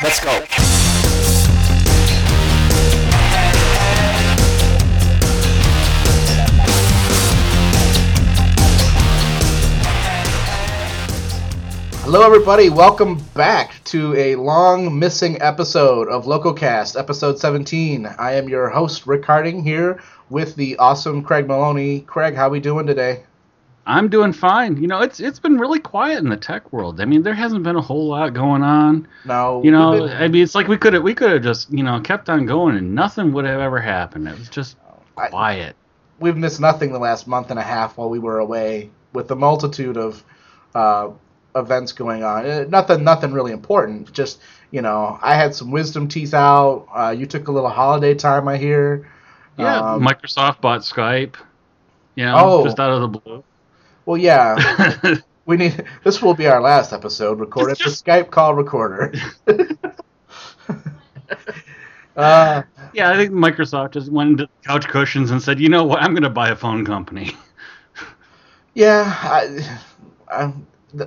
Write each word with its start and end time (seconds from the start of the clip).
Let's 0.00 0.20
go. 0.24 0.44
Hello, 12.02 12.22
everybody. 12.22 12.68
Welcome 12.70 13.18
back 13.34 13.77
to 13.88 14.14
a 14.16 14.36
long 14.36 14.98
missing 14.98 15.40
episode 15.40 16.08
of 16.08 16.26
LocoCast, 16.26 16.98
episode 16.98 17.38
17. 17.38 18.04
I 18.18 18.32
am 18.34 18.46
your 18.48 18.68
host, 18.68 19.06
Rick 19.06 19.24
Harding, 19.24 19.62
here 19.62 20.02
with 20.28 20.56
the 20.56 20.76
awesome 20.76 21.22
Craig 21.22 21.46
Maloney. 21.48 22.00
Craig, 22.00 22.34
how 22.34 22.50
we 22.50 22.60
doing 22.60 22.86
today? 22.86 23.22
I'm 23.86 24.08
doing 24.10 24.34
fine. 24.34 24.76
You 24.76 24.88
know, 24.88 25.00
it's 25.00 25.18
it's 25.20 25.38
been 25.38 25.56
really 25.56 25.78
quiet 25.80 26.18
in 26.18 26.28
the 26.28 26.36
tech 26.36 26.70
world. 26.70 27.00
I 27.00 27.06
mean, 27.06 27.22
there 27.22 27.32
hasn't 27.32 27.62
been 27.62 27.76
a 27.76 27.80
whole 27.80 28.08
lot 28.08 28.34
going 28.34 28.62
on. 28.62 29.08
No, 29.24 29.62
You 29.64 29.70
know, 29.70 30.06
been- 30.06 30.16
I 30.18 30.28
mean, 30.28 30.42
it's 30.42 30.54
like 30.54 30.68
we 30.68 30.76
could 30.76 30.92
have 30.92 31.02
we 31.02 31.14
could 31.14 31.30
have 31.32 31.42
just 31.42 31.72
you 31.72 31.82
know 31.82 31.98
kept 32.00 32.28
on 32.28 32.44
going 32.44 32.76
and 32.76 32.94
nothing 32.94 33.32
would 33.32 33.46
have 33.46 33.60
ever 33.60 33.78
happened. 33.80 34.28
It 34.28 34.38
was 34.38 34.50
just 34.50 34.76
I- 35.16 35.28
quiet. 35.28 35.76
we've 36.20 36.36
missed 36.36 36.60
nothing 36.60 36.92
the 36.92 36.98
last 36.98 37.26
month 37.26 37.50
and 37.50 37.58
a 37.58 37.62
half 37.62 37.96
while 37.96 38.10
we 38.10 38.18
were 38.18 38.38
away 38.40 38.90
with 39.14 39.28
the 39.28 39.36
multitude 39.36 39.96
of 39.96 40.22
uh, 40.74 41.08
events 41.56 41.92
going 41.92 42.22
on. 42.24 42.46
Uh, 42.46 42.64
nothing, 42.68 43.04
nothing 43.04 43.32
really 43.32 43.52
important. 43.52 44.12
Just 44.12 44.40
you 44.70 44.82
know, 44.82 45.18
I 45.22 45.34
had 45.34 45.54
some 45.54 45.70
wisdom 45.70 46.08
teeth 46.08 46.34
out. 46.34 46.86
Uh, 46.94 47.10
you 47.10 47.24
took 47.26 47.48
a 47.48 47.52
little 47.52 47.70
holiday 47.70 48.14
time, 48.14 48.48
I 48.48 48.56
hear. 48.58 49.08
Yeah, 49.56 49.94
Um, 49.94 50.02
Microsoft 50.04 50.60
bought 50.60 50.80
Skype. 50.82 51.34
Yeah, 52.14 52.34
Oh. 52.36 52.62
just 52.64 52.78
out 52.78 52.90
of 52.90 53.00
the 53.00 53.08
blue. 53.18 53.42
Well, 54.06 54.16
yeah. 54.18 55.16
We 55.46 55.56
need 55.56 55.82
this 56.04 56.20
will 56.20 56.34
be 56.34 56.46
our 56.46 56.60
last 56.60 56.92
episode 56.92 57.40
recorded 57.40 57.72
It's 57.72 57.80
just- 57.80 58.04
the 58.04 58.10
Skype 58.10 58.30
call 58.30 58.54
recorder. 58.54 59.14
uh, 62.16 62.62
yeah, 62.92 63.10
I 63.10 63.16
think 63.16 63.32
Microsoft 63.32 63.92
just 63.92 64.10
went 64.10 64.30
into 64.32 64.48
couch 64.64 64.88
cushions 64.88 65.30
and 65.30 65.40
said, 65.40 65.60
you 65.60 65.68
know 65.68 65.84
what, 65.84 66.02
I'm 66.02 66.12
going 66.12 66.22
to 66.24 66.30
buy 66.30 66.50
a 66.50 66.56
phone 66.56 66.84
company. 66.84 67.34
yeah, 68.74 69.14
I, 69.22 69.78
I, 70.28 70.52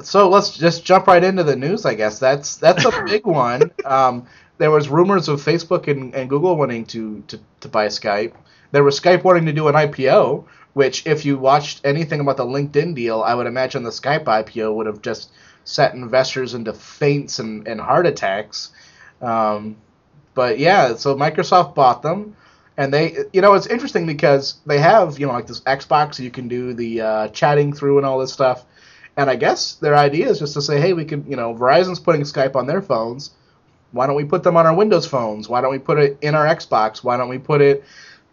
so 0.01 0.29
let's 0.29 0.57
just 0.57 0.85
jump 0.85 1.07
right 1.07 1.23
into 1.23 1.43
the 1.43 1.55
news. 1.55 1.85
I 1.85 1.95
guess 1.95 2.19
that's 2.19 2.57
that's 2.57 2.85
a 2.85 3.03
big 3.03 3.25
one. 3.25 3.71
Um, 3.85 4.27
there 4.57 4.71
was 4.71 4.89
rumors 4.89 5.27
of 5.27 5.41
Facebook 5.41 5.87
and, 5.87 6.13
and 6.13 6.29
Google 6.29 6.55
wanting 6.55 6.85
to, 6.87 7.23
to 7.27 7.39
to 7.61 7.67
buy 7.67 7.87
Skype. 7.87 8.33
There 8.71 8.83
was 8.83 8.99
Skype 8.99 9.23
wanting 9.23 9.45
to 9.47 9.53
do 9.53 9.67
an 9.67 9.75
IPO, 9.75 10.45
which 10.73 11.05
if 11.05 11.25
you 11.25 11.37
watched 11.37 11.81
anything 11.83 12.19
about 12.19 12.37
the 12.37 12.45
LinkedIn 12.45 12.95
deal, 12.95 13.21
I 13.21 13.33
would 13.33 13.47
imagine 13.47 13.83
the 13.83 13.89
Skype 13.89 14.25
IPO 14.25 14.75
would 14.75 14.85
have 14.85 15.01
just 15.01 15.31
set 15.63 15.93
investors 15.93 16.53
into 16.53 16.73
faints 16.73 17.39
and, 17.39 17.67
and 17.67 17.79
heart 17.79 18.05
attacks. 18.05 18.71
Um, 19.21 19.77
but 20.33 20.59
yeah, 20.59 20.95
so 20.95 21.15
Microsoft 21.15 21.75
bought 21.75 22.01
them, 22.01 22.35
and 22.77 22.93
they, 22.93 23.17
you 23.33 23.41
know, 23.41 23.53
it's 23.53 23.67
interesting 23.67 24.05
because 24.05 24.55
they 24.65 24.79
have, 24.79 25.19
you 25.19 25.27
know, 25.27 25.33
like 25.33 25.47
this 25.47 25.61
Xbox 25.61 26.19
you 26.19 26.31
can 26.31 26.47
do 26.47 26.73
the 26.73 27.01
uh, 27.01 27.27
chatting 27.29 27.73
through 27.73 27.97
and 27.97 28.05
all 28.05 28.19
this 28.19 28.31
stuff. 28.31 28.65
And 29.17 29.29
I 29.29 29.35
guess 29.35 29.75
their 29.75 29.95
idea 29.95 30.29
is 30.29 30.39
just 30.39 30.53
to 30.53 30.61
say, 30.61 30.79
hey, 30.79 30.93
we 30.93 31.05
can, 31.05 31.29
you 31.29 31.35
know, 31.35 31.53
Verizon's 31.53 31.99
putting 31.99 32.21
Skype 32.21 32.55
on 32.55 32.67
their 32.67 32.81
phones. 32.81 33.31
Why 33.91 34.07
don't 34.07 34.15
we 34.15 34.23
put 34.23 34.43
them 34.43 34.55
on 34.55 34.65
our 34.65 34.73
Windows 34.73 35.05
phones? 35.05 35.49
Why 35.49 35.61
don't 35.61 35.71
we 35.71 35.79
put 35.79 35.99
it 35.99 36.17
in 36.21 36.33
our 36.33 36.45
Xbox? 36.45 37.03
Why 37.03 37.17
don't 37.17 37.27
we 37.27 37.37
put 37.37 37.61
it 37.61 37.83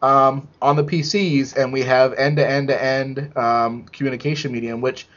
um, 0.02 0.46
on 0.62 0.76
the 0.76 0.84
PCs 0.84 1.56
and 1.56 1.72
we 1.72 1.82
have 1.82 2.12
end 2.14 2.36
to 2.36 2.48
end 2.48 2.68
to 2.68 2.82
end 2.82 3.36
um, 3.36 3.84
communication 3.86 4.52
medium, 4.52 4.80
which 4.80 5.08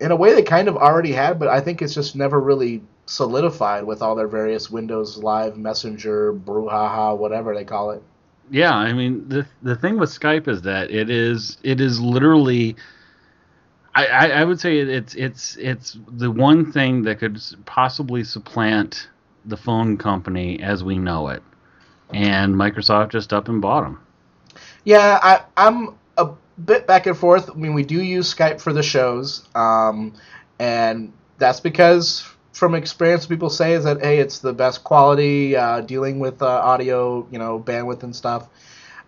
in 0.00 0.10
a 0.10 0.16
way 0.16 0.34
they 0.34 0.42
kind 0.42 0.68
of 0.68 0.76
already 0.76 1.12
had, 1.12 1.38
but 1.38 1.48
I 1.48 1.60
think 1.60 1.80
it's 1.80 1.94
just 1.94 2.14
never 2.14 2.38
really 2.38 2.82
solidified 3.06 3.84
with 3.84 4.02
all 4.02 4.14
their 4.14 4.28
various 4.28 4.70
Windows 4.70 5.16
Live 5.16 5.56
Messenger, 5.56 6.34
Brouhaha, 6.34 7.16
whatever 7.16 7.54
they 7.54 7.64
call 7.64 7.92
it. 7.92 8.02
Yeah, 8.50 8.74
I 8.74 8.92
mean 8.92 9.28
the 9.28 9.46
the 9.62 9.74
thing 9.74 9.98
with 9.98 10.10
Skype 10.10 10.46
is 10.46 10.62
that 10.62 10.90
it 10.90 11.10
is 11.10 11.58
it 11.62 11.80
is 11.80 12.00
literally. 12.00 12.76
I, 13.96 14.30
I, 14.30 14.44
would 14.44 14.60
say 14.60 14.78
it's 14.78 15.14
it's 15.14 15.56
it's 15.56 15.98
the 16.06 16.30
one 16.30 16.70
thing 16.70 17.02
that 17.04 17.18
could 17.18 17.40
possibly 17.64 18.24
supplant 18.24 19.08
the 19.46 19.56
phone 19.56 19.96
company 19.96 20.60
as 20.60 20.84
we 20.84 20.98
know 20.98 21.28
it, 21.28 21.42
and 22.12 22.54
Microsoft 22.54 23.10
just 23.10 23.32
up 23.32 23.48
and 23.48 23.62
bought 23.62 23.84
them. 23.84 24.00
Yeah, 24.84 25.18
I, 25.22 25.40
I'm 25.56 25.96
a 26.18 26.28
bit 26.62 26.86
back 26.86 27.06
and 27.06 27.16
forth. 27.16 27.48
I 27.48 27.54
mean, 27.54 27.72
we 27.72 27.84
do 27.84 28.02
use 28.02 28.32
Skype 28.32 28.60
for 28.60 28.74
the 28.74 28.82
shows, 28.82 29.48
um, 29.54 30.12
and 30.58 31.12
that's 31.38 31.60
because 31.60 32.28
from 32.52 32.74
experience, 32.74 33.24
people 33.24 33.48
say 33.48 33.72
is 33.72 33.84
that 33.84 34.02
hey, 34.02 34.18
it's 34.18 34.40
the 34.40 34.52
best 34.52 34.84
quality 34.84 35.56
uh, 35.56 35.80
dealing 35.80 36.18
with 36.18 36.42
uh, 36.42 36.46
audio, 36.46 37.26
you 37.30 37.38
know, 37.38 37.58
bandwidth 37.58 38.02
and 38.02 38.14
stuff. 38.14 38.48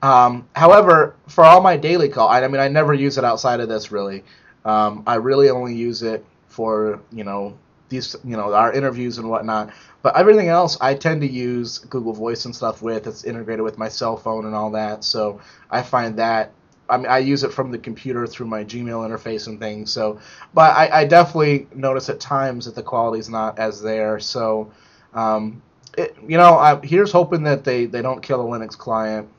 Um, 0.00 0.48
however, 0.54 1.16
for 1.26 1.44
all 1.44 1.60
my 1.60 1.76
daily 1.76 2.08
call, 2.08 2.28
I, 2.28 2.42
I 2.42 2.48
mean, 2.48 2.60
I 2.60 2.68
never 2.68 2.94
use 2.94 3.18
it 3.18 3.24
outside 3.24 3.60
of 3.60 3.68
this 3.68 3.92
really. 3.92 4.24
Um, 4.68 5.02
I 5.06 5.14
really 5.14 5.48
only 5.48 5.74
use 5.74 6.02
it 6.02 6.22
for 6.46 7.00
you 7.10 7.24
know 7.24 7.56
these 7.88 8.14
you 8.22 8.36
know 8.36 8.52
our 8.52 8.70
interviews 8.70 9.16
and 9.16 9.30
whatnot. 9.30 9.72
But 10.02 10.14
everything 10.14 10.48
else, 10.48 10.76
I 10.80 10.94
tend 10.94 11.22
to 11.22 11.26
use 11.26 11.78
Google 11.78 12.12
Voice 12.12 12.44
and 12.44 12.54
stuff 12.54 12.82
with. 12.82 13.06
It's 13.06 13.24
integrated 13.24 13.64
with 13.64 13.78
my 13.78 13.88
cell 13.88 14.16
phone 14.16 14.44
and 14.44 14.54
all 14.54 14.70
that. 14.72 15.04
So 15.04 15.40
I 15.70 15.80
find 15.80 16.18
that 16.18 16.52
I 16.90 16.98
mean 16.98 17.06
I 17.06 17.18
use 17.18 17.44
it 17.44 17.52
from 17.52 17.70
the 17.70 17.78
computer 17.78 18.26
through 18.26 18.46
my 18.46 18.62
Gmail 18.62 19.08
interface 19.08 19.46
and 19.46 19.58
things. 19.58 19.90
So, 19.90 20.20
but 20.52 20.76
I, 20.76 21.00
I 21.00 21.04
definitely 21.06 21.66
notice 21.74 22.10
at 22.10 22.20
times 22.20 22.66
that 22.66 22.74
the 22.74 22.82
quality's 22.82 23.30
not 23.30 23.58
as 23.58 23.80
there. 23.80 24.20
So, 24.20 24.70
um, 25.14 25.62
it, 25.96 26.14
you 26.26 26.36
know, 26.36 26.58
I, 26.58 26.78
here's 26.84 27.10
hoping 27.10 27.42
that 27.44 27.64
they 27.64 27.86
they 27.86 28.02
don't 28.02 28.22
kill 28.22 28.42
a 28.42 28.58
Linux 28.58 28.76
client. 28.76 29.30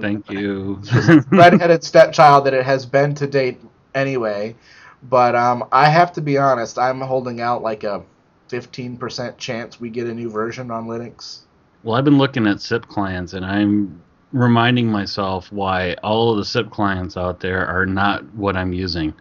Thank 0.00 0.30
you. 0.30 0.80
redheaded 1.30 1.84
stepchild 1.84 2.46
that 2.46 2.54
it 2.54 2.64
has 2.64 2.86
been 2.86 3.14
to 3.16 3.26
date 3.26 3.60
anyway. 3.94 4.54
But 5.02 5.34
um, 5.36 5.64
I 5.70 5.88
have 5.88 6.12
to 6.14 6.20
be 6.20 6.38
honest, 6.38 6.78
I'm 6.78 7.00
holding 7.00 7.40
out 7.40 7.62
like 7.62 7.84
a 7.84 8.02
15% 8.48 9.38
chance 9.38 9.80
we 9.80 9.90
get 9.90 10.06
a 10.06 10.14
new 10.14 10.30
version 10.30 10.70
on 10.70 10.86
Linux. 10.86 11.40
well, 11.82 11.96
I've 11.96 12.04
been 12.04 12.18
looking 12.18 12.46
at 12.46 12.60
SIP 12.60 12.88
clients, 12.88 13.32
and 13.32 13.44
I'm 13.44 14.02
reminding 14.32 14.88
myself 14.88 15.52
why 15.52 15.94
all 16.02 16.32
of 16.32 16.38
the 16.38 16.44
SIP 16.44 16.70
clients 16.70 17.16
out 17.16 17.40
there 17.40 17.66
are 17.66 17.86
not 17.86 18.24
what 18.34 18.56
I'm 18.56 18.72
using, 18.72 19.14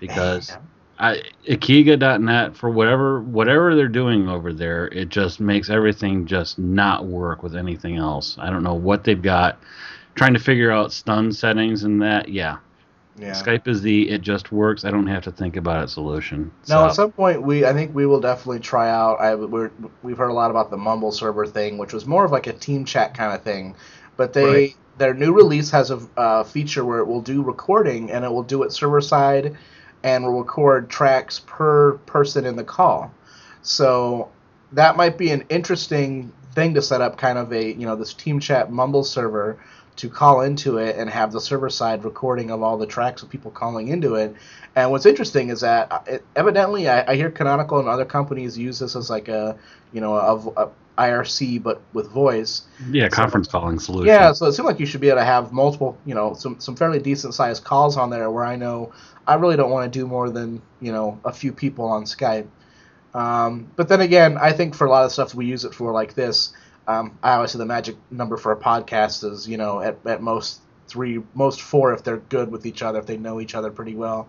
because. 0.00 0.52
I, 0.98 1.20
Ekiga.net 1.46 2.56
for 2.56 2.70
whatever 2.70 3.20
whatever 3.20 3.74
they're 3.74 3.86
doing 3.86 4.30
over 4.30 4.54
there, 4.54 4.86
it 4.86 5.10
just 5.10 5.40
makes 5.40 5.68
everything 5.68 6.24
just 6.24 6.58
not 6.58 7.04
work 7.04 7.42
with 7.42 7.54
anything 7.54 7.96
else. 7.96 8.38
I 8.38 8.48
don't 8.48 8.62
know 8.62 8.74
what 8.74 9.04
they've 9.04 9.20
got. 9.20 9.60
Trying 10.14 10.32
to 10.32 10.40
figure 10.40 10.70
out 10.70 10.94
stun 10.94 11.32
settings 11.32 11.84
and 11.84 12.00
that, 12.00 12.30
yeah. 12.30 12.56
Yeah. 13.18 13.32
Skype 13.32 13.66
is 13.66 13.80
the 13.80 14.10
it 14.10 14.20
just 14.20 14.52
works. 14.52 14.84
I 14.84 14.90
don't 14.90 15.06
have 15.06 15.24
to 15.24 15.32
think 15.32 15.56
about 15.56 15.82
it 15.82 15.88
solution. 15.88 16.52
No, 16.68 16.86
at 16.86 16.94
some 16.94 17.12
point 17.12 17.42
we 17.42 17.64
I 17.64 17.72
think 17.72 17.94
we 17.94 18.04
will 18.04 18.20
definitely 18.20 18.60
try 18.60 18.90
out. 18.90 19.20
I 19.20 19.34
we're, 19.34 19.70
we've 20.02 20.18
heard 20.18 20.28
a 20.28 20.34
lot 20.34 20.50
about 20.50 20.70
the 20.70 20.76
Mumble 20.76 21.12
server 21.12 21.46
thing, 21.46 21.78
which 21.78 21.92
was 21.92 22.04
more 22.06 22.24
of 22.24 22.30
like 22.30 22.46
a 22.46 22.52
team 22.52 22.84
chat 22.84 23.14
kind 23.14 23.32
of 23.34 23.42
thing, 23.42 23.74
but 24.16 24.32
they 24.34 24.44
Right. 24.44 24.76
their 24.98 25.14
new 25.14 25.32
release 25.32 25.70
has 25.70 25.90
a 25.90 26.00
uh, 26.16 26.44
feature 26.44 26.84
where 26.84 26.98
it 26.98 27.06
will 27.06 27.22
do 27.22 27.42
recording 27.42 28.10
and 28.10 28.24
it 28.24 28.30
will 28.30 28.42
do 28.42 28.62
it 28.64 28.72
server 28.72 29.00
side 29.00 29.56
and 30.02 30.24
will 30.24 30.38
record 30.40 30.90
tracks 30.90 31.40
per 31.46 31.94
person 32.06 32.44
in 32.44 32.56
the 32.56 32.64
call. 32.64 33.12
So 33.62 34.28
that 34.72 34.96
might 34.96 35.16
be 35.16 35.30
an 35.30 35.44
interesting 35.48 36.32
thing 36.54 36.74
to 36.74 36.82
set 36.82 37.00
up, 37.00 37.16
kind 37.16 37.38
of 37.38 37.52
a 37.52 37.72
you 37.72 37.86
know 37.86 37.96
this 37.96 38.12
team 38.12 38.40
chat 38.40 38.70
Mumble 38.70 39.04
server 39.04 39.58
to 39.96 40.08
call 40.08 40.42
into 40.42 40.78
it 40.78 40.96
and 40.96 41.08
have 41.08 41.32
the 41.32 41.40
server 41.40 41.70
side 41.70 42.04
recording 42.04 42.50
of 42.50 42.62
all 42.62 42.76
the 42.76 42.86
tracks 42.86 43.22
of 43.22 43.30
people 43.30 43.50
calling 43.50 43.88
into 43.88 44.14
it. 44.14 44.34
And 44.74 44.90
what's 44.90 45.06
interesting 45.06 45.48
is 45.48 45.60
that 45.60 45.90
uh, 45.90 46.00
it, 46.06 46.24
evidently 46.36 46.88
I, 46.88 47.12
I 47.12 47.16
hear 47.16 47.30
Canonical 47.30 47.78
and 47.78 47.88
other 47.88 48.04
companies 48.04 48.58
use 48.58 48.78
this 48.78 48.94
as 48.94 49.08
like 49.08 49.28
a 49.28 49.56
you 49.92 50.00
know 50.00 50.14
a, 50.14 50.64
a 50.64 50.70
IRC 50.98 51.62
but 51.62 51.80
with 51.92 52.10
voice. 52.10 52.62
yeah, 52.90 53.08
conference 53.08 53.48
calling 53.48 53.78
solution. 53.78 54.06
Yeah, 54.06 54.32
so 54.32 54.46
it 54.46 54.52
seems 54.52 54.66
like 54.66 54.80
you 54.80 54.86
should 54.86 55.00
be 55.00 55.08
able 55.08 55.20
to 55.20 55.24
have 55.24 55.52
multiple, 55.52 55.96
you 56.04 56.14
know, 56.14 56.34
some 56.34 56.58
some 56.60 56.76
fairly 56.76 56.98
decent 56.98 57.34
sized 57.34 57.64
calls 57.64 57.96
on 57.96 58.10
there 58.10 58.30
where 58.30 58.44
I 58.44 58.56
know 58.56 58.92
I 59.26 59.34
really 59.34 59.56
don't 59.56 59.70
want 59.70 59.90
to 59.90 59.98
do 59.98 60.06
more 60.06 60.30
than 60.30 60.62
you 60.80 60.92
know 60.92 61.20
a 61.24 61.32
few 61.32 61.52
people 61.52 61.86
on 61.86 62.04
Skype. 62.04 62.46
Um, 63.14 63.70
but 63.76 63.88
then 63.88 64.00
again, 64.00 64.36
I 64.36 64.52
think 64.52 64.74
for 64.74 64.86
a 64.86 64.90
lot 64.90 65.04
of 65.04 65.12
stuff 65.12 65.34
we 65.34 65.46
use 65.46 65.64
it 65.64 65.74
for 65.74 65.92
like 65.92 66.14
this. 66.14 66.52
Um, 66.88 67.18
I 67.22 67.34
always 67.34 67.50
say 67.52 67.58
the 67.58 67.66
magic 67.66 67.96
number 68.10 68.36
for 68.36 68.52
a 68.52 68.56
podcast 68.56 69.24
is 69.30 69.48
you 69.48 69.56
know 69.56 69.80
at, 69.80 69.98
at 70.06 70.22
most 70.22 70.60
three, 70.88 71.22
most 71.34 71.62
four 71.62 71.92
if 71.92 72.02
they're 72.02 72.18
good 72.18 72.50
with 72.50 72.66
each 72.66 72.82
other, 72.82 72.98
if 72.98 73.06
they 73.06 73.16
know 73.16 73.40
each 73.40 73.54
other 73.54 73.70
pretty 73.70 73.94
well. 73.94 74.28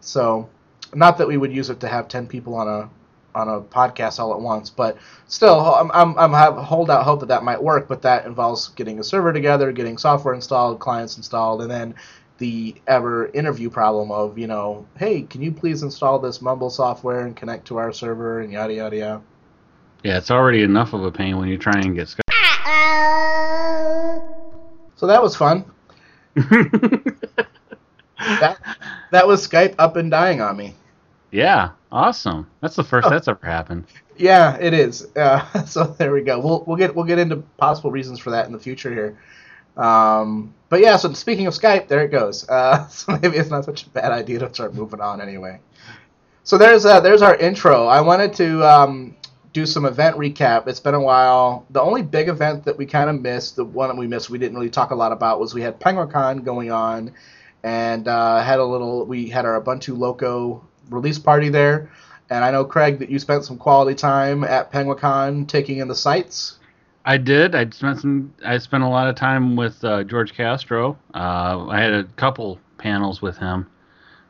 So, 0.00 0.48
not 0.94 1.18
that 1.18 1.28
we 1.28 1.36
would 1.36 1.52
use 1.52 1.70
it 1.70 1.80
to 1.80 1.88
have 1.88 2.08
ten 2.08 2.26
people 2.26 2.54
on 2.54 2.68
a 2.68 2.90
on 3.34 3.48
a 3.48 3.60
podcast 3.60 4.18
all 4.18 4.32
at 4.32 4.40
once. 4.40 4.70
But 4.70 4.96
still, 5.26 5.60
I'm 5.60 5.90
I'm, 5.92 6.18
I'm 6.18 6.32
have 6.32 6.56
hold 6.56 6.90
out 6.90 7.04
hope 7.04 7.20
that 7.20 7.26
that 7.26 7.42
might 7.44 7.62
work. 7.62 7.88
But 7.88 8.02
that 8.02 8.26
involves 8.26 8.68
getting 8.68 8.98
a 8.98 9.04
server 9.04 9.32
together, 9.32 9.72
getting 9.72 9.98
software 9.98 10.34
installed, 10.34 10.80
clients 10.80 11.16
installed, 11.16 11.62
and 11.62 11.70
then 11.70 11.94
the 12.38 12.76
ever 12.86 13.26
interview 13.28 13.68
problem 13.68 14.12
of 14.12 14.38
you 14.38 14.46
know, 14.46 14.86
hey, 14.96 15.22
can 15.22 15.42
you 15.42 15.52
please 15.52 15.82
install 15.82 16.18
this 16.18 16.40
Mumble 16.40 16.70
software 16.70 17.26
and 17.26 17.36
connect 17.36 17.66
to 17.66 17.78
our 17.78 17.92
server 17.92 18.40
and 18.40 18.52
yada 18.52 18.74
yada 18.74 18.96
yada. 18.96 19.22
Yeah, 20.04 20.18
it's 20.18 20.30
already 20.30 20.62
enough 20.62 20.92
of 20.92 21.02
a 21.02 21.10
pain 21.10 21.36
when 21.38 21.48
you 21.48 21.58
try 21.58 21.80
and 21.80 21.94
get 21.94 22.06
Skype. 22.06 22.20
So 24.96 25.06
that 25.06 25.22
was 25.22 25.36
fun. 25.36 25.64
that 26.34 27.28
that 29.10 29.26
was 29.26 29.46
Skype 29.46 29.74
up 29.78 29.96
and 29.96 30.10
dying 30.10 30.40
on 30.40 30.56
me. 30.56 30.74
yeah, 31.30 31.70
awesome. 31.90 32.48
That's 32.60 32.76
the 32.76 32.84
first 32.84 33.08
that's 33.08 33.28
ever 33.28 33.44
happened. 33.44 33.84
Yeah, 34.16 34.56
it 34.60 34.74
is. 34.74 35.06
Uh, 35.16 35.64
so 35.64 35.84
there 35.84 36.12
we 36.12 36.22
go. 36.22 36.38
We'll 36.40 36.64
we'll 36.66 36.76
get 36.76 36.94
we'll 36.94 37.04
get 37.04 37.18
into 37.18 37.36
possible 37.56 37.90
reasons 37.90 38.18
for 38.18 38.30
that 38.30 38.46
in 38.46 38.52
the 38.52 38.58
future 38.58 38.92
here. 38.92 39.18
Um, 39.76 40.54
but 40.68 40.80
yeah, 40.80 40.96
so 40.96 41.12
speaking 41.12 41.46
of 41.46 41.54
Skype, 41.54 41.88
there 41.88 42.04
it 42.04 42.10
goes. 42.10 42.48
Uh, 42.48 42.86
so 42.88 43.18
maybe 43.20 43.36
it's 43.36 43.50
not 43.50 43.64
such 43.64 43.86
a 43.86 43.90
bad 43.90 44.12
idea 44.12 44.40
to 44.40 44.52
start 44.52 44.74
moving 44.74 45.00
on 45.00 45.20
anyway. 45.20 45.60
So 46.42 46.58
there's 46.58 46.84
uh, 46.84 47.00
there's 47.00 47.22
our 47.22 47.36
intro. 47.36 47.86
I 47.86 48.00
wanted 48.00 48.32
to 48.34 48.64
um, 48.64 49.14
do 49.52 49.66
some 49.66 49.84
event 49.84 50.16
recap. 50.16 50.68
It's 50.68 50.80
been 50.80 50.94
a 50.94 51.00
while. 51.00 51.66
The 51.70 51.80
only 51.80 52.02
big 52.02 52.28
event 52.28 52.64
that 52.64 52.76
we 52.76 52.86
kind 52.86 53.10
of 53.10 53.20
missed, 53.20 53.56
the 53.56 53.64
one 53.64 53.88
that 53.88 53.96
we 53.96 54.06
missed, 54.06 54.30
we 54.30 54.38
didn't 54.38 54.56
really 54.56 54.70
talk 54.70 54.90
a 54.90 54.94
lot 54.94 55.12
about, 55.12 55.40
was 55.40 55.54
we 55.54 55.62
had 55.62 55.80
Penguicon 55.80 56.44
going 56.44 56.70
on, 56.70 57.12
and 57.62 58.06
uh, 58.06 58.42
had 58.42 58.58
a 58.58 58.64
little. 58.64 59.04
We 59.04 59.28
had 59.28 59.44
our 59.44 59.60
Ubuntu 59.60 59.96
Loco 59.96 60.64
release 60.90 61.18
party 61.18 61.48
there. 61.48 61.90
And 62.30 62.44
I 62.44 62.50
know 62.50 62.64
Craig 62.64 62.98
that 62.98 63.10
you 63.10 63.18
spent 63.18 63.44
some 63.44 63.56
quality 63.56 63.94
time 63.94 64.44
at 64.44 64.70
Penguicon 64.70 65.48
taking 65.48 65.78
in 65.78 65.88
the 65.88 65.94
sights. 65.94 66.58
I 67.04 67.16
did. 67.16 67.54
I 67.54 67.68
spent 67.70 68.00
some. 68.00 68.34
I 68.44 68.58
spent 68.58 68.82
a 68.82 68.88
lot 68.88 69.08
of 69.08 69.14
time 69.14 69.56
with 69.56 69.82
uh, 69.82 70.04
George 70.04 70.34
Castro. 70.34 70.98
Uh, 71.14 71.66
I 71.68 71.80
had 71.80 71.94
a 71.94 72.04
couple 72.04 72.60
panels 72.76 73.22
with 73.22 73.38
him, 73.38 73.66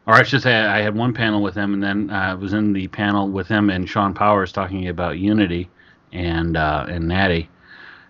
or 0.08 0.14
I 0.14 0.22
should 0.22 0.40
say, 0.42 0.54
I 0.54 0.80
had 0.80 0.96
one 0.96 1.12
panel 1.12 1.42
with 1.42 1.54
him, 1.54 1.74
and 1.74 1.82
then 1.82 2.08
I 2.10 2.32
was 2.32 2.54
in 2.54 2.72
the 2.72 2.88
panel 2.88 3.28
with 3.28 3.46
him 3.46 3.68
and 3.68 3.86
Shawn 3.86 4.14
Powers 4.14 4.52
talking 4.52 4.88
about 4.88 5.18
Unity 5.18 5.68
and 6.12 6.56
uh, 6.56 6.86
and 6.88 7.06
Natty. 7.06 7.50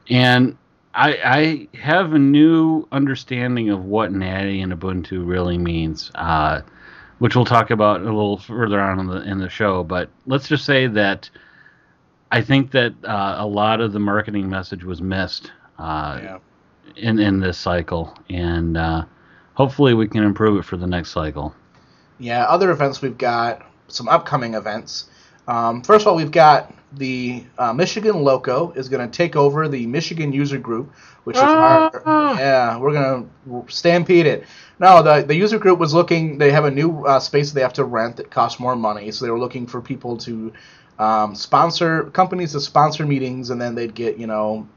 And 0.08 0.56
I, 0.94 1.68
I 1.72 1.76
have 1.76 2.12
a 2.14 2.18
new 2.18 2.86
understanding 2.92 3.70
of 3.70 3.84
what 3.84 4.12
Natty 4.12 4.60
and 4.60 4.72
Ubuntu 4.72 5.26
really 5.26 5.58
means, 5.58 6.12
uh, 6.14 6.60
which 7.18 7.34
we'll 7.34 7.44
talk 7.44 7.70
about 7.70 8.00
a 8.00 8.04
little 8.04 8.38
further 8.38 8.80
on 8.80 9.00
in 9.00 9.06
the 9.08 9.22
in 9.22 9.38
the 9.38 9.48
show. 9.48 9.82
But 9.82 10.08
let's 10.26 10.46
just 10.46 10.64
say 10.64 10.86
that. 10.86 11.28
I 12.30 12.42
think 12.42 12.70
that 12.72 12.92
uh, 13.04 13.36
a 13.38 13.46
lot 13.46 13.80
of 13.80 13.92
the 13.92 13.98
marketing 13.98 14.50
message 14.50 14.84
was 14.84 15.00
missed 15.02 15.50
uh, 15.78 16.20
Yeah. 16.22 16.38
in 16.94 17.18
in 17.18 17.40
this 17.40 17.58
cycle, 17.58 18.14
and 18.30 18.76
uh, 18.76 19.04
hopefully 19.54 19.94
we 19.94 20.06
can 20.06 20.22
improve 20.22 20.58
it 20.58 20.64
for 20.64 20.76
the 20.76 20.86
next 20.86 21.10
cycle. 21.10 21.54
Yeah, 22.18 22.44
other 22.44 22.70
events 22.70 23.00
we've 23.00 23.18
got 23.18 23.62
some 23.88 24.08
upcoming 24.08 24.54
events. 24.54 25.08
Um, 25.46 25.82
first 25.82 26.02
of 26.02 26.08
all, 26.08 26.16
we've 26.16 26.30
got 26.30 26.74
the 26.92 27.44
uh, 27.58 27.72
Michigan 27.72 28.22
Loco 28.22 28.72
is 28.72 28.88
going 28.88 29.08
to 29.08 29.14
take 29.14 29.36
over 29.36 29.68
the 29.68 29.86
Michigan 29.86 30.32
user 30.32 30.58
group, 30.58 30.92
which 31.24 31.36
is 31.36 31.42
our 31.42 31.90
yeah. 32.38 32.78
We're 32.78 32.92
going 32.92 33.30
to 33.46 33.72
stampede 33.72 34.26
it. 34.26 34.44
No, 34.78 35.02
the 35.02 35.22
the 35.22 35.34
user 35.34 35.58
group 35.58 35.78
was 35.78 35.94
looking. 35.94 36.38
They 36.38 36.50
have 36.50 36.64
a 36.64 36.70
new 36.70 37.04
uh, 37.04 37.20
space 37.20 37.52
they 37.52 37.62
have 37.62 37.72
to 37.74 37.84
rent 37.84 38.16
that 38.16 38.30
costs 38.30 38.60
more 38.60 38.76
money, 38.76 39.10
so 39.10 39.24
they 39.24 39.30
were 39.30 39.38
looking 39.38 39.66
for 39.66 39.80
people 39.80 40.16
to 40.18 40.52
um, 40.98 41.34
sponsor 41.34 42.04
companies 42.10 42.52
to 42.52 42.60
sponsor 42.60 43.06
meetings, 43.06 43.50
and 43.50 43.60
then 43.60 43.74
they'd 43.74 43.94
get 43.94 44.18
you 44.18 44.26
know 44.26 44.68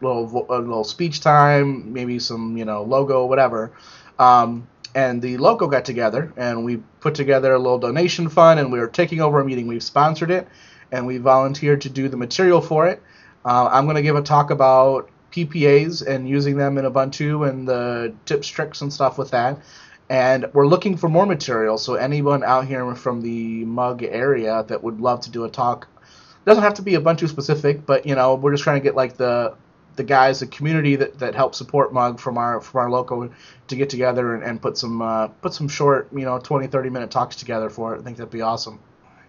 little 0.00 0.46
a 0.50 0.58
little 0.58 0.84
speech 0.84 1.20
time, 1.20 1.92
maybe 1.92 2.18
some 2.18 2.56
you 2.56 2.64
know 2.64 2.82
logo, 2.82 3.26
whatever. 3.26 3.72
Um, 4.18 4.66
and 4.98 5.22
the 5.22 5.36
local 5.36 5.68
got 5.68 5.84
together, 5.84 6.32
and 6.36 6.64
we 6.64 6.78
put 6.98 7.14
together 7.14 7.54
a 7.54 7.58
little 7.58 7.78
donation 7.78 8.28
fund, 8.28 8.58
and 8.58 8.72
we 8.72 8.80
are 8.80 8.88
taking 8.88 9.20
over 9.20 9.38
a 9.38 9.44
meeting. 9.44 9.68
We've 9.68 9.80
sponsored 9.80 10.32
it, 10.32 10.48
and 10.90 11.06
we 11.06 11.18
volunteered 11.18 11.82
to 11.82 11.88
do 11.88 12.08
the 12.08 12.16
material 12.16 12.60
for 12.60 12.88
it. 12.88 13.00
Uh, 13.44 13.68
I'm 13.70 13.84
going 13.84 13.94
to 13.94 14.02
give 14.02 14.16
a 14.16 14.22
talk 14.22 14.50
about 14.50 15.08
PPAs 15.30 16.04
and 16.04 16.28
using 16.28 16.56
them 16.56 16.78
in 16.78 16.84
Ubuntu 16.84 17.48
and 17.48 17.68
the 17.68 18.12
tips, 18.24 18.48
tricks, 18.48 18.80
and 18.80 18.92
stuff 18.92 19.18
with 19.18 19.30
that. 19.30 19.60
And 20.10 20.46
we're 20.52 20.66
looking 20.66 20.96
for 20.96 21.08
more 21.08 21.26
material, 21.26 21.78
so 21.78 21.94
anyone 21.94 22.42
out 22.42 22.66
here 22.66 22.92
from 22.96 23.22
the 23.22 23.64
Mug 23.66 24.02
area 24.02 24.64
that 24.66 24.82
would 24.82 25.00
love 25.00 25.20
to 25.20 25.30
do 25.30 25.44
a 25.44 25.48
talk 25.48 25.86
doesn't 26.44 26.64
have 26.64 26.74
to 26.74 26.82
be 26.82 26.94
Ubuntu 26.94 27.28
specific, 27.28 27.86
but 27.86 28.04
you 28.04 28.16
know 28.16 28.34
we're 28.34 28.52
just 28.52 28.64
trying 28.64 28.80
to 28.80 28.84
get 28.84 28.96
like 28.96 29.16
the 29.16 29.54
the 29.98 30.04
guys, 30.04 30.40
the 30.40 30.46
community 30.46 30.96
that, 30.96 31.18
that 31.18 31.34
help 31.34 31.54
support 31.54 31.92
Mug 31.92 32.18
from 32.18 32.38
our 32.38 32.62
from 32.62 32.80
our 32.80 32.90
local 32.90 33.28
to 33.66 33.76
get 33.76 33.90
together 33.90 34.34
and, 34.34 34.42
and 34.42 34.62
put 34.62 34.78
some 34.78 35.02
uh, 35.02 35.28
put 35.28 35.52
some 35.52 35.68
short 35.68 36.08
you 36.12 36.24
know 36.24 36.38
20 36.38 36.68
30 36.68 36.88
minute 36.88 37.10
talks 37.10 37.36
together 37.36 37.68
for 37.68 37.94
it. 37.94 38.00
I 38.00 38.02
think 38.02 38.16
that'd 38.16 38.30
be 38.30 38.40
awesome. 38.40 38.80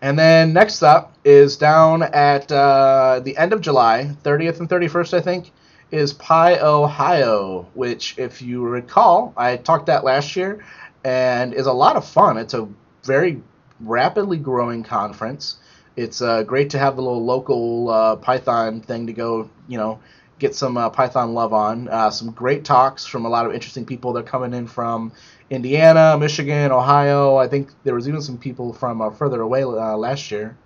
And 0.02 0.18
then 0.18 0.54
next 0.54 0.82
up 0.82 1.14
is 1.26 1.58
down 1.58 2.04
at 2.04 2.50
uh, 2.50 3.20
the 3.22 3.36
end 3.36 3.52
of 3.52 3.60
July, 3.60 4.16
30th 4.24 4.62
and 4.62 4.70
31st, 4.70 5.14
I 5.14 5.20
think, 5.20 5.52
is 5.92 6.14
PyOhio, 6.14 7.66
which, 7.74 8.18
if 8.18 8.42
you 8.42 8.64
recall, 8.64 9.34
I 9.36 9.58
talked 9.58 9.88
that 9.88 10.06
last 10.06 10.38
year, 10.38 10.64
and 11.04 11.54
is 11.54 11.66
a 11.66 11.74
lot 11.74 11.98
of 11.98 12.08
fun. 12.08 12.38
It's 12.38 12.54
a 12.54 12.70
very 13.04 13.42
rapidly 13.82 14.38
growing 14.38 14.84
conference. 14.84 15.58
It's 15.98 16.22
uh, 16.22 16.44
great 16.44 16.70
to 16.70 16.80
have 16.80 16.96
the 16.96 17.02
little 17.02 17.26
local 17.26 17.90
uh, 17.90 18.16
Python 18.16 18.80
thing 18.80 19.08
to 19.08 19.14
go, 19.14 19.50
you 19.68 19.78
know, 19.78 20.00
get 20.40 20.56
some 20.56 20.78
uh, 20.78 20.90
Python 20.90 21.34
love 21.34 21.54
on. 21.54 21.88
Uh, 21.88 22.10
some 22.10 22.32
great 22.32 22.66
talks 22.66 23.06
from 23.06 23.26
a 23.26 23.30
lot 23.30 23.46
of 23.46 23.54
interesting 23.54 23.86
people. 23.86 24.14
They're 24.14 24.24
coming 24.24 24.54
in 24.54 24.68
from 24.68 25.12
Indiana, 25.50 26.18
Michigan, 26.18 26.72
Ohio. 26.72 27.36
I 27.36 27.48
think 27.48 27.70
there 27.84 27.94
was 27.94 28.08
even 28.08 28.22
some 28.22 28.38
people 28.38 28.74
from 28.74 29.02
uh, 29.02 29.12
further 29.12 29.42
away 29.42 29.64
uh, 29.64 29.98
last 29.98 30.32
year. 30.32 30.58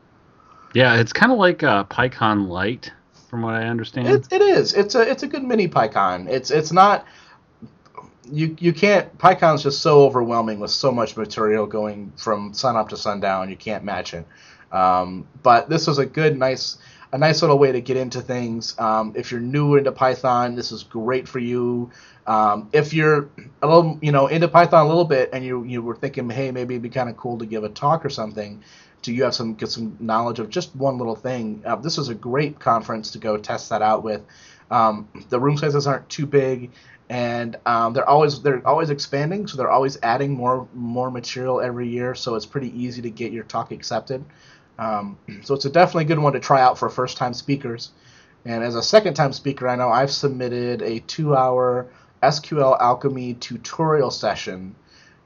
Yeah, 0.74 1.00
it's 1.00 1.14
kind 1.14 1.32
of 1.32 1.38
like 1.38 1.64
uh, 1.64 1.84
PyCon 1.86 2.48
Lite, 2.48 2.92
from 3.30 3.42
what 3.42 3.56
I 3.56 3.66
understand. 3.66 4.08
It, 4.08 4.28
it 4.32 4.42
is. 4.42 4.74
It's 4.74 4.96
a 4.96 5.02
it's 5.02 5.24
a 5.24 5.28
good 5.28 5.44
mini 5.44 5.68
PyCon. 5.68 6.30
It's 6.30 6.52
it's 6.52 6.72
not. 6.72 7.06
You 8.32 8.56
you 8.60 8.74
can't. 8.74 9.16
PyCon's 9.18 9.64
just 9.64 9.82
so 9.82 10.04
overwhelming 10.04 10.60
with 10.60 10.72
so 10.72 10.92
much 10.92 11.18
material 11.18 11.66
going 11.66 12.14
from 12.16 12.54
sun 12.54 12.76
up 12.76 12.90
to 12.90 12.98
sundown. 12.98 13.50
You 13.50 13.56
can't 13.56 13.84
match 13.84 14.14
it. 14.14 14.26
Um, 14.74 15.28
but 15.44 15.70
this 15.70 15.86
was 15.86 16.00
a 16.00 16.06
good, 16.06 16.38
nice, 16.38 16.80
a 17.14 17.18
nice 17.18 17.42
little 17.44 17.60
way 17.60 17.72
to 17.72 17.80
get 17.80 17.96
into 17.96 18.22
things. 18.22 18.78
Um, 18.80 19.14
if 19.16 19.32
you're 19.32 19.40
new 19.40 19.76
into 19.76 19.92
Python, 19.92 20.56
this 20.56 20.72
is 20.72 20.82
great 20.82 21.28
for 21.28 21.38
you. 21.38 21.92
Um, 22.26 22.70
if 22.74 22.92
you're 22.92 23.30
a 23.62 23.68
little, 23.68 24.00
you 24.02 24.12
know, 24.12 24.26
into 24.28 24.48
Python 24.48 24.86
a 24.86 24.90
little 24.90 25.06
bit, 25.06 25.30
and 25.32 25.46
you 25.46 25.64
you 25.64 25.84
were 25.84 25.96
thinking, 25.96 26.28
hey, 26.30 26.50
maybe 26.52 26.74
it'd 26.74 26.82
be 26.82 26.90
kind 26.90 27.10
of 27.10 27.16
cool 27.16 27.38
to 27.38 27.46
give 27.46 27.64
a 27.64 27.70
talk 27.70 28.04
or 28.04 28.10
something. 28.10 28.64
Do 29.04 29.14
you 29.14 29.26
have 29.26 29.36
some 29.36 29.54
get 29.54 29.70
some 29.70 29.96
knowledge 30.00 30.40
of 30.40 30.50
just 30.50 30.76
one 30.76 30.98
little 30.98 31.16
thing? 31.16 31.62
Uh, 31.64 31.76
this 31.76 32.00
is 32.00 32.10
a 32.10 32.16
great 32.16 32.60
conference 32.60 33.12
to 33.12 33.20
go 33.20 33.38
test 33.38 33.70
that 33.70 33.84
out 33.84 34.04
with. 34.04 34.22
Um, 34.72 35.08
the 35.30 35.40
room 35.40 35.56
sizes 35.58 35.86
aren't 35.86 36.10
too 36.10 36.26
big, 36.26 36.72
and 37.10 37.58
um, 37.68 37.94
they're 37.94 38.10
always 38.10 38.42
they're 38.42 38.68
always 38.68 38.90
expanding, 38.90 39.46
so 39.46 39.58
they're 39.58 39.70
always 39.70 40.00
adding 40.02 40.34
more 40.34 40.68
more 40.74 41.12
material 41.12 41.62
every 41.62 41.90
year. 41.90 42.16
So 42.16 42.34
it's 42.34 42.48
pretty 42.48 42.70
easy 42.82 43.04
to 43.04 43.12
get 43.12 43.32
your 43.32 43.44
talk 43.44 43.72
accepted. 43.72 44.26
Um, 44.80 45.18
so 45.44 45.54
it's 45.54 45.66
a 45.66 45.70
definitely 45.70 46.06
good 46.06 46.20
one 46.20 46.34
to 46.34 46.40
try 46.40 46.62
out 46.62 46.78
for 46.78 46.90
first 46.90 47.18
time 47.18 47.34
speakers. 47.34 47.92
And 48.46 48.64
as 48.64 48.76
a 48.76 48.84
second 48.84 49.14
time 49.14 49.34
speaker, 49.34 49.68
I 49.68 49.76
know 49.76 49.90
I've 49.90 50.12
submitted 50.12 50.82
a 50.82 51.00
two 51.00 51.36
hour 51.36 51.88
SQL 52.22 52.80
Alchemy 52.80 53.36
tutorial 53.36 54.12
session, 54.12 54.76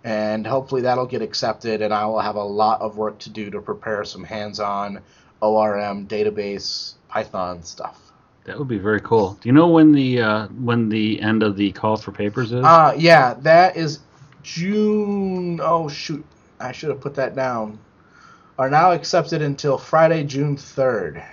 and 0.03 0.45
hopefully 0.45 0.81
that'll 0.81 1.07
get 1.07 1.21
accepted, 1.21 1.81
and 1.81 1.93
I 1.93 2.05
will 2.05 2.19
have 2.19 2.35
a 2.35 2.43
lot 2.43 2.81
of 2.81 2.97
work 2.97 3.19
to 3.19 3.29
do 3.29 3.49
to 3.51 3.61
prepare 3.61 4.03
some 4.03 4.23
hands 4.23 4.59
on 4.59 5.01
ORM 5.41 6.07
database 6.07 6.93
Python 7.07 7.63
stuff. 7.63 7.99
That 8.45 8.57
would 8.57 8.67
be 8.67 8.77
very 8.77 9.01
cool. 9.01 9.33
Do 9.41 9.49
you 9.49 9.53
know 9.53 9.67
when 9.67 9.91
the 9.91 10.21
uh, 10.21 10.47
when 10.47 10.87
the 10.89 11.21
end 11.21 11.43
of 11.43 11.57
the 11.57 11.71
call 11.73 11.97
for 11.97 12.11
papers 12.11 12.53
is? 12.53 12.63
Uh, 12.63 12.95
yeah, 12.97 13.33
that 13.41 13.75
is 13.75 13.99
June. 14.41 15.59
Oh, 15.61 15.89
shoot. 15.89 16.25
I 16.59 16.71
should 16.71 16.89
have 16.89 17.01
put 17.01 17.15
that 17.15 17.35
down. 17.35 17.77
Are 18.57 18.69
now 18.69 18.91
accepted 18.91 19.41
until 19.43 19.77
Friday, 19.77 20.23
June 20.23 20.57
3rd. 20.57 21.23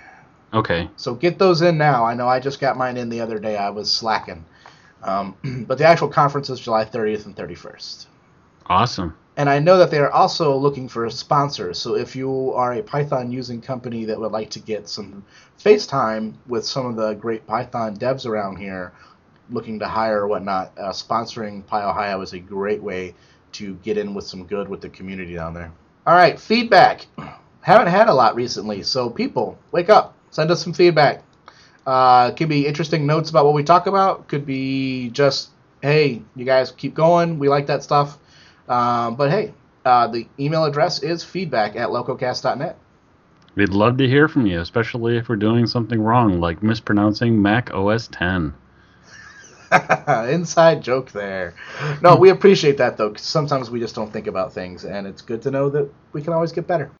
okay. 0.53 0.89
So 0.95 1.15
get 1.15 1.39
those 1.39 1.61
in 1.63 1.77
now. 1.77 2.05
I 2.05 2.13
know 2.13 2.27
I 2.27 2.39
just 2.39 2.59
got 2.59 2.77
mine 2.77 2.97
in 2.97 3.09
the 3.09 3.21
other 3.21 3.39
day. 3.39 3.57
I 3.57 3.71
was 3.71 3.91
slacking. 3.91 4.45
Um, 5.01 5.35
but 5.67 5.79
the 5.79 5.85
actual 5.85 6.07
conference 6.07 6.49
is 6.49 6.59
July 6.59 6.85
30th 6.85 7.25
and 7.25 7.35
31st. 7.35 8.05
Awesome. 8.67 9.15
And 9.37 9.49
I 9.49 9.59
know 9.59 9.77
that 9.79 9.91
they 9.91 9.97
are 9.97 10.11
also 10.11 10.55
looking 10.55 10.87
for 10.87 11.09
sponsors. 11.09 11.77
So 11.79 11.95
if 11.95 12.15
you 12.15 12.53
are 12.53 12.73
a 12.73 12.81
Python 12.81 13.31
using 13.31 13.59
company 13.59 14.05
that 14.05 14.19
would 14.19 14.31
like 14.31 14.51
to 14.51 14.59
get 14.59 14.87
some 14.87 15.25
FaceTime 15.59 16.35
with 16.47 16.65
some 16.65 16.85
of 16.85 16.95
the 16.95 17.13
great 17.15 17.45
Python 17.45 17.97
devs 17.97 18.25
around 18.25 18.57
here, 18.57 18.93
looking 19.49 19.79
to 19.79 19.87
hire 19.87 20.21
or 20.21 20.27
whatnot, 20.27 20.71
uh, 20.77 20.91
sponsoring 20.91 21.63
PyOhio 21.63 22.23
is 22.23 22.33
a 22.33 22.39
great 22.39 22.81
way 22.81 23.13
to 23.53 23.75
get 23.75 23.97
in 23.97 24.13
with 24.13 24.25
some 24.25 24.45
good 24.45 24.69
with 24.69 24.81
the 24.81 24.89
community 24.89 25.33
down 25.33 25.53
there. 25.53 25.71
All 26.07 26.13
right, 26.13 26.39
feedback. 26.39 27.07
haven't 27.61 27.87
had 27.87 28.09
a 28.09 28.13
lot 28.13 28.35
recently. 28.35 28.83
So 28.83 29.09
people, 29.09 29.57
wake 29.71 29.89
up, 29.89 30.15
send 30.29 30.51
us 30.51 30.63
some 30.63 30.73
feedback. 30.73 31.23
Uh, 31.85 32.31
could 32.31 32.49
be 32.49 32.67
interesting 32.67 33.07
notes 33.07 33.31
about 33.31 33.45
what 33.45 33.55
we 33.55 33.63
talk 33.63 33.87
about. 33.87 34.27
Could 34.27 34.45
be 34.45 35.09
just, 35.09 35.49
hey, 35.81 36.21
you 36.35 36.45
guys 36.45 36.71
keep 36.71 36.93
going. 36.93 37.39
We 37.39 37.49
like 37.49 37.67
that 37.67 37.81
stuff. 37.83 38.19
Um, 38.67 39.15
but 39.15 39.31
hey, 39.31 39.53
uh, 39.83 40.07
the 40.07 40.27
email 40.39 40.65
address 40.65 41.01
is 41.01 41.23
feedback 41.23 41.75
at 41.75 41.89
lococast.net. 41.89 42.77
We'd 43.55 43.69
love 43.69 43.97
to 43.97 44.07
hear 44.07 44.27
from 44.27 44.45
you, 44.45 44.59
especially 44.59 45.17
if 45.17 45.29
we're 45.29 45.37
doing 45.37 45.65
something 45.65 46.01
wrong, 46.01 46.39
like 46.39 46.61
mispronouncing 46.61 47.41
Mac 47.41 47.73
OS 47.73 48.07
10. 48.09 48.53
Inside 50.29 50.81
joke 50.81 51.11
there. 51.11 51.55
No, 52.01 52.15
we 52.15 52.29
appreciate 52.29 52.77
that 52.77 52.97
though. 52.97 53.13
sometimes 53.15 53.69
we 53.69 53.79
just 53.79 53.95
don't 53.95 54.11
think 54.11 54.27
about 54.27 54.53
things, 54.53 54.85
and 54.85 55.07
it's 55.07 55.21
good 55.21 55.41
to 55.43 55.51
know 55.51 55.69
that 55.69 55.89
we 56.13 56.21
can 56.21 56.33
always 56.33 56.51
get 56.51 56.67
better. 56.67 56.91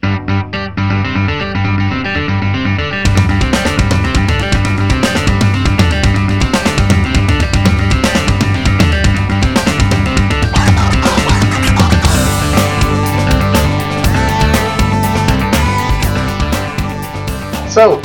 So, 17.76 18.02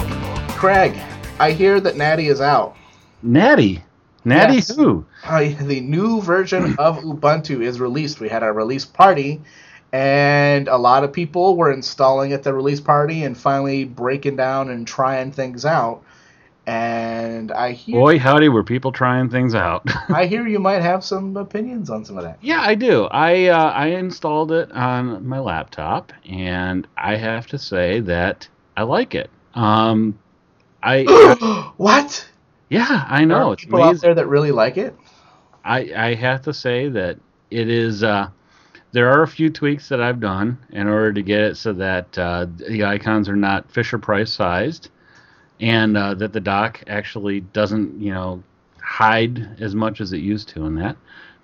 Craig, 0.57 1.01
I 1.39 1.53
hear 1.53 1.81
that 1.81 1.97
Natty 1.97 2.27
is 2.27 2.41
out. 2.41 2.77
Natty? 3.23 3.85
Natty 4.25 4.55
Yes. 4.57 4.75
who? 4.77 5.05
Uh, 5.25 5.49
the 5.61 5.81
new 5.81 6.21
version 6.21 6.75
of 6.79 6.99
Ubuntu 6.99 7.63
is 7.63 7.81
released. 7.81 8.21
We 8.21 8.29
had 8.29 8.43
our 8.43 8.53
release 8.53 8.85
party, 8.85 9.41
and 9.93 10.69
a 10.69 10.77
lot 10.77 11.05
of 11.05 11.13
people 11.13 11.57
were 11.57 11.73
installing 11.73 12.33
at 12.33 12.43
the 12.43 12.53
release 12.55 12.81
party 12.81 13.25
and 13.25 13.37
finally 13.37 13.85
breaking 13.85 14.37
down 14.37 14.69
and 14.71 14.87
trying 14.87 15.33
things 15.33 15.65
out. 15.65 16.03
And 16.67 17.51
I 17.51 17.73
hear, 17.73 17.99
Boy, 17.99 18.19
howdy, 18.19 18.49
were 18.49 18.63
people 18.63 18.93
trying 18.93 19.29
things 19.31 19.55
out. 19.55 19.83
I 20.11 20.27
hear 20.27 20.47
you 20.47 20.59
might 20.61 20.83
have 20.83 21.03
some 21.03 21.37
opinions 21.37 21.91
on 21.91 22.05
some 22.05 22.17
of 22.19 22.23
that. 22.25 22.39
yeah, 22.43 22.61
I 22.61 22.75
do. 22.77 23.05
I 23.05 23.47
uh, 23.47 23.71
I 23.73 23.87
installed 23.89 24.53
it 24.53 24.71
on 24.71 25.27
my 25.27 25.41
laptop, 25.41 26.13
and 26.29 26.87
I 26.97 27.17
have 27.17 27.47
to 27.49 27.59
say 27.59 28.01
that 28.01 28.47
I 28.77 28.83
like 28.83 29.15
it. 29.17 29.31
Um, 29.55 30.19
I 30.83 31.73
what? 31.77 32.25
Yeah, 32.71 33.05
I 33.09 33.19
There 33.19 33.27
know 33.27 33.51
are 33.51 33.53
it's 33.55 33.65
people 33.65 33.83
out 33.83 34.01
there 34.01 34.15
that 34.15 34.27
really 34.29 34.53
like 34.53 34.79
it. 34.79 34.97
I, 35.65 35.93
I 35.95 36.15
have 36.15 36.43
to 36.43 36.55
say 36.55 36.89
that 36.89 37.19
it 37.51 37.69
is. 37.69 38.03
Uh, 38.03 38.31
there 38.93 39.11
are 39.11 39.23
a 39.23 39.29
few 39.29 39.51
tweaks 39.51 39.89
that 39.89 40.01
I've 40.01 40.21
done 40.21 40.59
in 40.71 40.89
order 40.89 41.13
to 41.13 41.23
get 41.23 41.41
it 41.41 41.57
so 41.57 41.73
that 41.75 42.19
uh, 42.19 42.47
the 42.57 42.85
icons 42.85 43.29
are 43.29 43.37
not 43.37 43.71
Fisher 43.71 43.99
Price 43.99 44.33
sized, 44.33 44.89
and 45.61 45.97
uh, 45.97 46.15
that 46.15 46.33
the 46.33 46.41
dock 46.41 46.83
actually 46.87 47.41
doesn't, 47.41 48.01
you 48.01 48.13
know, 48.13 48.43
hide 48.83 49.61
as 49.61 49.75
much 49.75 50.01
as 50.01 50.13
it 50.13 50.19
used 50.19 50.49
to 50.51 50.65
in 50.65 50.75
that. 50.77 50.97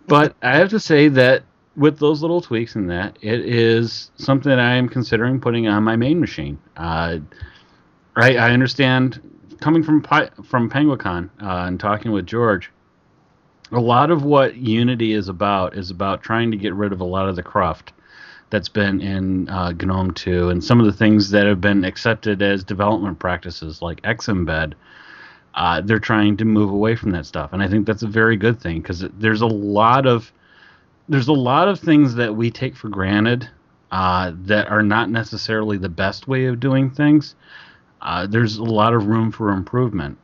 But 0.09 0.35
I 0.43 0.57
have 0.57 0.71
to 0.71 0.81
say 0.81 1.09
that 1.09 1.43
with 1.77 1.99
those 1.99 2.23
little 2.23 2.41
tweaks 2.41 2.75
and 2.75 2.89
that, 2.91 3.17
it 3.21 3.41
is 3.41 4.11
something 4.17 4.51
that 4.51 4.59
I 4.61 4.75
am 4.75 4.89
considering 4.89 5.41
putting 5.41 5.69
on 5.69 5.83
my 5.83 5.97
main 5.97 6.21
machine. 6.21 6.59
Uh, 6.77 7.19
I, 8.17 8.37
I 8.37 8.51
understand 8.53 9.21
coming 9.61 9.83
from 9.83 10.03
from 10.45 10.71
Penguicon 10.71 11.31
uh, 11.43 11.67
and 11.67 11.79
talking 11.81 12.13
with 12.13 12.27
George 12.27 12.71
a 13.73 13.81
lot 13.81 14.11
of 14.11 14.23
what 14.23 14.57
Unity 14.57 15.13
is 15.13 15.29
about 15.29 15.77
is 15.77 15.91
about 15.91 16.23
trying 16.23 16.51
to 16.51 16.57
get 16.57 16.75
rid 16.75 16.93
of 16.93 17.01
a 17.01 17.05
lot 17.05 17.29
of 17.29 17.37
the 17.37 17.43
cruft 17.43 17.93
that's 18.51 18.69
been 18.69 19.01
in 19.01 19.49
uh, 19.49 19.73
GNOME 19.73 20.13
2 20.13 20.51
and 20.51 20.63
some 20.63 20.79
of 20.79 20.87
the 20.87 20.93
things 20.93 21.31
that 21.31 21.47
have 21.47 21.61
been 21.61 21.85
accepted 21.85 22.43
as 22.43 22.63
development 22.63 23.19
practices 23.19 23.83
like 23.83 24.01
Xembed. 24.03 24.75
Uh, 25.55 25.81
they're 25.81 25.99
trying 25.99 26.37
to 26.37 26.45
move 26.45 26.71
away 26.71 26.95
from 26.95 27.11
that 27.13 27.27
stuff, 27.27 27.53
and 27.53 27.63
I 27.63 27.69
think 27.69 27.87
that's 27.87 28.03
a 28.03 28.09
very 28.09 28.37
good 28.37 28.61
thing 28.61 28.83
because 28.83 29.05
there's 29.19 29.41
a 29.41 29.47
lot 29.47 30.07
of 30.07 30.31
there's 31.09 31.29
a 31.29 31.33
lot 31.33 31.69
of 31.69 31.81
things 31.81 32.15
that 32.17 32.35
we 32.35 32.51
take 32.51 32.77
for 32.77 32.89
granted 32.89 33.49
uh, 33.91 34.33
that 34.43 34.69
are 34.69 34.83
not 34.83 35.09
necessarily 35.09 35.79
the 35.79 35.89
best 35.89 36.29
way 36.29 36.47
of 36.47 36.61
doing 36.61 36.91
things. 36.91 37.35
Uh, 38.03 38.27
there's 38.27 38.57
a 38.57 38.65
lot 38.65 38.95
of 38.95 39.07
room 39.07 39.33
for 39.33 39.51
improvement. 39.51 40.19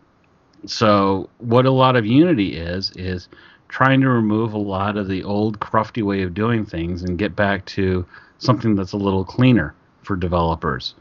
So 0.66 1.28
what 1.38 1.66
a 1.66 1.70
lot 1.70 1.96
of 1.96 2.06
Unity 2.06 2.56
is 2.56 2.92
is 2.92 3.28
trying 3.68 4.00
to 4.02 4.08
remove 4.08 4.52
a 4.52 4.58
lot 4.58 4.96
of 4.96 5.08
the 5.08 5.24
old 5.24 5.58
crufty 5.58 6.02
way 6.02 6.22
of 6.22 6.34
doing 6.34 6.64
things 6.64 7.02
and 7.02 7.18
get 7.18 7.34
back 7.34 7.64
to 7.64 8.04
something 8.38 8.74
that's 8.74 8.92
a 8.92 8.96
little 8.96 9.24
cleaner 9.24 9.74
for 10.02 10.14
developers. 10.14 10.94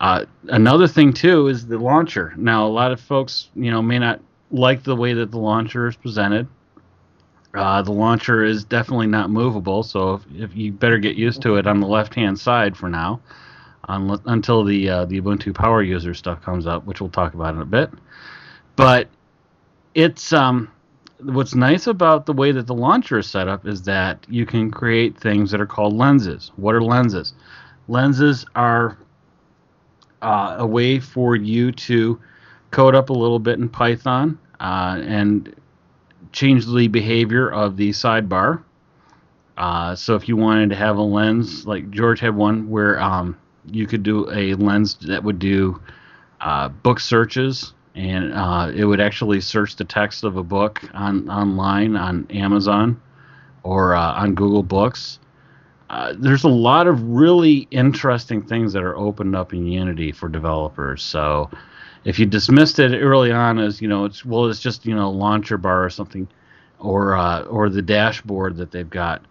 Uh, 0.00 0.24
another 0.48 0.88
thing 0.88 1.12
too 1.12 1.48
is 1.48 1.66
the 1.66 1.78
launcher. 1.78 2.32
Now 2.36 2.66
a 2.66 2.68
lot 2.68 2.92
of 2.92 3.00
folks, 3.00 3.50
you 3.54 3.70
know, 3.70 3.82
may 3.82 3.98
not 3.98 4.20
like 4.50 4.82
the 4.82 4.96
way 4.96 5.12
that 5.14 5.30
the 5.30 5.38
launcher 5.38 5.88
is 5.88 5.96
presented. 5.96 6.48
Uh, 7.54 7.80
the 7.82 7.92
launcher 7.92 8.44
is 8.44 8.64
definitely 8.64 9.06
not 9.06 9.30
movable, 9.30 9.82
so 9.82 10.14
if, 10.14 10.22
if 10.34 10.56
you 10.56 10.72
better 10.72 10.98
get 10.98 11.16
used 11.16 11.40
to 11.40 11.56
it 11.56 11.66
on 11.66 11.80
the 11.80 11.86
left-hand 11.86 12.38
side 12.38 12.76
for 12.76 12.90
now, 12.90 13.18
unle- 13.88 14.22
until 14.26 14.64
the 14.64 14.88
uh, 14.88 15.04
the 15.04 15.20
Ubuntu 15.20 15.54
Power 15.54 15.82
User 15.82 16.14
stuff 16.14 16.42
comes 16.42 16.66
up, 16.66 16.84
which 16.84 17.00
we'll 17.00 17.10
talk 17.10 17.34
about 17.34 17.54
in 17.54 17.60
a 17.60 17.66
bit. 17.66 17.90
But 18.76 19.08
it's 19.94 20.32
um 20.32 20.70
what's 21.20 21.54
nice 21.54 21.86
about 21.86 22.26
the 22.26 22.32
way 22.32 22.52
that 22.52 22.66
the 22.66 22.74
launcher 22.74 23.18
is 23.18 23.26
set 23.26 23.48
up 23.48 23.66
is 23.66 23.82
that 23.82 24.24
you 24.28 24.44
can 24.44 24.70
create 24.70 25.18
things 25.18 25.50
that 25.50 25.60
are 25.60 25.66
called 25.66 25.94
lenses. 25.94 26.52
What 26.56 26.74
are 26.74 26.82
lenses? 26.82 27.32
Lenses 27.88 28.44
are 28.54 28.98
uh, 30.22 30.56
a 30.58 30.66
way 30.66 30.98
for 30.98 31.36
you 31.36 31.72
to 31.72 32.20
code 32.70 32.94
up 32.94 33.10
a 33.10 33.12
little 33.12 33.38
bit 33.38 33.58
in 33.58 33.68
python 33.68 34.38
uh, 34.60 35.00
and 35.02 35.54
change 36.32 36.66
the 36.66 36.88
behavior 36.88 37.48
of 37.48 37.76
the 37.76 37.90
sidebar. 37.90 38.62
Uh, 39.56 39.94
so 39.94 40.14
if 40.16 40.28
you 40.28 40.36
wanted 40.36 40.68
to 40.68 40.76
have 40.76 40.98
a 40.98 41.02
lens 41.02 41.66
like 41.66 41.90
george 41.90 42.20
had 42.20 42.36
one 42.36 42.68
where 42.68 43.00
um, 43.00 43.34
you 43.70 43.86
could 43.86 44.02
do 44.02 44.30
a 44.30 44.54
lens 44.54 44.94
that 45.06 45.22
would 45.22 45.38
do 45.38 45.80
uh, 46.40 46.68
book 46.68 47.00
searches 47.00 47.72
and 47.96 48.34
uh, 48.34 48.70
it 48.74 48.84
would 48.84 49.00
actually 49.00 49.40
search 49.40 49.76
the 49.76 49.84
text 49.84 50.22
of 50.22 50.36
a 50.36 50.42
book 50.42 50.82
on 50.92 51.28
online 51.30 51.96
on 51.96 52.26
Amazon 52.30 53.00
or 53.62 53.94
uh, 53.94 54.12
on 54.12 54.34
Google 54.34 54.62
Books. 54.62 55.18
Uh, 55.88 56.12
there's 56.18 56.44
a 56.44 56.48
lot 56.48 56.86
of 56.86 57.02
really 57.02 57.66
interesting 57.70 58.42
things 58.42 58.72
that 58.74 58.82
are 58.82 58.96
opened 58.96 59.34
up 59.34 59.52
in 59.52 59.66
Unity 59.66 60.12
for 60.12 60.28
developers. 60.28 61.02
So 61.02 61.48
if 62.04 62.18
you 62.18 62.26
dismissed 62.26 62.78
it 62.78 62.94
early 63.00 63.32
on 63.32 63.58
as 63.58 63.80
you 63.80 63.88
know, 63.88 64.04
it's 64.04 64.24
well, 64.24 64.46
it's 64.46 64.60
just 64.60 64.84
you 64.84 64.94
know 64.94 65.10
launcher 65.10 65.56
bar 65.56 65.82
or 65.82 65.90
something, 65.90 66.28
or 66.78 67.16
uh, 67.16 67.42
or 67.44 67.70
the 67.70 67.82
dashboard 67.82 68.56
that 68.58 68.70
they've 68.70 68.90
got. 68.90 69.24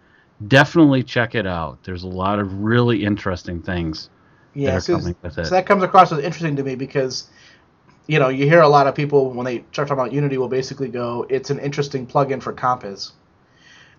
Definitely 0.48 1.02
check 1.02 1.34
it 1.34 1.46
out. 1.46 1.82
There's 1.84 2.02
a 2.02 2.08
lot 2.08 2.40
of 2.40 2.52
really 2.60 3.04
interesting 3.04 3.62
things 3.62 4.10
Yeah, 4.56 4.78
so, 4.78 4.98
coming 4.98 5.16
with 5.22 5.38
it. 5.38 5.44
so 5.44 5.50
that 5.50 5.66
comes 5.66 5.82
across 5.82 6.10
as 6.12 6.18
interesting 6.18 6.56
to 6.56 6.62
me 6.62 6.74
because, 6.76 7.28
you 8.06 8.18
know, 8.18 8.28
you 8.28 8.46
hear 8.48 8.62
a 8.62 8.68
lot 8.68 8.86
of 8.86 8.94
people 8.94 9.30
when 9.30 9.44
they 9.44 9.64
start 9.72 9.88
talking 9.88 10.00
about 10.00 10.12
Unity 10.12 10.38
will 10.38 10.48
basically 10.48 10.88
go, 10.88 11.26
"It's 11.28 11.50
an 11.50 11.58
interesting 11.58 12.06
plugin 12.06 12.42
for 12.42 12.54
Compiz." 12.54 13.12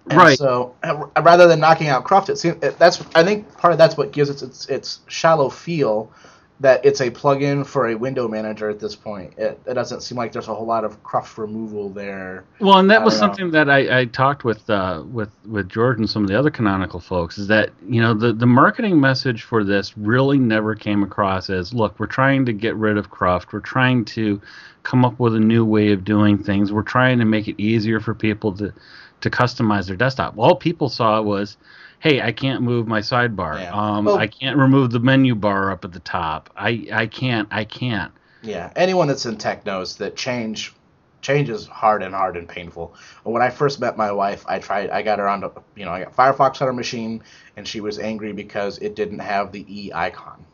And 0.09 0.17
Right. 0.17 0.37
So 0.37 0.75
uh, 0.83 1.05
rather 1.21 1.47
than 1.47 1.59
knocking 1.59 1.89
out 1.89 2.05
Cruft, 2.05 2.29
it 2.29 2.37
seems 2.37 2.59
that's 2.59 3.03
I 3.13 3.23
think 3.23 3.55
part 3.57 3.71
of 3.71 3.77
that's 3.77 3.97
what 3.97 4.11
gives 4.11 4.29
it 4.29 4.41
its 4.41 4.65
its 4.67 4.99
shallow 5.07 5.49
feel 5.49 6.11
that 6.59 6.83
it's 6.83 7.01
a 7.01 7.11
plugin 7.11 7.65
for 7.65 7.87
a 7.87 7.95
window 7.95 8.27
manager 8.27 8.69
at 8.69 8.79
this 8.79 8.95
point. 8.95 9.33
It, 9.37 9.59
it 9.67 9.75
doesn't 9.75 10.01
seem 10.01 10.17
like 10.17 10.31
there's 10.31 10.47
a 10.47 10.55
whole 10.55 10.65
lot 10.65 10.83
of 10.83 11.03
Cruft 11.03 11.37
removal 11.37 11.89
there. 11.89 12.45
Well, 12.59 12.79
and 12.79 12.89
that 12.89 13.03
was 13.03 13.13
know. 13.13 13.19
something 13.19 13.51
that 13.51 13.69
I, 13.69 13.99
I 13.99 14.05
talked 14.05 14.43
with 14.43 14.67
uh, 14.69 15.03
with 15.11 15.29
with 15.45 15.69
George 15.69 15.99
and 15.99 16.09
some 16.09 16.23
of 16.23 16.29
the 16.29 16.37
other 16.37 16.49
canonical 16.49 16.99
folks. 16.99 17.37
Is 17.37 17.47
that 17.47 17.69
you 17.87 18.01
know 18.01 18.13
the 18.13 18.33
the 18.33 18.47
marketing 18.47 18.99
message 18.99 19.43
for 19.43 19.63
this 19.63 19.97
really 19.97 20.39
never 20.39 20.73
came 20.73 21.03
across 21.03 21.49
as 21.49 21.73
look, 21.73 21.99
we're 21.99 22.07
trying 22.07 22.45
to 22.45 22.53
get 22.53 22.75
rid 22.75 22.97
of 22.97 23.11
Cruft, 23.11 23.53
we're 23.53 23.59
trying 23.59 24.03
to 24.05 24.41
come 24.81 25.05
up 25.05 25.19
with 25.19 25.35
a 25.35 25.39
new 25.39 25.63
way 25.63 25.91
of 25.91 26.03
doing 26.03 26.41
things, 26.41 26.71
we're 26.71 26.81
trying 26.81 27.19
to 27.19 27.25
make 27.25 27.47
it 27.47 27.61
easier 27.61 27.99
for 27.99 28.15
people 28.15 28.53
to 28.53 28.73
to 29.21 29.29
customize 29.29 29.87
their 29.87 29.95
desktop. 29.95 30.37
All 30.37 30.55
people 30.55 30.89
saw 30.89 31.21
was, 31.21 31.57
hey, 31.99 32.21
I 32.21 32.31
can't 32.31 32.61
move 32.61 32.87
my 32.87 32.99
sidebar, 32.99 33.59
Yeah. 33.59 33.71
um, 33.73 34.05
Well- 34.05 34.17
I 34.17 34.27
can't 34.27 34.57
remove 34.57 34.91
the 34.91 34.99
menu 34.99 35.35
bar 35.35 35.71
up 35.71 35.83
at 35.85 35.91
the 35.93 35.99
top, 35.99 36.49
I 36.55 36.87
I 36.91 37.07
can't, 37.07 37.47
I 37.51 37.63
can't. 37.63 38.11
Yeah, 38.41 38.71
anyone 38.75 39.07
that's 39.07 39.25
in 39.25 39.37
tech 39.37 39.65
knows 39.65 39.95
that 39.97 40.15
change 40.15 40.73
change 41.21 41.49
is 41.49 41.67
hard 41.67 42.03
and 42.03 42.13
hard 42.13 42.37
and 42.37 42.47
painful. 42.47 42.93
When 43.23 43.41
I 43.41 43.49
first 43.49 43.81
met 43.81 43.97
my 43.97 44.11
wife, 44.11 44.45
I 44.47 44.59
tried 44.59 44.91
I 44.91 45.01
got 45.01 45.19
her 45.19 45.27
onto 45.27 45.49
you 45.75 45.83
know, 45.83 45.91
I 45.91 46.03
got 46.03 46.15
Firefox 46.15 46.61
on 46.61 46.67
her 46.67 46.73
machine 46.73 47.23
and 47.57 47.67
she 47.67 47.81
was 47.81 47.97
angry 47.99 48.31
because 48.33 48.77
it 48.77 48.95
didn't 48.95 49.19
have 49.19 49.51
the 49.51 49.65
E 49.67 49.91
icon. 49.93 50.45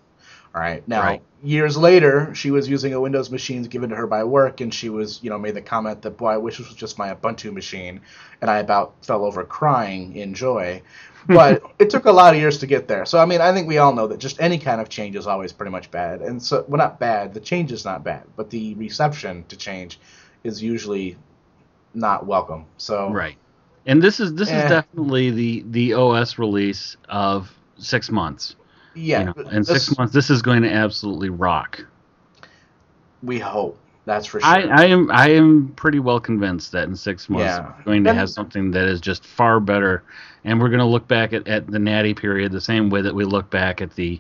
Right. 0.53 0.88
Now, 0.88 1.01
Right. 1.01 1.22
years 1.43 1.75
later, 1.77 2.33
she 2.36 2.51
was 2.51 2.69
using 2.69 2.93
a 2.93 3.01
Windows 3.01 3.31
machine 3.31 3.63
given 3.63 3.89
to 3.89 3.95
her 3.95 4.05
by 4.05 4.24
work, 4.24 4.62
and 4.62 4.72
she 4.72 4.89
was, 4.89 5.19
you 5.24 5.29
know, 5.31 5.38
made 5.39 5.55
the 5.55 5.62
comment 5.62 6.03
that, 6.03 6.15
boy, 6.17 6.29
I 6.29 6.38
wish 6.38 6.60
this 6.60 6.67
was 6.67 6.75
just 6.77 7.00
my 7.00 7.12
Ubuntu 7.13 7.51
machine, 7.51 8.01
and 8.39 8.51
I 8.51 8.60
about 8.60 8.93
fell 9.03 9.25
over 9.25 9.43
crying 9.43 10.15
in 10.15 10.36
joy. 10.36 10.83
But 11.27 11.63
it 11.79 11.89
took 11.89 12.05
a 12.05 12.12
lot 12.12 12.36
of 12.36 12.39
years 12.39 12.60
to 12.60 12.67
get 12.67 12.88
there. 12.88 13.05
So, 13.05 13.17
I 13.17 13.25
mean, 13.25 13.41
I 13.41 13.51
think 13.51 13.67
we 13.67 13.79
all 13.79 13.93
know 13.95 14.05
that 14.07 14.19
just 14.19 14.39
any 14.39 14.60
kind 14.60 14.79
of 14.79 14.89
change 14.89 15.15
is 15.15 15.25
always 15.25 15.51
pretty 15.51 15.72
much 15.72 15.89
bad. 15.89 16.22
And 16.22 16.41
so, 16.41 16.65
well, 16.67 16.77
not 16.77 17.00
bad. 17.00 17.33
The 17.33 17.39
change 17.39 17.72
is 17.72 17.83
not 17.83 18.03
bad, 18.03 18.24
but 18.36 18.51
the 18.51 18.75
reception 18.75 19.45
to 19.48 19.55
change 19.57 20.00
is 20.43 20.62
usually 20.62 21.17
not 21.95 22.27
welcome. 22.27 22.65
So, 22.77 23.10
Right. 23.10 23.38
And 23.86 24.01
this 24.01 24.19
is 24.19 24.33
this 24.36 24.50
Eh. 24.50 24.63
is 24.63 24.69
definitely 24.69 25.31
the 25.31 25.65
the 25.72 25.93
OS 25.93 26.38
release 26.39 26.95
of 27.10 27.51
six 27.77 28.10
months. 28.10 28.55
Yeah. 28.96 29.20
you 29.20 29.26
know, 29.26 29.50
in 29.50 29.64
this- 29.64 29.86
six 29.86 29.98
months, 29.98 30.14
this 30.14 30.30
is 30.30 30.42
going 30.42 30.62
to 30.64 30.72
absolutely 30.72 31.30
rock. 31.30 31.86
we 33.22 33.40
hope. 33.40 33.78
That's 34.06 34.26
for 34.26 34.42
sure. 34.42 34.50
I, 34.50 34.64
I 34.64 34.86
am 34.88 35.10
I 35.12 35.30
am 35.30 35.70
pretty 35.78 36.00
well 36.00 36.20
convinced 36.20 36.74
that 36.74 36.90
in 36.90 36.96
six 36.96 37.30
months 37.30 37.46
Yeah. 37.46 37.72
we're 37.78 37.84
going 37.86 38.04
to 38.04 38.14
have 38.14 38.30
something 38.30 38.70
that 38.72 38.86
is 38.86 39.00
just 39.00 39.26
far 39.26 39.62
better, 39.62 40.04
and 40.44 40.60
we're 40.60 40.68
going 40.68 40.80
to 40.80 40.86
look 40.86 41.08
back 41.08 41.32
at, 41.32 41.48
at 41.48 41.68
the 41.68 41.80
Natty 41.80 42.14
period 42.14 42.52
the 42.52 42.60
same 42.60 42.90
way 42.90 43.02
that 43.02 43.16
we 43.16 43.24
look 43.24 43.50
back 43.50 43.82
at 43.82 43.96
the, 43.96 44.20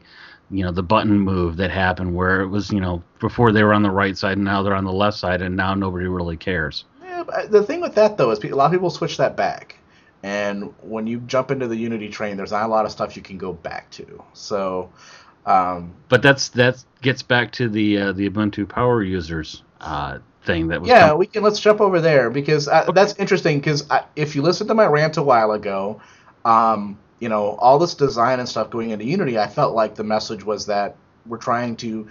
you 0.49 0.63
know, 0.63 0.71
the 0.71 0.83
button 0.83 1.19
move 1.19 1.57
that 1.57 1.69
happened 1.69 2.15
where 2.15 2.39
it 2.39 2.47
was 2.47 2.71
you 2.71 2.79
know 2.79 3.03
before 3.19 3.51
they 3.51 3.61
were 3.61 3.73
on 3.73 3.83
the 3.83 3.91
right 3.91 4.17
side 4.17 4.37
and 4.37 4.45
now 4.45 4.63
they're 4.63 4.73
on 4.73 4.85
the 4.85 4.93
left 4.93 5.17
side 5.17 5.41
and 5.41 5.53
now 5.57 5.73
nobody 5.73 6.07
really 6.07 6.37
cares. 6.37 6.85
Yeah, 7.03 7.23
but 7.23 7.35
uh, 7.35 7.47
the 7.47 7.63
thing 7.63 7.81
with 7.81 7.93
that 7.95 8.15
though 8.15 8.31
is 8.31 8.41
a 8.41 8.47
lot 8.55 8.67
of 8.67 8.71
people 8.71 8.89
switch 8.89 9.17
that 9.17 9.35
back, 9.35 9.75
and 10.23 10.73
when 10.81 11.05
you 11.05 11.19
jump 11.19 11.51
into 11.51 11.67
the 11.67 11.75
Unity 11.75 12.09
train, 12.09 12.37
there's 12.37 12.51
not 12.51 12.63
a 12.63 12.67
lot 12.67 12.85
of 12.85 12.91
stuff 12.91 13.15
you 13.15 13.21
can 13.21 13.37
go 13.37 13.53
back 13.53 13.91
to. 13.91 14.23
So, 14.33 14.89
um, 15.45 15.93
But 16.07 16.21
that's 16.21 16.49
that 16.49 16.83
gets 17.01 17.21
back 17.21 17.51
to 17.53 17.69
the 17.69 17.97
uh, 17.97 18.11
the 18.13 18.29
Ubuntu 18.29 18.67
power 18.67 19.03
users 19.03 19.63
uh, 19.81 20.19
thing 20.43 20.69
that 20.69 20.81
was 20.81 20.89
yeah, 20.89 21.09
com- 21.09 21.17
we 21.17 21.27
can 21.27 21.43
let's 21.43 21.59
jump 21.59 21.81
over 21.81 21.99
there 21.99 22.29
because 22.29 22.67
uh, 22.67 22.91
that's 22.91 23.15
interesting. 23.17 23.59
Because 23.59 23.83
if 24.15 24.35
you 24.35 24.41
listen 24.41 24.67
to 24.67 24.73
my 24.73 24.85
rant 24.85 25.17
a 25.17 25.23
while 25.23 25.51
ago, 25.51 26.01
um, 26.45 26.97
you 27.19 27.27
know 27.27 27.55
all 27.59 27.77
this 27.77 27.93
design 27.93 28.39
and 28.39 28.47
stuff 28.47 28.69
going 28.69 28.91
into 28.91 29.05
Unity, 29.05 29.37
I 29.37 29.47
felt 29.47 29.75
like 29.75 29.95
the 29.95 30.05
message 30.05 30.45
was 30.45 30.67
that 30.67 30.95
we're 31.25 31.37
trying 31.37 31.75
to, 31.77 32.07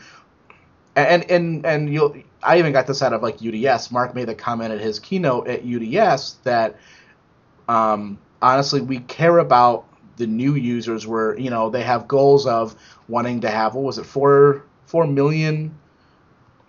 and 0.96 1.30
and 1.30 1.64
and 1.64 1.92
you'll 1.92 2.14
I 2.42 2.58
even 2.58 2.72
got 2.72 2.86
this 2.86 3.02
out 3.02 3.12
of 3.12 3.22
like 3.22 3.38
UDS. 3.42 3.90
Mark 3.90 4.14
made 4.14 4.28
the 4.28 4.34
comment 4.34 4.72
at 4.72 4.80
his 4.80 4.98
keynote 4.98 5.48
at 5.48 5.64
UDS 5.64 6.36
that, 6.44 6.76
um, 7.68 8.18
honestly, 8.40 8.80
we 8.80 8.98
care 9.00 9.38
about 9.38 9.86
the 10.16 10.26
new 10.26 10.54
users. 10.54 11.06
Where 11.06 11.38
you 11.38 11.50
know 11.50 11.70
they 11.70 11.82
have 11.82 12.08
goals 12.08 12.46
of 12.46 12.74
wanting 13.08 13.40
to 13.42 13.50
have 13.50 13.74
what 13.74 13.84
was 13.84 13.98
it 13.98 14.06
four 14.06 14.64
four 14.86 15.06
million 15.06 15.74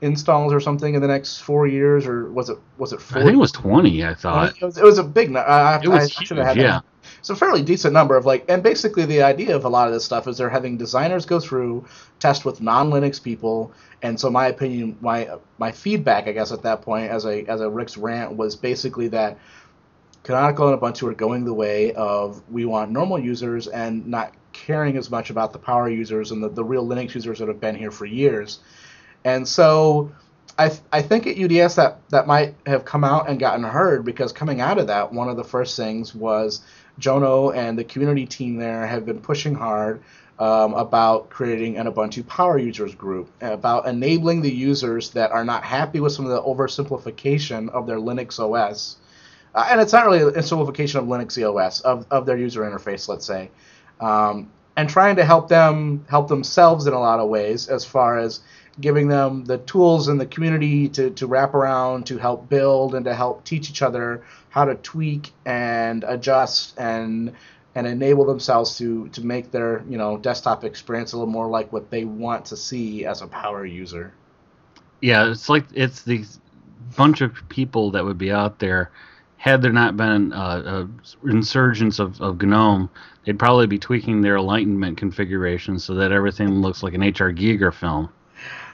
installs 0.02 0.54
or 0.54 0.60
something 0.60 0.96
in 0.96 1.02
the 1.02 1.08
next 1.08 1.40
four 1.40 1.66
years, 1.66 2.06
or 2.06 2.32
was 2.32 2.50
it 2.50 2.58
was 2.78 2.94
it 2.94 3.02
four? 3.02 3.22
I 3.22 3.24
think 3.24 3.36
it 3.36 3.40
was 3.40 3.52
twenty. 3.52 4.06
I 4.06 4.14
thought 4.14 4.56
it 4.62 4.64
was, 4.64 4.78
it 4.78 4.84
was 4.84 4.98
a 4.98 5.04
big. 5.04 5.32
nu- 5.32 5.40
I, 5.40 5.82
it 5.82 5.88
was 5.88 6.02
I, 6.02 6.04
I 6.04 6.08
huge. 6.08 6.28
should 6.28 6.38
Yeah, 6.38 6.54
that. 6.54 6.84
It's 7.20 7.30
a 7.30 7.36
fairly 7.36 7.62
decent 7.62 7.94
number 7.94 8.16
of 8.16 8.26
like, 8.26 8.46
and 8.50 8.62
basically 8.62 9.06
the 9.06 9.24
idea 9.24 9.56
of 9.56 9.66
a 9.66 9.70
lot 9.70 9.88
of 9.88 9.94
this 9.94 10.06
stuff 10.06 10.28
is 10.28 10.38
they're 10.38 10.50
having 10.50 10.78
designers 10.78 11.26
go 11.26 11.40
through, 11.40 11.86
test 12.20 12.46
with 12.46 12.62
non-Linux 12.62 13.22
people, 13.22 13.74
and 14.02 14.20
so 14.20 14.30
my 14.30 14.48
opinion, 14.48 14.98
my 15.02 15.30
my 15.58 15.72
feedback, 15.72 16.28
I 16.28 16.34
guess 16.34 16.52
at 16.52 16.64
that 16.64 16.82
point, 16.82 17.10
as 17.10 17.26
a 17.26 17.46
as 17.46 17.62
a 17.62 17.70
Rick's 17.70 17.98
rant 17.98 18.36
was 18.36 18.56
basically 18.56 19.08
that 19.10 19.38
Canonical 20.24 20.70
and 20.70 20.80
Ubuntu 20.80 21.10
are 21.10 21.14
going 21.14 21.44
the 21.46 21.54
way 21.54 21.94
of 21.94 22.42
we 22.50 22.66
want 22.66 22.92
normal 22.92 23.20
users 23.20 23.68
and 23.68 24.08
not 24.08 24.34
caring 24.54 24.98
as 24.98 25.12
much 25.12 25.30
about 25.30 25.52
the 25.52 25.60
power 25.60 25.90
users 25.90 26.32
and 26.32 26.42
the, 26.42 26.50
the 26.50 26.64
real 26.64 26.86
Linux 26.86 27.14
users 27.14 27.40
that 27.40 27.48
have 27.48 27.60
been 27.60 27.76
here 27.76 27.92
for 27.92 28.06
years. 28.06 28.60
And 29.26 29.48
so 29.48 30.12
I, 30.58 30.70
th- 30.70 30.82
I 30.92 31.02
think 31.02 31.28
at 31.28 31.38
UDS 31.38 31.76
that, 31.76 31.98
that 32.10 32.28
might 32.28 32.56
have 32.66 32.86
come 32.86 33.04
out 33.04 33.30
and 33.30 33.40
gotten 33.40 33.64
heard 33.64 34.06
because 34.06 34.32
coming 34.32 34.62
out 34.62 34.78
of 34.78 34.88
that, 34.88 35.12
one 35.12 35.28
of 35.28 35.36
the 35.36 35.44
first 35.44 35.76
things 35.76 36.14
was 36.14 36.62
Jono 37.00 37.56
and 37.56 37.78
the 37.78 37.84
community 37.84 38.26
team 38.26 38.58
there 38.58 38.86
have 38.86 39.06
been 39.06 39.20
pushing 39.20 39.56
hard 39.56 40.04
um, 40.40 40.74
about 40.74 41.30
creating 41.30 41.78
an 41.78 41.88
Ubuntu 41.88 42.26
power 42.28 42.58
users 42.58 42.96
group, 42.96 43.30
about 43.42 43.88
enabling 43.88 44.42
the 44.42 44.52
users 44.52 45.12
that 45.12 45.32
are 45.32 45.44
not 45.44 45.64
happy 45.64 46.00
with 46.00 46.12
some 46.12 46.26
of 46.26 46.32
the 46.32 46.42
oversimplification 46.42 47.70
of 47.70 47.88
their 47.88 47.98
Linux 47.98 48.40
OS. 48.40 48.98
Uh, 49.56 49.68
and 49.70 49.80
it's 49.80 49.94
not 49.94 50.06
really 50.06 50.34
a 50.34 50.42
simplification 50.42 51.00
of 51.00 51.06
Linux 51.06 51.38
OS, 51.38 51.82
of, 51.82 52.06
of 52.10 52.26
their 52.26 52.38
user 52.38 52.62
interface, 52.62 53.08
let's 53.08 53.26
say. 53.26 53.52
Um, 54.00 54.52
and 54.76 54.90
trying 54.90 55.18
to 55.18 55.26
help 55.26 55.48
them 55.48 56.06
help 56.10 56.28
themselves 56.28 56.88
in 56.88 56.94
a 56.94 57.00
lot 57.00 57.20
of 57.20 57.30
ways 57.30 57.68
as 57.68 57.86
far 57.86 58.18
as 58.18 58.42
giving 58.80 59.08
them 59.08 59.46
the 59.46 59.60
tools 59.60 60.08
in 60.08 60.18
the 60.18 60.26
community 60.26 60.90
to, 60.90 61.12
to 61.12 61.28
wrap 61.28 61.54
around 61.54 62.08
to 62.08 62.18
help 62.18 62.50
build 62.50 62.96
and 62.96 63.06
to 63.06 63.14
help 63.14 63.44
teach 63.44 63.70
each 63.70 63.84
other 63.84 64.24
how 64.50 64.66
to 64.66 64.76
tweak 64.76 65.32
and 65.46 66.04
adjust 66.08 66.74
and 66.80 67.34
and 67.76 67.88
enable 67.88 68.26
themselves 68.26 68.78
to 68.78 69.08
to 69.10 69.26
make 69.26 69.52
their 69.52 69.84
you 69.88 69.98
know 69.98 70.18
desktop 70.18 70.64
experience 70.64 71.14
a 71.14 71.18
little 71.18 71.32
more 71.32 71.48
like 71.48 71.72
what 71.72 71.90
they 71.90 72.06
want 72.06 72.46
to 72.46 72.58
see 72.58 73.06
as 73.06 73.22
a 73.22 73.28
power 73.28 73.66
user. 73.66 74.14
yeah. 75.02 75.30
It's 75.30 75.50
like 75.50 75.66
it's 75.74 76.02
these 76.02 76.40
bunch 76.96 77.22
of 77.22 77.34
people 77.50 77.92
that 77.92 78.06
would 78.06 78.18
be 78.18 78.32
out 78.32 78.60
there. 78.60 78.92
Had 79.44 79.62
there 79.62 79.74
not 79.74 79.98
been 79.98 80.32
uh, 80.32 80.88
a 81.26 81.28
insurgence 81.30 82.00
of, 82.00 82.22
of 82.22 82.42
GNOME, 82.42 82.90
they'd 83.26 83.38
probably 83.38 83.68
be 83.68 83.78
tweaking 83.78 84.22
their 84.22 84.38
Enlightenment 84.38 84.98
configuration 84.98 85.80
so 85.80 85.96
that 85.96 86.14
everything 86.14 86.62
looks 86.62 86.82
like 86.82 86.94
an 86.94 87.02
HR 87.02 87.34
Giger 87.34 87.74
film. 87.74 88.08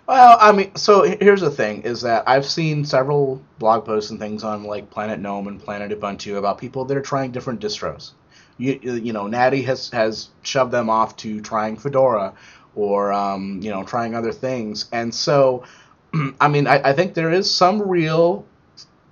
Well, 0.08 0.38
I 0.39 0.51
mean, 0.51 0.75
so 0.75 1.01
here's 1.01 1.41
the 1.41 1.49
thing: 1.49 1.82
is 1.82 2.01
that 2.01 2.23
I've 2.27 2.45
seen 2.45 2.86
several 2.86 3.41
blog 3.58 3.84
posts 3.84 4.12
and 4.12 4.19
things 4.19 4.43
on 4.43 4.63
like 4.63 4.91
Planet 4.91 5.19
Gnome 5.19 5.47
and 5.47 5.60
Planet 5.60 5.89
Ubuntu 5.99 6.38
about 6.38 6.60
people 6.60 6.86
that 6.86 6.95
are 6.95 7.01
trying 7.01 7.32
different 7.32 7.62
distros. 7.62 8.12
You, 8.60 8.79
you 8.79 9.12
know, 9.12 9.25
Natty 9.25 9.63
has 9.63 9.89
has 9.89 10.29
shoved 10.43 10.71
them 10.71 10.88
off 10.88 11.15
to 11.17 11.41
trying 11.41 11.77
Fedora 11.77 12.36
or 12.75 13.12
um, 13.12 13.60
you 13.63 13.71
know 13.71 13.84
trying 13.84 14.13
other 14.13 14.34
things, 14.34 14.86
and 14.91 15.15
so 15.15 15.63
I 16.39 16.47
mean, 16.47 16.67
I, 16.67 16.89
I 16.89 16.93
think 16.93 17.15
there 17.15 17.32
is 17.32 17.49
some 17.49 17.82
real 17.82 18.45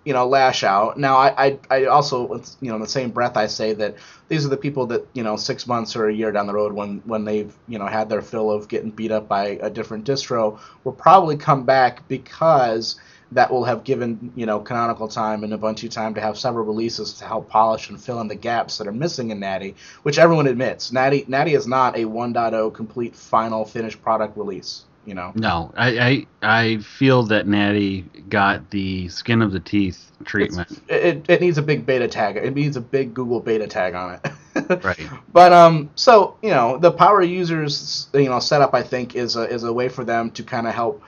you 0.08 0.14
know 0.14 0.26
lash 0.26 0.64
out. 0.64 0.98
Now, 0.98 1.18
I, 1.18 1.48
I 1.48 1.60
I 1.70 1.86
also 1.86 2.42
you 2.62 2.70
know 2.70 2.76
in 2.76 2.82
the 2.82 2.88
same 2.88 3.12
breath 3.12 3.36
I 3.36 3.48
say 3.48 3.74
that 3.74 3.96
these 4.30 4.46
are 4.46 4.50
the 4.50 4.56
people 4.56 4.86
that 4.88 5.06
you 5.14 5.22
know 5.22 5.36
six 5.36 5.68
months 5.68 5.98
or 5.98 6.08
a 6.08 6.14
year 6.14 6.32
down 6.32 6.48
the 6.48 6.54
road 6.54 6.72
when 6.72 7.02
when 7.04 7.26
they've 7.26 7.54
you 7.68 7.78
know 7.78 7.88
had 7.88 8.08
their 8.08 8.22
fill 8.22 8.50
of 8.50 8.70
getting 8.70 8.92
beat 8.92 9.12
up 9.12 9.28
by 9.28 9.60
a 9.62 9.70
different 9.70 10.06
distro 10.06 10.60
will 10.86 10.94
probably 10.94 11.36
come 11.36 11.66
back 11.66 12.08
because 12.08 12.98
that 13.34 13.52
will 13.52 13.66
have 13.66 13.84
given 13.84 14.32
you 14.34 14.46
know 14.46 14.62
canonical 14.62 15.10
time 15.10 15.44
and 15.44 15.52
ubuntu 15.52 15.92
time 15.92 16.14
to 16.14 16.22
have 16.22 16.40
several 16.40 16.66
releases 16.66 17.12
to 17.16 17.26
help 17.26 17.50
polish 17.50 17.90
and 17.90 18.02
fill 18.02 18.22
in 18.22 18.30
the 18.30 18.36
gaps 18.36 18.78
that 18.78 18.88
are 18.88 18.94
missing 18.94 19.32
in 19.32 19.42
natty 19.42 19.76
which 20.04 20.18
everyone 20.18 20.48
admits 20.48 20.94
natty 20.94 21.26
natty 21.28 21.54
is 21.54 21.68
not 21.68 21.98
a 21.98 22.06
1.0 22.06 22.74
complete 22.74 23.14
final 23.14 23.66
finished 23.66 24.02
product 24.02 24.38
release 24.38 24.86
you 25.08 25.14
know? 25.14 25.32
No, 25.36 25.72
I, 25.78 26.00
I 26.00 26.28
I 26.42 26.78
feel 26.80 27.24
that 27.24 27.48
Natty 27.48 28.02
got 28.28 28.70
the 28.72 29.08
skin 29.08 29.42
of 29.42 29.54
the 29.54 29.60
teeth 29.62 30.12
treatment. 30.26 30.82
it, 30.90 31.26
it 31.30 31.40
needs 31.40 31.58
a 31.58 31.62
big 31.62 31.86
beta 31.86 32.10
tag. 32.10 32.36
It 32.36 32.54
needs 32.54 32.76
a 32.76 32.82
big 32.82 33.14
google 33.14 33.40
beta 33.40 33.68
tag 33.68 33.96
on 33.96 34.16
it. 34.16 34.32
Right. 34.84 35.08
But 35.32 35.54
um, 35.54 35.92
so 35.94 36.36
you 36.42 36.50
know, 36.50 36.80
the 36.80 36.92
power 36.92 37.22
users 37.22 38.10
you 38.14 38.28
know 38.28 38.40
setup 38.40 38.74
I 38.74 38.82
think 38.82 39.16
is 39.16 39.36
a 39.36 39.44
is 39.44 39.64
a 39.64 39.72
way 39.72 39.88
for 39.88 40.04
them 40.04 40.32
to 40.32 40.44
kind 40.44 40.68
of 40.68 40.74
help 40.74 41.04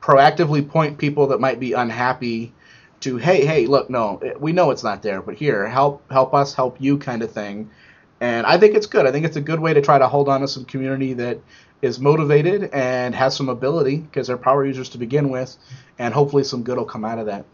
proactively 0.00 0.66
point 0.66 0.96
people 0.96 1.26
that 1.26 1.40
might 1.40 1.58
be 1.58 1.72
unhappy 1.72 2.54
to 3.00 3.16
hey 3.16 3.44
hey 3.44 3.66
look 3.66 3.90
no 3.90 4.20
we 4.38 4.52
know 4.52 4.70
it's 4.70 4.84
not 4.84 5.02
there 5.02 5.20
but 5.20 5.34
here 5.34 5.66
help 5.68 6.08
help 6.12 6.32
us 6.32 6.54
help 6.54 6.80
you 6.80 6.96
kind 6.96 7.22
of 7.22 7.32
thing. 7.32 7.68
And 8.20 8.46
i 8.46 8.56
think 8.56 8.76
it's 8.76 8.86
good. 8.86 9.04
I 9.04 9.10
think 9.10 9.26
it's 9.26 9.36
a 9.36 9.40
good 9.40 9.58
way 9.58 9.74
to 9.74 9.82
try 9.82 9.98
to 9.98 10.06
hold 10.06 10.28
on 10.28 10.40
to 10.40 10.48
some 10.48 10.64
community 10.64 11.12
that 11.14 11.40
is 11.82 11.98
motivated 11.98 12.70
and 12.72 13.14
has 13.14 13.36
some 13.36 13.48
ability 13.48 13.98
because 13.98 14.26
they're 14.26 14.36
power 14.36 14.64
users 14.64 14.88
to 14.90 14.98
begin 14.98 15.30
with 15.30 15.56
and 15.98 16.12
hopefully 16.14 16.44
some 16.44 16.62
good 16.62 16.76
will 16.78 16.84
come 16.84 17.04
out 17.04 17.18
of 17.18 17.26
that 17.26 17.44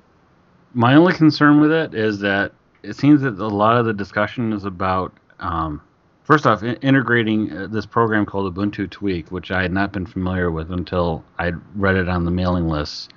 My 0.74 0.94
only 0.94 1.14
concern 1.14 1.60
with 1.60 1.72
it 1.72 1.94
is 1.94 2.20
that 2.20 2.52
it 2.82 2.96
seems 2.96 3.22
that 3.22 3.38
a 3.38 3.48
lot 3.48 3.76
of 3.76 3.86
the 3.86 3.92
discussion 3.92 4.52
is 4.52 4.64
about, 4.64 5.12
um, 5.40 5.80
first 6.24 6.46
off, 6.46 6.62
in- 6.62 6.76
integrating 6.76 7.52
uh, 7.52 7.66
this 7.66 7.86
program 7.86 8.24
called 8.26 8.54
Ubuntu 8.54 8.88
Tweak, 8.90 9.30
which 9.32 9.50
I 9.50 9.62
had 9.62 9.72
not 9.72 9.92
been 9.92 10.06
familiar 10.06 10.50
with 10.50 10.70
until 10.70 11.24
I 11.38 11.52
read 11.74 11.96
it 11.96 12.08
on 12.08 12.24
the 12.24 12.30
mailing 12.30 12.68
list. 12.68 13.12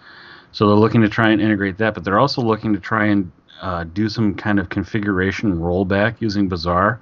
So 0.51 0.67
they're 0.67 0.75
looking 0.77 1.01
to 1.01 1.09
try 1.09 1.29
and 1.29 1.41
integrate 1.41 1.77
that, 1.77 1.93
but 1.93 2.03
they're 2.03 2.19
also 2.19 2.41
looking 2.41 2.73
to 2.73 2.79
try 2.79 3.05
and 3.05 3.31
uh, 3.61 3.83
do 3.83 4.09
some 4.09 4.33
kind 4.33 4.59
of 4.59 4.69
configuration 4.69 5.57
rollback 5.57 6.15
using 6.19 6.47
Bazaar, 6.49 6.99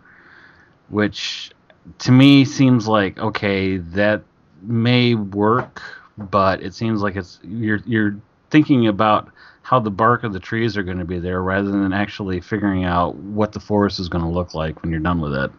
which 0.90 1.52
to 2.00 2.12
me 2.12 2.46
seems 2.46 2.88
like 2.88 3.18
okay, 3.20 3.78
that 3.78 4.24
may 4.62 5.16
work, 5.16 5.82
but 6.18 6.62
it 6.62 6.74
seems 6.74 7.02
like 7.02 7.16
it's 7.16 7.40
you're 7.44 7.82
you're 7.86 8.20
thinking 8.50 8.88
about 8.88 9.30
how 9.62 9.80
the 9.80 9.92
bark 9.92 10.24
of 10.24 10.32
the 10.32 10.40
trees 10.40 10.78
are 10.78 10.84
going 10.84 10.98
to 10.98 11.06
be 11.06 11.20
there 11.20 11.42
rather 11.42 11.70
than 11.70 11.92
actually 11.92 12.40
figuring 12.40 12.86
out 12.86 13.16
what 13.16 13.52
the 13.52 13.60
forest 13.60 14.00
is 14.00 14.08
going 14.08 14.24
to 14.24 14.30
look 14.30 14.54
like 14.54 14.82
when 14.82 14.92
you're 14.92 15.00
done 15.02 15.20
with 15.20 15.34
it. 15.34 15.52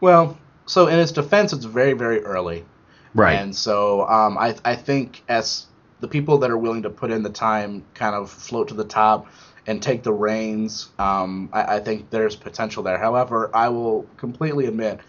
Well, 0.00 0.38
so 0.66 0.86
in 0.86 0.98
its 0.98 1.10
defense, 1.12 1.54
it's 1.54 1.64
very, 1.64 1.94
very 1.94 2.22
early. 2.22 2.66
Right. 3.14 3.34
And 3.34 3.56
so 3.56 4.06
um, 4.06 4.36
I 4.36 4.56
I 4.64 4.76
think 4.76 5.22
as 5.28 5.66
the 6.00 6.08
people 6.08 6.38
that 6.38 6.50
are 6.50 6.58
willing 6.58 6.82
to 6.82 6.90
put 6.90 7.10
in 7.10 7.22
the 7.22 7.30
time 7.30 7.82
kind 7.94 8.14
of 8.14 8.30
float 8.30 8.68
to 8.68 8.74
the 8.74 8.84
top 8.84 9.26
and 9.66 9.82
take 9.82 10.02
the 10.02 10.12
reins, 10.12 10.90
um, 10.98 11.48
I, 11.52 11.76
I 11.76 11.80
think 11.80 12.10
there's 12.10 12.36
potential 12.36 12.82
there. 12.82 12.98
However, 12.98 13.50
I 13.54 13.68
will 13.68 14.06
completely 14.16 14.66
admit 14.66 15.00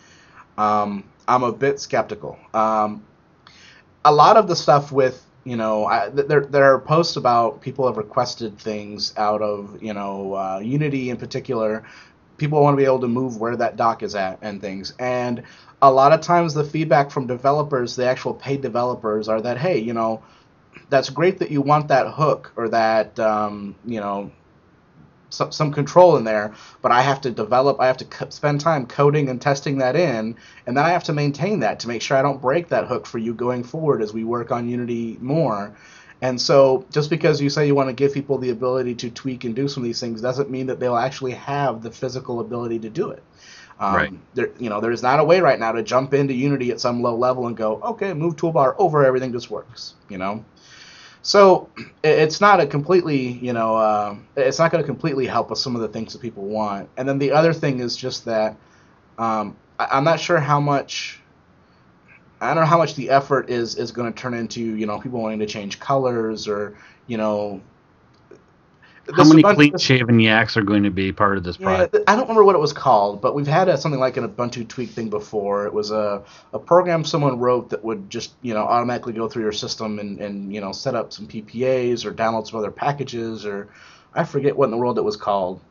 um, 0.58 1.04
I'm 1.28 1.44
a 1.44 1.52
bit 1.52 1.80
skeptical. 1.80 2.38
Um, 2.54 3.06
a 4.04 4.12
lot 4.12 4.38
of 4.38 4.48
the 4.48 4.56
stuff 4.56 4.92
with 4.92 5.24
you 5.48 5.56
know, 5.56 5.86
I, 5.86 6.10
there 6.10 6.42
there 6.42 6.74
are 6.74 6.80
posts 6.80 7.16
about 7.16 7.62
people 7.62 7.88
have 7.88 7.96
requested 7.96 8.60
things 8.60 9.14
out 9.16 9.42
of 9.42 9.82
you 9.82 9.94
know 9.94 10.34
uh, 10.36 10.60
Unity 10.60 11.10
in 11.10 11.16
particular. 11.16 11.84
People 12.38 12.62
want 12.62 12.74
to 12.74 12.78
be 12.78 12.84
able 12.84 13.00
to 13.00 13.08
move 13.08 13.38
where 13.38 13.56
that 13.56 13.78
dock 13.78 14.04
is 14.04 14.14
at 14.14 14.40
and 14.42 14.60
things. 14.60 14.94
And 15.00 15.44
a 15.82 15.90
lot 15.90 16.12
of 16.12 16.20
times 16.20 16.54
the 16.54 16.66
feedback 16.66 17.10
from 17.12 17.28
developers, 17.28 17.96
the 17.96 18.06
actual 18.06 18.34
paid 18.34 18.62
developers, 18.62 19.30
are 19.30 19.42
that 19.42 19.58
hey, 19.58 19.78
you 19.78 19.94
know, 19.94 20.22
that's 20.90 21.10
great 21.10 21.40
that 21.40 21.50
you 21.50 21.62
want 21.62 21.88
that 21.88 22.08
hook 22.08 22.52
or 22.58 22.68
that 22.68 23.18
um, 23.18 23.74
you 23.86 24.02
know 24.02 24.30
some, 25.30 25.52
some 25.52 25.72
control 25.72 26.18
in 26.18 26.24
there, 26.24 26.54
but 26.82 26.92
I 26.92 27.02
have 27.02 27.22
to 27.22 27.32
develop, 27.32 27.80
I 27.80 27.88
have 27.88 27.98
to 27.98 28.06
co- 28.06 28.30
spend 28.30 28.62
time 28.62 28.86
coding 28.86 29.30
and 29.30 29.42
testing 29.42 29.80
that 29.80 29.96
in, 29.96 30.36
and 30.66 30.78
then 30.78 30.84
I 30.84 30.90
have 30.90 31.04
to 31.06 31.14
maintain 31.14 31.60
that 31.62 31.80
to 31.82 31.88
make 31.88 32.02
sure 32.02 32.18
I 32.18 32.22
don't 32.22 32.42
break 32.42 32.70
that 32.70 32.88
hook 32.88 33.06
for 33.06 33.18
you 33.18 33.34
going 33.34 33.64
forward 33.64 34.02
as 34.02 34.14
we 34.14 34.24
work 34.24 34.52
on 34.52 34.70
Unity 34.70 35.18
more. 35.22 35.76
And 36.22 36.42
so, 36.42 36.86
just 36.92 37.12
because 37.12 37.40
you 37.40 37.50
say 37.50 37.68
you 37.68 37.76
want 37.76 37.90
to 37.90 37.94
give 37.94 38.14
people 38.14 38.40
the 38.40 38.50
ability 38.50 38.96
to 38.96 39.12
tweak 39.12 39.44
and 39.44 39.56
do 39.56 39.68
some 39.68 39.84
of 39.84 39.86
these 39.86 40.00
things 40.00 40.20
doesn't 40.20 40.50
mean 40.50 40.68
that 40.68 40.80
they'll 40.80 40.98
actually 40.98 41.34
have 41.34 41.84
the 41.84 41.92
physical 41.92 42.40
ability 42.40 42.80
to 42.80 42.90
do 42.90 43.12
it. 43.12 43.22
Um, 43.80 43.96
right. 43.96 44.14
There, 44.34 44.50
you 44.58 44.72
know, 44.72 44.82
there's 44.82 45.04
not 45.04 45.20
a 45.20 45.24
way 45.24 45.42
right 45.42 45.60
now 45.60 45.74
to 45.74 45.84
jump 45.84 46.16
into 46.16 46.34
Unity 46.34 46.72
at 46.72 46.80
some 46.80 47.04
low 47.04 47.16
level 47.16 47.46
and 47.46 47.56
go, 47.56 47.80
okay, 47.82 48.14
move 48.14 48.36
toolbar 48.36 48.74
over, 48.80 49.06
everything 49.06 49.32
just 49.32 49.52
works. 49.52 49.94
You 50.10 50.18
know. 50.18 50.44
So 51.28 51.70
it's 52.06 52.40
not 52.40 52.62
a 52.62 52.66
completely, 52.66 53.18
you 53.18 53.52
know, 53.52 53.76
uh, 53.76 54.16
it's 54.38 54.60
not 54.60 54.72
going 54.72 54.82
to 54.82 54.88
completely 54.88 55.28
help 55.28 55.50
with 55.50 55.60
some 55.60 55.76
of 55.76 55.82
the 55.82 55.90
things 55.90 56.14
that 56.14 56.22
people 56.22 56.46
want. 56.46 56.88
And 56.96 57.06
then 57.06 57.20
the 57.20 57.34
other 57.34 57.52
thing 57.52 57.82
is 57.82 57.98
just 57.98 58.24
that 58.24 58.56
um, 59.18 59.58
I, 59.78 59.98
am 59.98 60.06
not 60.06 60.22
sure 60.22 60.40
how 60.40 60.62
much. 60.62 61.20
I 62.40 62.54
don't 62.54 62.64
know 62.64 62.70
how 62.70 62.78
much 62.78 62.96
the 62.96 63.10
effort 63.10 63.50
is 63.50 63.76
is 63.76 63.92
going 63.92 64.14
to 64.14 64.18
turn 64.18 64.36
into, 64.36 64.62
you 64.62 64.86
know, 64.86 65.02
people 65.02 65.20
wanting 65.22 65.40
to 65.40 65.46
change 65.46 65.82
colors 65.82 66.48
or, 66.48 66.78
you 67.08 67.18
know, 67.18 67.62
how 69.16 69.24
many 69.24 69.44
clean 69.44 69.78
shaven 69.78 70.20
yaks 70.20 70.58
are 70.58 70.64
going 70.64 70.84
to 70.84 70.90
be 70.90 71.12
part 71.12 71.38
of 71.38 71.44
this 71.44 71.58
project? 71.58 71.94
Yeah, 71.94 72.02
I 72.08 72.16
don't 72.16 72.24
remember 72.24 72.44
what 72.44 72.56
it 72.56 72.60
was 72.60 72.74
called, 72.74 73.22
but 73.22 73.36
we've 73.36 73.48
had 73.48 73.70
a, 73.70 73.78
something 73.78 74.00
like 74.00 74.18
an 74.18 74.28
Ubuntu 74.28 74.68
tweak 74.68 74.90
thing 74.90 75.10
before. 75.10 75.66
It 75.66 75.74
was 75.74 75.92
a, 75.92 76.24
a 76.54 76.60
program 76.60 77.04
someone 77.04 77.40
wrote 77.40 77.70
that 77.70 77.84
would 77.84 78.10
just 78.10 78.34
you 78.42 78.54
know 78.54 78.64
automatically 78.64 79.14
go 79.14 79.28
through 79.28 79.44
your 79.44 79.52
system 79.52 80.00
and, 80.00 80.20
and 80.20 80.54
you 80.54 80.62
know 80.62 80.72
set 80.72 80.96
up 80.96 81.14
some 81.14 81.28
PPAs 81.28 82.06
or 82.06 82.14
download 82.14 82.48
some 82.48 82.60
other 82.60 82.72
packages 82.72 83.46
or 83.46 83.70
I 84.14 84.24
forget 84.24 84.58
what 84.58 84.66
in 84.66 84.72
the 84.72 84.78
world 84.78 84.98
it 84.98 85.04
was 85.04 85.16
called. 85.16 85.62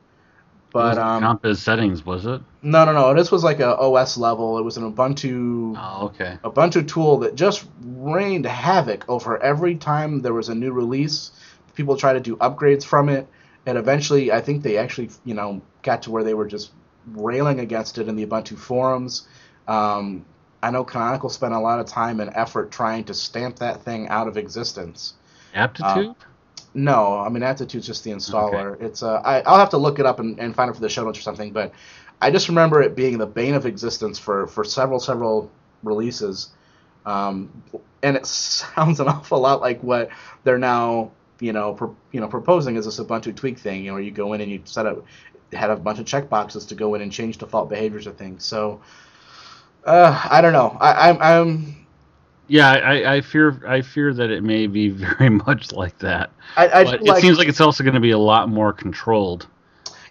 But 0.73 0.99
um, 0.99 1.23
Compiz 1.23 1.57
settings 1.57 2.05
was 2.05 2.27
it? 2.27 2.43
No, 2.61 2.85
no, 2.85 2.93
no. 2.93 3.15
This 3.15 3.31
was 3.31 3.43
like 3.43 3.61
a 3.61 3.79
OS 3.79 4.19
level. 4.19 4.59
It 4.59 4.63
was 4.63 4.77
an 4.77 4.93
Ubuntu. 4.93 5.75
Oh, 5.79 6.07
okay. 6.07 6.39
Ubuntu 6.45 6.87
tool 6.87 7.19
that 7.19 7.35
just 7.35 7.67
rained 7.83 8.45
havoc 8.45 9.09
over 9.09 9.43
every 9.43 9.77
time 9.77 10.21
there 10.21 10.35
was 10.35 10.49
a 10.51 10.55
new 10.55 10.73
release 10.73 11.31
people 11.77 11.97
try 11.97 12.15
to 12.15 12.21
do 12.21 12.37
upgrades 12.37 12.85
from 12.85 13.09
it, 13.09 13.29
and 13.67 13.79
eventually, 13.79 14.33
I 14.33 14.41
think 14.41 14.63
they 14.63 14.79
actually, 14.79 15.11
you 15.25 15.35
know, 15.35 15.63
got 15.83 16.03
to 16.03 16.11
where 16.11 16.25
they 16.25 16.35
were 16.35 16.47
just 16.47 16.73
railing 17.13 17.61
against 17.61 17.99
it 17.99 18.09
in 18.09 18.17
the 18.17 18.27
Ubuntu 18.27 18.59
forums. 18.59 19.29
Um, 19.69 20.25
I 20.63 20.71
know 20.71 20.85
Canonical 20.85 21.29
spent 21.29 21.55
a 21.55 21.61
lot 21.61 21.79
of 21.79 21.87
time 21.87 22.21
and 22.21 22.33
effort 22.35 22.73
trying 22.73 23.05
to 23.05 23.15
stamp 23.15 23.57
that 23.61 23.83
thing 23.83 24.09
out 24.09 24.27
of 24.27 24.37
existence. 24.37 25.15
Aptitude? 25.55 26.09
Um, 26.09 26.17
no, 26.75 27.19
I 27.19 27.29
mean 27.29 27.43
Aptitude's 27.43 27.87
just 27.87 28.05
the 28.05 28.11
installer. 28.11 28.75
Okay. 28.75 28.85
It's 28.85 29.03
uh, 29.03 29.21
I, 29.25 29.41
I'll 29.41 29.59
have 29.59 29.71
to 29.71 29.79
look 29.79 29.99
it 29.99 30.07
up 30.07 30.19
and, 30.19 30.39
and 30.39 30.55
find 30.55 30.71
it 30.71 30.75
for 30.75 30.81
the 30.81 30.89
show 30.89 31.05
notes 31.05 31.19
or 31.19 31.23
something. 31.23 31.53
But 31.53 31.73
I 32.21 32.31
just 32.31 32.49
remember 32.49 32.83
it 32.83 32.95
being 32.95 33.19
the 33.19 33.27
bane 33.27 33.55
of 33.55 33.65
existence 33.65 34.19
for 34.19 34.47
for 34.47 34.65
several 34.65 35.01
several 35.01 35.51
releases. 35.83 36.51
Um, 37.07 37.63
and 38.03 38.17
it 38.17 38.27
sounds 38.27 39.01
an 39.01 39.09
awful 39.09 39.41
lot 39.41 39.61
like 39.61 39.83
what 39.83 40.11
they're 40.45 40.59
now 40.59 41.13
you 41.41 41.53
know, 41.53 41.75
pro, 41.75 41.95
you 42.13 42.21
know, 42.21 42.29
proposing 42.29 42.77
is 42.77 42.85
this 42.85 42.99
Ubuntu 42.99 43.35
tweak 43.35 43.59
thing, 43.59 43.85
you 43.85 43.91
know, 43.91 43.95
where 43.95 44.03
you 44.03 44.11
go 44.11 44.33
in 44.33 44.41
and 44.41 44.51
you 44.51 44.63
set 44.65 44.87
up, 44.87 45.05
had 45.53 45.71
a 45.71 45.77
bunch 45.77 45.99
of 45.99 46.07
checkboxes 46.07 46.69
to 46.69 46.75
go 46.75 46.95
in 46.95 47.03
and 47.03 47.13
change 47.13 47.39
default 47.39 47.69
behaviors 47.69 48.07
of 48.07 48.17
things. 48.17 48.45
So, 48.45 48.81
uh, 49.85 50.27
I 50.31 50.41
don't 50.41 50.53
know. 50.53 50.77
I, 50.81 51.11
I'm, 51.11 51.23
I'm 51.23 51.87
yeah, 52.49 52.71
I, 52.71 53.17
I 53.17 53.21
fear 53.23 53.61
I 53.67 53.83
fear 53.83 54.15
that 54.15 54.31
it 54.31 54.43
may 54.43 54.67
be 54.67 54.89
very 54.91 55.31
much 55.31 55.73
like 55.73 55.99
that. 55.99 56.31
I, 56.57 56.69
I 56.69 56.85
but 56.85 57.03
it 57.03 57.21
seems 57.21 57.39
like 57.39 57.49
it's 57.49 57.61
also 57.61 57.83
going 57.85 57.95
to 57.95 58.01
be 58.01 58.13
a 58.13 58.19
lot 58.19 58.49
more 58.49 58.73
controlled. 58.73 59.47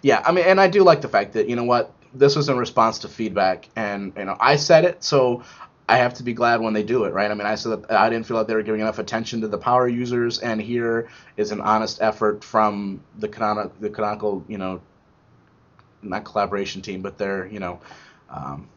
Yeah, 0.02 0.22
I 0.24 0.32
mean, 0.32 0.44
and 0.44 0.60
I 0.60 0.68
do 0.68 0.82
like 0.82 1.00
the 1.00 1.08
fact 1.08 1.32
that 1.32 1.48
you 1.48 1.56
know 1.56 1.64
what 1.64 1.92
this 2.14 2.36
was 2.36 2.48
in 2.48 2.56
response 2.56 3.00
to 3.00 3.08
feedback, 3.08 3.68
and 3.76 4.12
you 4.16 4.24
know 4.24 4.36
I 4.38 4.56
said 4.56 4.84
it, 4.84 5.02
so 5.02 5.42
I 5.88 5.98
have 5.98 6.14
to 6.14 6.24
be 6.24 6.32
glad 6.32 6.60
when 6.60 6.72
they 6.74 6.82
do 6.82 7.04
it, 7.04 7.12
right? 7.12 7.30
I 7.30 7.34
mean, 7.34 7.46
I 7.46 7.54
said 7.54 7.82
that 7.82 7.92
I 7.92 8.10
didn't 8.10 8.26
feel 8.26 8.36
like 8.36 8.48
they 8.48 8.54
were 8.54 8.62
giving 8.62 8.80
enough 8.80 8.98
attention 8.98 9.42
to 9.42 9.48
the 9.48 9.58
power 9.58 9.86
users, 9.86 10.40
and 10.40 10.60
here 10.60 11.08
is 11.36 11.52
an 11.52 11.60
honest 11.60 12.02
effort 12.02 12.42
from 12.42 13.00
the 13.18 13.28
canonical, 13.28 13.72
the 13.78 13.90
canonical, 13.90 14.44
you 14.48 14.58
know, 14.58 14.80
not 16.02 16.24
collaboration 16.24 16.82
team, 16.82 17.02
but 17.02 17.18
their, 17.18 17.46
you 17.46 17.60
know, 17.60 17.80
um, 18.28 18.68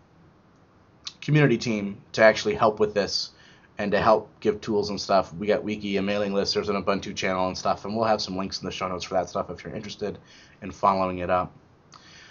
community 1.19 1.58
team 1.58 1.98
to 2.12 2.24
actually 2.24 2.54
help 2.54 2.80
with 2.80 2.93
this 2.93 3.32
and 3.80 3.91
to 3.93 4.02
help 4.02 4.30
give 4.39 4.62
tools 4.62 4.89
and 4.89 5.00
stuff. 5.00 5.34
We 5.34 5.48
got 5.48 5.63
wiki 5.63 5.98
and 5.98 6.06
mailing 6.06 6.34
lists. 6.34 6.54
There's 6.54 6.69
an 6.69 6.82
Ubuntu 6.82 7.15
channel 7.15 7.48
and 7.48 7.58
stuff, 7.58 7.86
and 7.86 7.95
we'll 7.95 8.06
have 8.06 8.22
some 8.22 8.38
links 8.38 8.60
in 8.60 8.65
the 8.65 8.72
show 8.72 8.88
notes 8.88 9.06
for 9.06 9.15
that 9.15 9.30
stuff 9.30 9.50
if 9.50 9.63
you're 9.63 9.74
interested 9.74 10.19
in 10.62 10.69
following 10.69 11.19
it 11.19 11.30
up. 11.30 11.52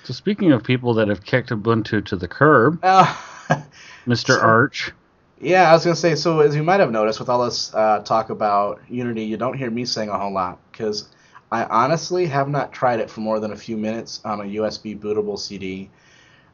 So 0.05 0.13
speaking 0.13 0.53
of 0.53 0.63
people 0.63 0.95
that 0.95 1.09
have 1.09 1.25
kicked 1.25 1.51
Ubuntu 1.51 2.05
to 2.05 2.17
the 2.17 2.29
curb. 2.29 2.79
Uh, 2.83 3.17
Mr. 4.09 4.39
So, 4.39 4.41
Arch. 4.41 4.93
Yeah, 5.41 5.71
I 5.71 5.73
was 5.73 5.85
gonna 5.85 5.97
say. 5.97 6.15
So 6.17 6.41
as 6.41 6.57
you 6.57 6.63
might 6.63 6.81
have 6.81 6.91
noticed, 6.91 7.21
with 7.21 7.29
all 7.29 7.45
this 7.45 7.73
uh, 7.75 8.01
talk 8.01 8.31
about 8.31 8.81
Unity, 8.89 9.25
you 9.25 9.37
don't 9.37 9.57
hear 9.57 9.71
me 9.71 9.85
saying 9.85 10.09
a 10.09 10.19
whole 10.19 10.33
lot 10.33 10.59
because 10.73 11.09
I 11.53 11.65
honestly 11.65 12.27
have 12.27 12.49
not 12.49 12.73
tried 12.73 13.01
it 13.01 13.11
for 13.11 13.21
more 13.21 13.39
than 13.39 13.53
a 13.53 13.57
few 13.57 13.77
minutes 13.77 14.21
on 14.25 14.41
a 14.41 14.45
USB 14.45 14.99
bootable 14.99 15.39
CD 15.39 15.91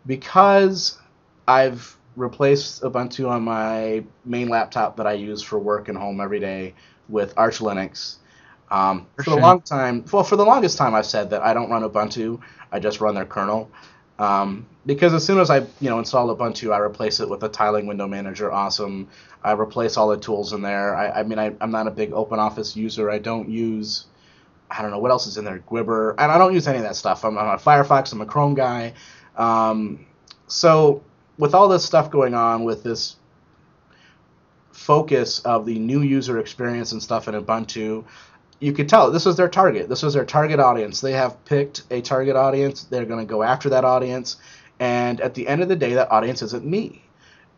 because 0.07 0.99
I've 1.49 1.97
replaced 2.17 2.83
Ubuntu 2.83 3.29
on 3.29 3.43
my 3.43 4.05
main 4.25 4.49
laptop 4.49 4.97
that 4.99 5.07
I 5.07 5.13
use 5.15 5.43
for 5.43 5.59
work 5.59 5.89
and 5.89 5.97
home 5.97 6.21
every 6.21 6.41
day 6.41 6.75
with 7.09 7.35
Arch 7.37 7.59
Linux. 7.59 8.17
Um, 8.71 9.07
for, 9.17 9.25
for 9.25 9.31
the 9.31 9.37
long 9.37 9.61
time, 9.63 10.05
well, 10.13 10.25
for 10.25 10.37
the 10.37 10.45
longest 10.45 10.79
time, 10.79 10.95
I've 10.95 11.07
said 11.07 11.31
that 11.31 11.43
I 11.43 11.55
don't 11.55 11.71
run 11.71 11.83
Ubuntu. 11.83 12.41
I 12.71 12.81
just 12.81 13.01
run 13.01 13.15
their 13.15 13.27
kernel. 13.27 13.71
Um, 14.19 14.67
because 14.87 15.13
as 15.13 15.25
soon 15.25 15.41
as 15.41 15.51
I 15.51 15.59
you 15.59 15.91
know 15.91 15.99
install 15.99 16.35
Ubuntu, 16.35 16.73
I 16.73 16.79
replace 16.79 17.21
it 17.21 17.29
with 17.29 17.43
a 17.43 17.49
tiling 17.49 17.87
window 17.87 18.07
manager. 18.07 18.53
Awesome. 18.53 19.09
I 19.43 19.53
replace 19.53 19.97
all 19.97 20.09
the 20.09 20.17
tools 20.17 20.53
in 20.53 20.63
there. 20.63 20.95
I, 20.97 21.21
I 21.21 21.23
mean, 21.23 21.39
I, 21.39 21.53
am 21.61 21.71
not 21.71 21.87
a 21.87 21.91
big 21.91 22.13
Open 22.13 22.39
Office 22.39 22.77
user. 22.77 23.11
I 23.11 23.19
don't 23.19 23.49
use, 23.49 24.07
I 24.71 24.81
don't 24.81 24.91
know 24.91 24.99
what 24.99 25.11
else 25.11 25.27
is 25.27 25.37
in 25.37 25.45
there, 25.45 25.63
Gwibber, 25.69 26.15
and 26.19 26.33
I 26.33 26.39
don't 26.39 26.55
use 26.55 26.67
any 26.67 26.79
of 26.79 26.85
that 26.85 26.97
stuff. 26.97 27.25
I'm, 27.25 27.37
I'm 27.37 27.49
a 27.49 27.59
Firefox. 27.59 28.13
I'm 28.13 28.23
a 28.23 28.27
Chrome 28.27 28.55
guy. 28.55 28.95
Um, 29.37 30.07
so 30.47 31.03
with 31.37 31.55
all 31.55 31.69
this 31.69 31.85
stuff 31.85 32.11
going 32.11 32.35
on, 32.35 32.65
with 32.65 32.83
this 32.83 33.17
focus 34.73 35.41
of 35.41 35.67
the 35.67 35.79
new 35.79 36.03
user 36.03 36.39
experience 36.39 36.93
and 36.93 37.03
stuff 37.03 37.29
in 37.29 37.35
Ubuntu, 37.35 38.05
you 38.65 38.73
could 38.73 38.89
tell 38.89 39.11
this 39.11 39.27
was 39.27 39.37
their 39.37 39.49
target. 39.49 39.91
This 39.91 40.03
was 40.03 40.15
their 40.15 40.25
target 40.25 40.59
audience. 40.59 41.03
They 41.03 41.13
have 41.13 41.45
picked 41.45 41.83
a 41.91 42.01
target 42.01 42.35
audience. 42.35 42.85
They're 42.85 43.05
going 43.05 43.25
to 43.25 43.31
go 43.31 43.43
after 43.43 43.69
that 43.69 43.85
audience. 43.85 44.39
And 44.81 45.21
at 45.21 45.35
the 45.35 45.47
end 45.47 45.63
of 45.63 45.69
the 45.69 45.77
day, 45.77 45.93
that 45.93 46.11
audience 46.11 46.41
isn't 46.41 46.65
me. 46.65 47.05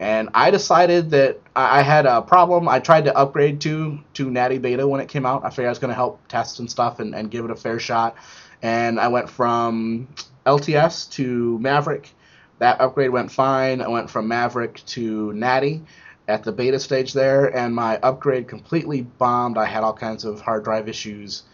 And 0.01 0.29
I 0.35 0.51
decided 0.51 1.11
that 1.11 1.41
I 1.55 1.83
had 1.83 2.07
a 2.07 2.23
problem. 2.23 2.69
I 2.69 2.81
tried 2.81 3.05
to 3.05 3.17
upgrade 3.17 3.61
to 3.63 4.01
to 4.15 4.31
Natty 4.31 4.59
Beta 4.59 4.87
when 4.87 5.01
it 5.01 5.09
came 5.09 5.25
out. 5.25 5.45
I 5.45 5.51
figured 5.51 5.67
I 5.67 5.71
was 5.71 5.79
going 5.79 5.91
to 5.91 5.95
help 5.95 6.27
test 6.27 6.59
and 6.59 6.69
stuff 6.69 6.99
and, 6.99 7.15
and 7.15 7.31
give 7.31 7.45
it 7.45 7.53
a 7.53 7.57
fair 7.57 7.79
shot. 7.79 8.17
And 8.61 8.99
I 8.99 9.07
went 9.07 9.31
from 9.31 10.09
LTS 10.45 11.13
to 11.13 11.59
Maverick. 11.61 12.13
That 12.59 12.81
upgrade 12.81 13.11
went 13.11 13.31
fine. 13.31 13.81
I 13.81 13.87
went 13.89 14.11
from 14.11 14.27
Maverick 14.27 14.83
to 14.87 15.33
Natty 15.35 15.83
at 16.29 16.43
the 16.43 16.53
beta 16.53 16.79
stage 16.81 17.13
there, 17.13 17.55
and 17.57 17.75
my 17.75 17.99
upgrade 17.99 18.49
completely 18.49 19.03
bombed. 19.03 19.59
I 19.59 19.65
had 19.65 19.85
all 19.85 19.93
kinds 19.93 20.25
of 20.25 20.41
hard 20.41 20.65
drive 20.65 20.89
issues 20.89 21.45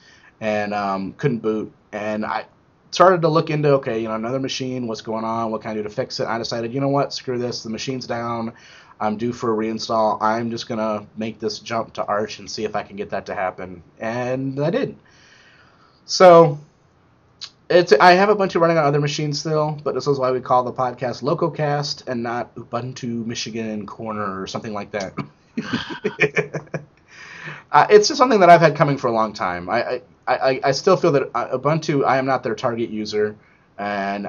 and 0.40 0.72
um, 0.72 1.12
couldn't 1.14 1.38
boot. 1.38 1.72
And 1.92 2.24
I 2.24 2.46
started 2.90 3.22
to 3.22 3.28
look 3.28 3.50
into 3.50 3.70
okay, 3.74 4.00
you 4.00 4.08
know, 4.08 4.14
another 4.14 4.40
machine, 4.40 4.87
what's 4.87 5.02
going 5.02 5.24
on, 5.24 5.50
what 5.50 5.62
can 5.62 5.70
I 5.70 5.74
do 5.74 5.82
to 5.82 5.90
fix 5.90 6.20
it? 6.20 6.26
I 6.26 6.38
decided, 6.38 6.72
you 6.72 6.80
know 6.80 6.88
what, 6.88 7.12
screw 7.12 7.38
this. 7.38 7.62
The 7.62 7.70
machine's 7.70 8.06
down. 8.06 8.52
I'm 9.00 9.16
due 9.16 9.32
for 9.32 9.52
a 9.52 9.56
reinstall. 9.56 10.18
I'm 10.22 10.50
just 10.50 10.68
gonna 10.68 11.06
make 11.16 11.38
this 11.38 11.58
jump 11.58 11.94
to 11.94 12.04
Arch 12.04 12.38
and 12.38 12.50
see 12.50 12.64
if 12.64 12.76
I 12.76 12.82
can 12.82 12.96
get 12.96 13.11
that 13.11 13.26
to 13.26 13.35
happen, 13.35 13.82
and 13.98 14.61
I 14.61 14.70
did. 14.70 14.96
So 16.04 16.58
it's 17.72 17.92
I 17.92 18.12
have 18.12 18.28
a 18.28 18.35
bunch 18.35 18.54
of 18.54 18.62
running 18.62 18.78
on 18.78 18.85
other 18.85 19.00
machines 19.00 19.40
still, 19.40 19.78
but 19.82 19.94
this 19.94 20.06
is 20.06 20.18
why 20.18 20.30
we 20.30 20.40
call 20.40 20.62
the 20.62 20.72
podcast 20.72 21.22
LocoCast 21.22 22.06
and 22.08 22.22
not 22.22 22.54
Ubuntu 22.54 23.26
Michigan 23.26 23.87
Corner 23.87 24.40
or 24.40 24.46
something 24.46 24.72
like 24.72 24.90
that. 24.92 25.14
uh, 27.72 27.87
it's 27.90 28.08
just 28.08 28.18
something 28.18 28.40
that 28.40 28.50
I've 28.50 28.61
had 28.61 28.76
coming 28.76 28.98
for 28.98 29.08
a 29.08 29.12
long 29.12 29.32
time. 29.32 29.68
I, 29.68 30.02
I, 30.26 30.37
I, 30.37 30.61
I 30.64 30.72
still 30.72 30.96
feel 30.96 31.12
that 31.12 31.30
uh, 31.35 31.58
Ubuntu, 31.58 32.04
I 32.04 32.18
am 32.18 32.26
not 32.26 32.42
their 32.42 32.54
target 32.54 32.90
user, 32.90 33.37
and 33.78 34.28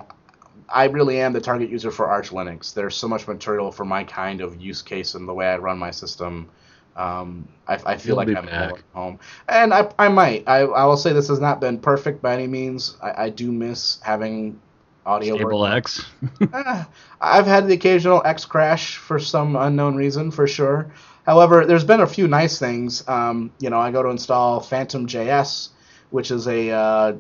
I 0.70 0.86
really 0.86 1.20
am 1.20 1.34
the 1.34 1.42
target 1.42 1.70
user 1.70 1.92
for 1.92 2.08
Arch 2.08 2.30
Linux. 2.32 2.74
There's 2.74 2.96
so 2.96 3.08
much 3.08 3.28
material 3.28 3.72
for 3.72 3.86
my 3.86 4.04
kind 4.04 4.42
of 4.42 4.60
use 4.62 4.82
case 4.82 5.14
and 5.16 5.28
the 5.28 5.34
way 5.34 5.48
I 5.48 5.58
run 5.58 5.78
my 5.78 5.92
system. 5.92 6.50
Um, 6.96 7.48
I, 7.68 7.80
I 7.86 7.98
feel 7.98 8.10
You'll 8.10 8.18
like 8.18 8.28
I'm 8.28 8.46
back. 8.46 8.70
more 8.70 8.78
at 8.78 8.84
home, 8.94 9.20
and 9.50 9.74
I, 9.74 9.92
I 9.98 10.10
might. 10.10 10.44
I, 10.48 10.60
I 10.60 10.86
will 10.86 10.98
say 10.98 11.14
this 11.14 11.30
has 11.30 11.40
not 11.40 11.60
been 11.60 11.80
perfect 11.80 12.22
by 12.22 12.34
any 12.34 12.48
means. 12.48 12.98
I, 13.02 13.26
I 13.26 13.30
do 13.30 13.52
miss 13.52 14.00
having 14.04 14.60
audio. 15.06 15.34
work. 15.34 15.42
Stable 15.42 15.66
X. 15.66 16.06
Eh, 16.54 16.84
I've 17.22 17.48
had 17.48 17.68
the 17.68 17.74
occasional 17.74 18.22
X 18.26 18.46
crash 18.46 18.98
for 18.98 19.18
some 19.20 19.56
unknown 19.56 19.96
reason, 19.96 20.30
for 20.32 20.48
sure. 20.48 20.92
However, 21.26 21.66
there's 21.66 21.86
been 21.86 22.02
a 22.02 22.08
few 22.08 22.28
nice 22.28 22.60
things. 22.60 23.08
Um, 23.08 23.52
you 23.60 23.70
know, 23.70 23.80
I 23.80 23.92
go 23.92 24.04
to 24.04 24.10
install 24.10 24.60
Phantom.js, 24.60 25.70
which 26.12 26.32
is 26.32 26.48
a 26.48 26.70
uh, 26.72 27.14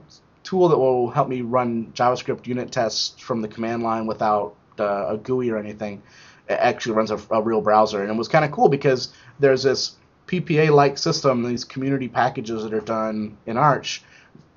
tool 0.43 0.67
that 0.69 0.77
will 0.77 1.09
help 1.09 1.29
me 1.29 1.41
run 1.41 1.91
JavaScript 1.93 2.45
unit 2.45 2.71
tests 2.71 3.19
from 3.19 3.41
the 3.41 3.47
command 3.47 3.81
line 3.81 4.05
without 4.05 4.55
uh, 4.79 5.13
a 5.13 5.17
GUI 5.17 5.49
or 5.51 5.57
anything. 5.57 6.03
It 6.49 6.53
actually 6.53 6.95
runs 6.95 7.11
a, 7.11 7.19
a 7.31 7.41
real 7.41 7.61
browser, 7.61 8.01
and 8.01 8.11
it 8.11 8.17
was 8.17 8.27
kind 8.27 8.43
of 8.43 8.51
cool 8.51 8.67
because 8.67 9.13
there's 9.39 9.63
this 9.63 9.95
PPA-like 10.27 10.97
system, 10.97 11.43
these 11.43 11.63
community 11.63 12.07
packages 12.07 12.63
that 12.63 12.73
are 12.73 12.81
done 12.81 13.37
in 13.45 13.57
Arch 13.57 14.03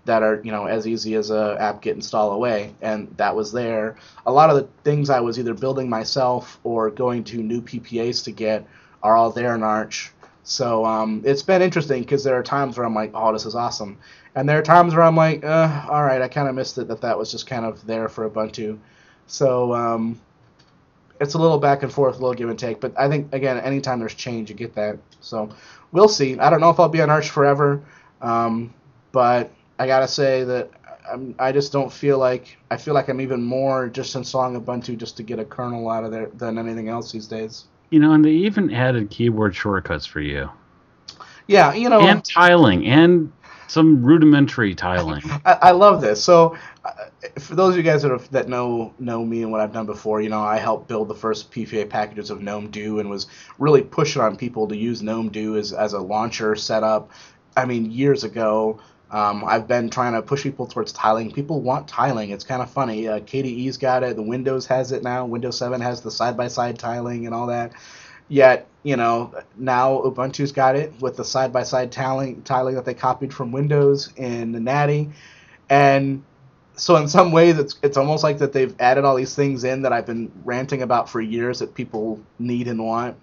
that 0.06 0.22
are 0.22 0.40
you 0.42 0.50
know 0.50 0.66
as 0.66 0.86
easy 0.86 1.14
as 1.14 1.30
a 1.30 1.56
apt-get 1.60 1.94
install 1.94 2.32
away. 2.32 2.72
And 2.80 3.14
that 3.18 3.36
was 3.36 3.52
there. 3.52 3.96
A 4.24 4.32
lot 4.32 4.50
of 4.50 4.56
the 4.56 4.68
things 4.84 5.10
i 5.10 5.20
was 5.20 5.38
either 5.38 5.54
building 5.54 5.90
myself 5.90 6.58
or 6.64 6.90
going 6.90 7.24
to 7.24 7.42
new 7.42 7.60
ppas 7.60 8.22
to 8.24 8.32
get 8.32 8.66
are 9.02 9.16
all 9.16 9.30
there 9.30 9.54
in 9.54 9.62
arch. 9.62 10.12
So 10.44 10.84
um, 10.84 11.22
it's 11.24 11.42
been 11.42 11.60
interesting 11.60 12.02
because 12.02 12.22
there 12.22 12.38
are 12.38 12.42
times 12.42 12.78
where 12.78 12.86
i'm 12.86 12.94
like 12.94 13.10
oh 13.14 13.32
this 13.32 13.44
is 13.44 13.54
awesome. 13.54 13.98
And 14.34 14.48
there 14.48 14.58
are 14.58 14.62
times 14.62 14.94
where 14.94 15.04
i'm 15.04 15.16
like 15.16 15.44
uh, 15.44 15.86
all 15.90 16.04
right 16.04 16.22
i 16.22 16.28
kind 16.28 16.48
of 16.48 16.54
missed 16.54 16.78
it 16.78 16.88
that 16.88 17.02
that 17.02 17.18
was 17.18 17.30
just 17.30 17.46
kind 17.46 17.64
of 17.64 17.84
there 17.86 18.08
for 18.08 18.28
ubuntu. 18.30 18.78
So 19.26 19.74
um, 19.74 20.20
it's 21.20 21.34
a 21.34 21.38
little 21.38 21.58
back 21.58 21.82
and 21.82 21.92
forth 21.92 22.16
a 22.16 22.18
little 22.18 22.34
give 22.34 22.48
and 22.48 22.58
take 22.58 22.80
but 22.80 22.92
i 22.98 23.08
think 23.08 23.32
again 23.32 23.58
anytime 23.58 23.98
there's 23.98 24.14
change 24.14 24.48
you 24.48 24.56
get 24.56 24.74
that 24.74 24.98
so 25.20 25.48
we'll 25.92 26.08
see 26.08 26.38
i 26.38 26.50
don't 26.50 26.60
know 26.60 26.70
if 26.70 26.78
i'll 26.80 26.88
be 26.88 27.00
on 27.00 27.10
arch 27.10 27.30
forever 27.30 27.82
um, 28.20 28.72
but 29.12 29.50
I 29.78 29.86
gotta 29.86 30.08
say 30.08 30.44
that 30.44 30.70
I'm, 31.10 31.34
I 31.38 31.52
just 31.52 31.72
don't 31.72 31.92
feel 31.92 32.18
like 32.18 32.56
I 32.70 32.76
feel 32.76 32.94
like 32.94 33.08
I'm 33.08 33.20
even 33.20 33.42
more 33.42 33.88
just 33.88 34.14
installing 34.14 34.60
Ubuntu 34.60 34.96
just 34.96 35.16
to 35.18 35.22
get 35.22 35.38
a 35.38 35.44
kernel 35.44 35.88
out 35.88 36.04
of 36.04 36.10
there 36.10 36.26
than 36.34 36.58
anything 36.58 36.88
else 36.88 37.12
these 37.12 37.26
days. 37.26 37.64
You 37.90 38.00
know, 38.00 38.12
and 38.12 38.24
they 38.24 38.30
even 38.30 38.72
added 38.72 39.10
keyboard 39.10 39.54
shortcuts 39.54 40.06
for 40.06 40.20
you. 40.20 40.50
Yeah, 41.46 41.74
you 41.74 41.88
know, 41.88 42.00
And 42.00 42.24
tiling, 42.24 42.86
and 42.86 43.30
some 43.68 44.02
rudimentary 44.02 44.74
tiling. 44.74 45.22
I, 45.44 45.58
I 45.62 45.70
love 45.72 46.00
this. 46.00 46.22
So, 46.22 46.56
uh, 46.84 46.90
for 47.38 47.54
those 47.54 47.74
of 47.74 47.78
you 47.78 47.82
guys 47.82 48.02
that, 48.02 48.28
that 48.30 48.48
know 48.48 48.94
know 48.98 49.24
me 49.24 49.42
and 49.42 49.50
what 49.50 49.60
I've 49.60 49.72
done 49.72 49.86
before, 49.86 50.20
you 50.20 50.28
know, 50.28 50.42
I 50.42 50.58
helped 50.58 50.88
build 50.88 51.08
the 51.08 51.14
first 51.14 51.50
PPA 51.50 51.88
packages 51.88 52.30
of 52.30 52.42
GNOME 52.42 52.70
Do 52.70 53.00
and 53.00 53.10
was 53.10 53.26
really 53.58 53.82
pushing 53.82 54.22
on 54.22 54.36
people 54.36 54.68
to 54.68 54.76
use 54.76 55.02
GNOME 55.02 55.30
Do 55.30 55.56
as, 55.56 55.72
as 55.72 55.92
a 55.92 56.00
launcher 56.00 56.54
setup. 56.56 57.10
I 57.56 57.64
mean, 57.64 57.90
years 57.90 58.24
ago. 58.24 58.80
Um, 59.08 59.44
I've 59.44 59.68
been 59.68 59.88
trying 59.88 60.14
to 60.14 60.22
push 60.22 60.42
people 60.42 60.66
towards 60.66 60.92
tiling. 60.92 61.30
People 61.30 61.60
want 61.60 61.86
tiling. 61.86 62.30
It's 62.30 62.42
kind 62.42 62.60
of 62.60 62.68
funny. 62.68 63.06
Uh, 63.06 63.20
KDE's 63.20 63.76
got 63.76 64.02
it. 64.02 64.16
The 64.16 64.22
Windows 64.22 64.66
has 64.66 64.90
it 64.90 65.04
now. 65.04 65.24
Windows 65.26 65.58
7 65.58 65.80
has 65.80 66.00
the 66.00 66.10
side-by-side 66.10 66.76
tiling 66.76 67.24
and 67.24 67.32
all 67.32 67.46
that. 67.46 67.72
Yet, 68.28 68.66
you 68.82 68.96
know, 68.96 69.34
now 69.56 70.00
Ubuntu's 70.04 70.52
got 70.52 70.76
it 70.76 70.92
with 71.00 71.16
the 71.16 71.24
side-by-side 71.24 71.92
tiling, 71.92 72.42
tiling 72.42 72.74
that 72.74 72.84
they 72.84 72.94
copied 72.94 73.32
from 73.32 73.52
Windows 73.52 74.12
in 74.16 74.52
the 74.52 74.60
Natty. 74.60 75.10
And 75.70 76.22
so 76.74 76.96
in 76.96 77.08
some 77.08 77.32
ways, 77.32 77.58
it's 77.58 77.78
it's 77.82 77.96
almost 77.96 78.22
like 78.22 78.38
that 78.38 78.52
they've 78.52 78.74
added 78.80 79.04
all 79.04 79.16
these 79.16 79.34
things 79.34 79.64
in 79.64 79.82
that 79.82 79.92
I've 79.92 80.06
been 80.06 80.30
ranting 80.44 80.82
about 80.82 81.08
for 81.08 81.20
years 81.20 81.60
that 81.60 81.74
people 81.74 82.20
need 82.38 82.68
and 82.68 82.84
want. 82.84 83.16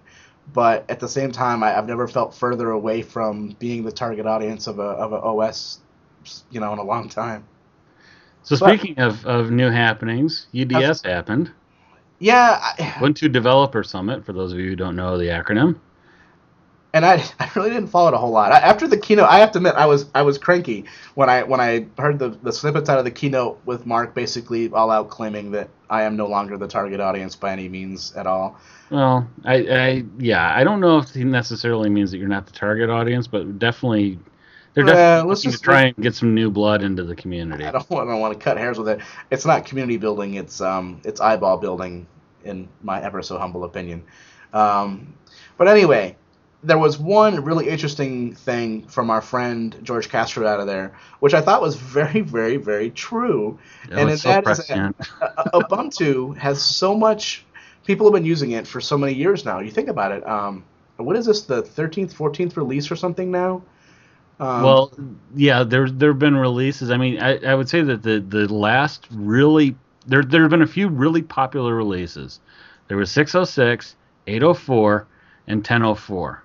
But 0.52 0.84
at 0.90 1.00
the 1.00 1.08
same 1.08 1.32
time, 1.32 1.62
I, 1.62 1.76
I've 1.78 1.86
never 1.86 2.06
felt 2.06 2.34
further 2.34 2.70
away 2.70 3.00
from 3.02 3.56
being 3.58 3.84
the 3.84 3.92
target 3.92 4.26
audience 4.26 4.66
of 4.66 4.78
a 4.78 4.82
of 4.82 5.12
a 5.12 5.16
OS, 5.16 5.80
you 6.50 6.60
know, 6.60 6.72
in 6.72 6.78
a 6.78 6.82
long 6.84 7.08
time. 7.08 7.44
So 8.42 8.56
But- 8.58 8.78
speaking 8.78 8.98
of, 8.98 9.24
of 9.24 9.50
new 9.50 9.70
happenings, 9.70 10.46
UDS 10.52 11.02
happened. 11.02 11.50
Yeah, 12.18 12.58
I, 12.60 12.96
Went 13.00 13.16
to 13.18 13.28
Developer 13.28 13.82
Summit, 13.82 14.24
for 14.24 14.32
those 14.32 14.52
of 14.52 14.58
you 14.58 14.70
who 14.70 14.76
don't 14.76 14.96
know 14.96 15.18
the 15.18 15.26
acronym. 15.26 15.78
and 16.94 17.04
I, 17.04 17.24
I 17.40 17.50
really 17.56 17.70
didn't 17.70 17.88
follow 17.88 18.08
it 18.08 18.14
a 18.14 18.18
whole 18.18 18.30
lot. 18.30 18.52
I, 18.52 18.60
after 18.60 18.86
the 18.86 18.96
keynote, 18.96 19.28
I 19.28 19.38
have 19.40 19.52
to 19.52 19.58
admit 19.58 19.74
I 19.74 19.86
was 19.86 20.06
I 20.14 20.22
was 20.22 20.38
cranky 20.38 20.84
when 21.14 21.28
I 21.28 21.42
when 21.42 21.60
I 21.60 21.86
heard 21.98 22.18
the, 22.18 22.30
the 22.42 22.52
snippets 22.52 22.88
out 22.88 22.98
of 22.98 23.04
the 23.04 23.10
keynote 23.10 23.60
with 23.66 23.84
Mark 23.84 24.14
basically 24.14 24.70
all 24.70 24.90
out 24.90 25.10
claiming 25.10 25.50
that 25.52 25.68
I 25.90 26.02
am 26.02 26.16
no 26.16 26.26
longer 26.26 26.56
the 26.56 26.68
target 26.68 27.00
audience 27.00 27.36
by 27.36 27.52
any 27.52 27.68
means 27.68 28.14
at 28.14 28.26
all. 28.26 28.56
Well, 28.90 29.28
I, 29.44 29.54
I 29.54 30.04
yeah, 30.18 30.54
I 30.54 30.62
don't 30.62 30.80
know 30.80 30.98
if 30.98 31.10
he 31.10 31.24
necessarily 31.24 31.90
means 31.90 32.10
that 32.12 32.18
you're 32.18 32.28
not 32.28 32.46
the 32.46 32.52
target 32.52 32.90
audience, 32.90 33.26
but 33.26 33.58
definitely 33.58 34.18
they're 34.74 34.86
Yeah, 34.86 34.92
definitely 34.92 35.28
let's 35.30 35.42
just- 35.42 35.58
to 35.58 35.62
try 35.62 35.82
and 35.84 35.96
get 35.96 36.14
some 36.14 36.34
new 36.34 36.50
blood 36.50 36.82
into 36.82 37.04
the 37.04 37.14
community. 37.16 37.64
I 37.64 37.70
don't 37.72 37.88
want 37.90 38.10
I 38.10 38.14
want 38.14 38.38
to 38.38 38.42
cut 38.42 38.56
hairs 38.58 38.78
with 38.78 38.88
it. 38.88 39.00
It's 39.30 39.44
not 39.46 39.64
community 39.64 39.96
building. 39.96 40.34
It's 40.34 40.60
um 40.60 41.00
it's 41.04 41.20
eyeball 41.20 41.58
building, 41.58 42.06
in 42.44 42.68
my 42.82 43.02
ever 43.02 43.22
so 43.22 43.38
humble 43.38 43.64
opinion. 43.64 44.04
Um, 44.52 45.14
but 45.58 45.68
anyway, 45.68 46.16
there 46.62 46.78
was 46.78 46.98
one 46.98 47.44
really 47.44 47.68
interesting 47.68 48.34
thing 48.34 48.86
from 48.86 49.10
our 49.10 49.20
friend 49.20 49.76
George 49.82 50.08
Castro 50.08 50.46
out 50.46 50.60
of 50.60 50.66
there, 50.66 50.94
which 51.20 51.34
I 51.34 51.40
thought 51.40 51.60
was 51.62 51.76
very 51.76 52.20
very 52.20 52.56
very 52.56 52.90
true. 52.90 53.58
Oh, 53.92 53.96
and 53.96 54.10
it's 54.10 54.22
that 54.24 54.44
so 54.44 54.50
is- 54.52 54.70
uh, 54.70 55.44
Ubuntu 55.54 56.36
has 56.36 56.60
so 56.62 56.94
much. 56.96 57.44
People 57.86 58.06
have 58.06 58.14
been 58.14 58.24
using 58.24 58.52
it 58.52 58.66
for 58.66 58.80
so 58.80 58.96
many 58.96 59.12
years 59.12 59.44
now. 59.44 59.60
You 59.60 59.70
think 59.70 59.88
about 59.88 60.10
it. 60.12 60.26
Um, 60.26 60.64
what 60.96 61.16
is 61.16 61.26
this? 61.26 61.42
The 61.42 61.62
13th, 61.62 62.14
14th 62.14 62.56
release 62.56 62.90
or 62.90 62.96
something 62.96 63.30
now? 63.30 63.62
Um, 64.40 64.62
well, 64.62 64.92
yeah, 65.36 65.62
there's 65.62 65.92
there 65.92 66.10
have 66.10 66.18
been 66.18 66.36
releases. 66.36 66.90
I 66.90 66.96
mean, 66.96 67.20
I, 67.20 67.38
I 67.44 67.54
would 67.54 67.68
say 67.68 67.82
that 67.82 68.02
the 68.02 68.20
the 68.20 68.52
last 68.52 69.06
really 69.10 69.76
there 70.06 70.22
there 70.22 70.42
have 70.42 70.50
been 70.50 70.62
a 70.62 70.66
few 70.66 70.88
really 70.88 71.22
popular 71.22 71.74
releases. 71.74 72.40
There 72.88 72.96
was 72.96 73.10
606, 73.12 73.96
804, 74.26 75.06
and 75.46 75.58
1004. 75.58 76.42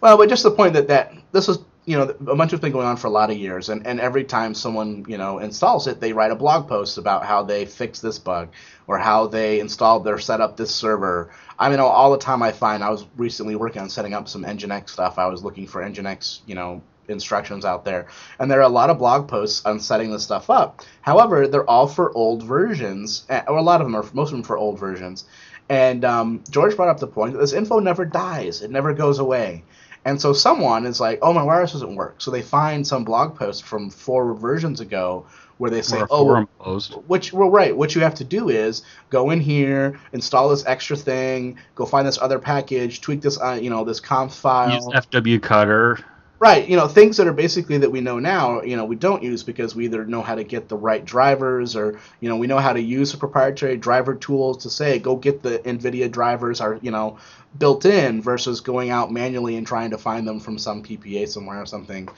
Well, 0.00 0.16
but 0.16 0.28
just 0.28 0.42
the 0.42 0.50
point 0.50 0.74
that 0.74 0.88
that 0.88 1.14
this 1.32 1.48
was 1.48 1.60
you 1.86 1.96
know 1.96 2.14
a 2.26 2.36
bunch 2.36 2.52
of 2.52 2.60
been 2.60 2.72
going 2.72 2.86
on 2.86 2.98
for 2.98 3.06
a 3.06 3.10
lot 3.10 3.30
of 3.30 3.38
years, 3.38 3.70
and, 3.70 3.86
and 3.86 3.98
every 3.98 4.22
time 4.22 4.54
someone 4.54 5.06
you 5.08 5.16
know 5.16 5.38
installs 5.38 5.86
it, 5.86 6.00
they 6.00 6.12
write 6.12 6.30
a 6.30 6.36
blog 6.36 6.68
post 6.68 6.98
about 6.98 7.24
how 7.24 7.42
they 7.42 7.64
fixed 7.64 8.02
this 8.02 8.18
bug 8.18 8.50
or 8.86 8.98
how 8.98 9.26
they 9.26 9.60
installed 9.60 10.04
their 10.04 10.18
set 10.18 10.42
up 10.42 10.58
this 10.58 10.74
server. 10.74 11.32
I 11.58 11.70
mean, 11.70 11.80
all 11.80 12.12
the 12.12 12.18
time 12.18 12.42
I 12.42 12.52
find 12.52 12.84
I 12.84 12.90
was 12.90 13.06
recently 13.16 13.56
working 13.56 13.80
on 13.80 13.88
setting 13.88 14.12
up 14.12 14.28
some 14.28 14.44
Nginx 14.44 14.90
stuff. 14.90 15.18
I 15.18 15.26
was 15.26 15.42
looking 15.42 15.66
for 15.66 15.82
Nginx, 15.82 16.40
you 16.46 16.54
know, 16.54 16.82
instructions 17.08 17.64
out 17.64 17.84
there, 17.84 18.06
and 18.38 18.50
there 18.50 18.58
are 18.58 18.62
a 18.62 18.68
lot 18.68 18.90
of 18.90 18.98
blog 18.98 19.28
posts 19.28 19.64
on 19.64 19.80
setting 19.80 20.10
this 20.10 20.24
stuff 20.24 20.50
up. 20.50 20.82
However, 21.00 21.48
they're 21.48 21.68
all 21.68 21.86
for 21.86 22.12
old 22.16 22.42
versions, 22.42 23.24
eh, 23.28 23.42
or 23.48 23.56
a 23.56 23.62
lot 23.62 23.80
of 23.80 23.86
them 23.86 23.96
are 23.96 24.04
most 24.12 24.28
of 24.28 24.32
them 24.32 24.42
for 24.42 24.56
old 24.56 24.78
versions. 24.78 25.24
And 25.68 26.04
um, 26.04 26.42
George 26.48 26.76
brought 26.76 26.88
up 26.88 26.98
the 26.98 27.06
point 27.06 27.34
that 27.34 27.40
this 27.40 27.52
info 27.52 27.78
never 27.78 28.04
dies; 28.04 28.62
it 28.62 28.70
never 28.70 28.94
goes 28.94 29.18
away. 29.18 29.64
And 30.04 30.20
so 30.20 30.32
someone 30.32 30.86
is 30.86 31.00
like, 31.00 31.18
"Oh, 31.22 31.32
my 31.32 31.42
wireless 31.42 31.72
doesn't 31.72 31.94
work." 31.94 32.16
So 32.18 32.30
they 32.30 32.42
find 32.42 32.86
some 32.86 33.04
blog 33.04 33.36
post 33.36 33.64
from 33.64 33.90
four 33.90 34.32
versions 34.34 34.80
ago 34.80 35.26
where 35.58 35.70
they 35.70 35.82
say, 35.82 36.02
"Oh, 36.10 36.46
post. 36.58 36.96
which 37.06 37.32
well, 37.32 37.50
right. 37.50 37.76
What 37.76 37.94
you 37.94 38.00
have 38.02 38.14
to 38.14 38.24
do 38.24 38.48
is 38.48 38.82
go 39.10 39.30
in 39.30 39.40
here, 39.40 39.98
install 40.12 40.48
this 40.48 40.64
extra 40.66 40.96
thing, 40.96 41.58
go 41.74 41.84
find 41.84 42.06
this 42.06 42.18
other 42.18 42.38
package, 42.38 43.00
tweak 43.00 43.20
this, 43.20 43.38
uh, 43.40 43.58
you 43.60 43.68
know, 43.68 43.84
this 43.84 44.00
conf 44.00 44.32
file, 44.32 44.74
Use 44.74 44.86
FW 44.86 45.42
Cutter. 45.42 45.98
Right, 46.40 46.68
you 46.68 46.76
know, 46.76 46.86
things 46.86 47.16
that 47.16 47.26
are 47.26 47.32
basically 47.32 47.78
that 47.78 47.90
we 47.90 48.00
know 48.00 48.20
now, 48.20 48.62
you 48.62 48.76
know, 48.76 48.84
we 48.84 48.94
don't 48.94 49.24
use 49.24 49.42
because 49.42 49.74
we 49.74 49.86
either 49.86 50.06
know 50.06 50.22
how 50.22 50.36
to 50.36 50.44
get 50.44 50.68
the 50.68 50.76
right 50.76 51.04
drivers 51.04 51.74
or, 51.74 51.98
you 52.20 52.28
know, 52.28 52.36
we 52.36 52.46
know 52.46 52.58
how 52.58 52.72
to 52.72 52.80
use 52.80 53.10
the 53.10 53.18
proprietary 53.18 53.76
driver 53.76 54.14
tools 54.14 54.58
to 54.62 54.70
say, 54.70 55.00
go 55.00 55.16
get 55.16 55.42
the 55.42 55.58
NVIDIA 55.60 56.08
drivers 56.08 56.60
are, 56.60 56.78
you 56.80 56.92
know, 56.92 57.18
built 57.58 57.86
in 57.86 58.22
versus 58.22 58.60
going 58.60 58.90
out 58.90 59.10
manually 59.10 59.56
and 59.56 59.66
trying 59.66 59.90
to 59.90 59.98
find 59.98 60.28
them 60.28 60.38
from 60.38 60.58
some 60.58 60.80
PPA 60.84 61.26
somewhere 61.26 61.60
or 61.60 61.66
something. 61.66 62.08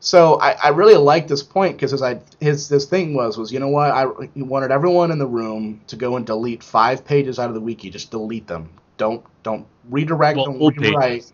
So 0.00 0.40
I, 0.40 0.56
I 0.64 0.68
really 0.70 0.96
like 0.96 1.28
this 1.28 1.42
point 1.42 1.76
because 1.76 1.92
his, 1.92 2.02
I- 2.02 2.22
his 2.40 2.68
this 2.68 2.86
thing 2.86 3.14
was 3.14 3.38
was 3.38 3.52
you 3.52 3.60
know 3.60 3.68
what 3.68 3.90
I 3.90 4.06
he 4.34 4.42
wanted 4.42 4.70
everyone 4.72 5.10
in 5.10 5.18
the 5.18 5.26
room 5.26 5.82
to 5.88 5.96
go 5.96 6.16
and 6.16 6.26
delete 6.26 6.62
five 6.62 7.04
pages 7.04 7.38
out 7.38 7.48
of 7.48 7.54
the 7.54 7.60
wiki 7.60 7.90
just 7.90 8.10
delete 8.10 8.46
them 8.46 8.70
don't 8.98 9.24
don't 9.42 9.66
redirect 9.90 10.44
Well, 10.44 10.50
don't 10.58 10.76
rewrite 10.78 11.18
pages. 11.18 11.32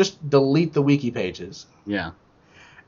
Just 0.00 0.12
delete 0.36 0.72
the 0.78 0.82
wiki 0.88 1.10
pages 1.10 1.66
Yeah. 1.86 2.10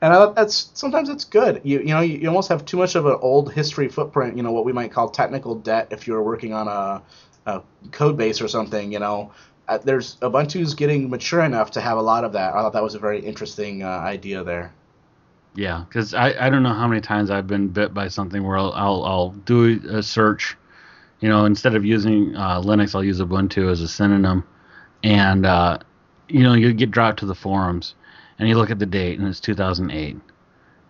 and 0.01 0.13
I, 0.13 0.15
thought 0.17 0.35
that's 0.35 0.57
sometimes 0.73 1.09
it's 1.09 1.25
good. 1.39 1.61
You 1.63 1.79
you 1.87 1.93
know 1.95 2.01
you, 2.09 2.15
you 2.21 2.27
almost 2.31 2.49
have 2.49 2.61
too 2.65 2.77
much 2.83 2.95
of 2.95 3.05
an 3.05 3.17
old 3.21 3.53
history 3.59 3.87
footprint. 3.97 4.37
You 4.37 4.43
know 4.45 4.53
what 4.57 4.65
we 4.69 4.73
might 4.79 4.91
call 4.95 5.09
technical 5.09 5.53
debt 5.55 5.85
if 5.95 6.07
you're 6.07 6.23
working 6.31 6.53
on 6.53 6.67
a, 6.67 7.01
a 7.51 7.61
code 7.99 8.17
base 8.17 8.41
or 8.43 8.47
something. 8.57 8.91
You 8.95 8.99
know, 9.05 9.17
uh, 9.67 9.77
there's 9.87 10.07
Ubuntu's 10.21 10.73
getting 10.81 11.09
mature 11.09 11.43
enough 11.51 11.69
to 11.71 11.81
have 11.81 11.97
a 11.97 12.05
lot 12.11 12.23
of 12.27 12.31
that. 12.33 12.49
I 12.55 12.61
thought 12.61 12.73
that 12.73 12.83
was 12.89 12.95
a 12.95 12.99
very 13.07 13.19
interesting 13.31 13.83
uh, 13.83 13.87
idea 14.15 14.43
there. 14.43 14.73
Yeah, 15.55 15.83
because 15.87 16.13
I, 16.13 16.27
I 16.47 16.49
don't 16.49 16.63
know 16.63 16.73
how 16.73 16.87
many 16.87 17.01
times 17.01 17.29
I've 17.29 17.47
been 17.47 17.67
bit 17.67 17.93
by 17.93 18.07
something 18.07 18.41
where 18.43 18.57
I'll 18.57 18.73
I'll, 18.73 19.03
I'll 19.11 19.29
do 19.45 19.79
a 19.89 20.01
search, 20.01 20.55
you 21.19 21.29
know, 21.29 21.45
instead 21.45 21.75
of 21.75 21.83
using 21.85 22.35
uh, 22.35 22.61
Linux, 22.61 22.95
I'll 22.95 23.03
use 23.03 23.19
Ubuntu 23.19 23.69
as 23.69 23.81
a 23.81 23.87
synonym, 23.87 24.43
and 25.03 25.45
uh, 25.45 25.77
you 26.33 26.43
know 26.43 26.53
you 26.53 26.73
get 26.73 26.91
dropped 26.91 27.19
to 27.19 27.25
the 27.25 27.35
forums, 27.35 27.95
and 28.39 28.47
you 28.49 28.55
look 28.55 28.71
at 28.71 28.79
the 28.79 28.85
date 28.85 29.19
and 29.19 29.27
it's 29.27 29.39
2008, 29.39 30.17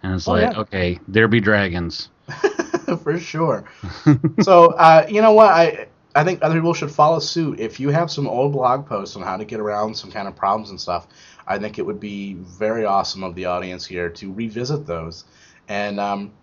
and 0.04 0.13
it's 0.13 0.27
Oh, 0.27 0.34
like 0.34 0.51
yeah. 0.54 0.60
okay, 0.60 0.99
there 1.08 1.27
be 1.27 1.39
dragons. 1.41 2.10
For 3.04 3.19
sure. 3.19 3.65
so 4.41 4.67
uh, 4.73 5.06
you 5.10 5.21
know 5.21 5.34
what 5.34 5.47
I 5.49 5.88
I 6.15 6.23
think 6.23 6.39
other 6.43 6.56
people 6.56 6.73
should 6.73 6.91
follow 6.91 7.19
suit. 7.19 7.60
If 7.60 7.80
you 7.80 7.89
have 7.89 8.12
some 8.12 8.27
old 8.27 8.54
blog 8.54 8.86
posts 8.86 9.15
on 9.15 9.23
how 9.23 9.38
to 9.38 9.45
get 9.45 9.60
around 9.60 9.95
some 9.95 10.12
kind 10.12 10.27
of 10.27 10.36
problems 10.36 10.69
and 10.69 10.80
stuff, 10.80 11.08
I 11.47 11.58
think 11.58 11.80
it 11.80 11.86
would 11.86 11.99
be 11.99 12.34
very 12.36 12.86
awesome 12.86 13.23
of 13.23 13.36
the 13.36 13.45
audience 13.45 13.86
here 13.86 14.10
to 14.10 14.34
revisit 14.34 14.86
those. 14.86 15.25
And 15.69 15.99
um, 15.99 16.34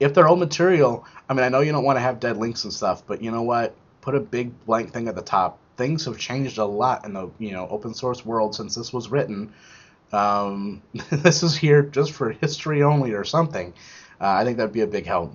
if 0.00 0.14
they're 0.14 0.28
old 0.28 0.40
material, 0.40 1.04
I 1.28 1.34
mean, 1.34 1.44
I 1.44 1.48
know 1.48 1.60
you 1.60 1.72
don't 1.72 1.84
want 1.84 1.96
to 1.96 2.00
have 2.02 2.20
dead 2.20 2.36
links 2.36 2.64
and 2.64 2.72
stuff, 2.72 3.06
but 3.06 3.22
you 3.22 3.30
know 3.30 3.42
what? 3.42 3.74
Put 4.00 4.14
a 4.14 4.20
big 4.20 4.64
blank 4.66 4.92
thing 4.92 5.08
at 5.08 5.14
the 5.16 5.22
top. 5.22 5.58
Things 5.78 6.04
have 6.04 6.18
changed 6.18 6.58
a 6.58 6.64
lot 6.66 7.06
in 7.06 7.14
the 7.14 7.30
you 7.38 7.52
know 7.52 7.66
open 7.70 7.94
source 7.94 8.26
world 8.26 8.54
since 8.54 8.74
this 8.74 8.92
was 8.92 9.10
written. 9.10 9.54
Um, 10.12 10.82
this 11.10 11.42
is 11.42 11.56
here 11.56 11.82
just 11.82 12.12
for 12.12 12.30
history 12.30 12.82
only 12.82 13.12
or 13.12 13.24
something. 13.24 13.72
Uh, 14.20 14.28
I 14.28 14.44
think 14.44 14.58
that'd 14.58 14.72
be 14.72 14.82
a 14.82 14.86
big 14.86 15.06
help. 15.06 15.34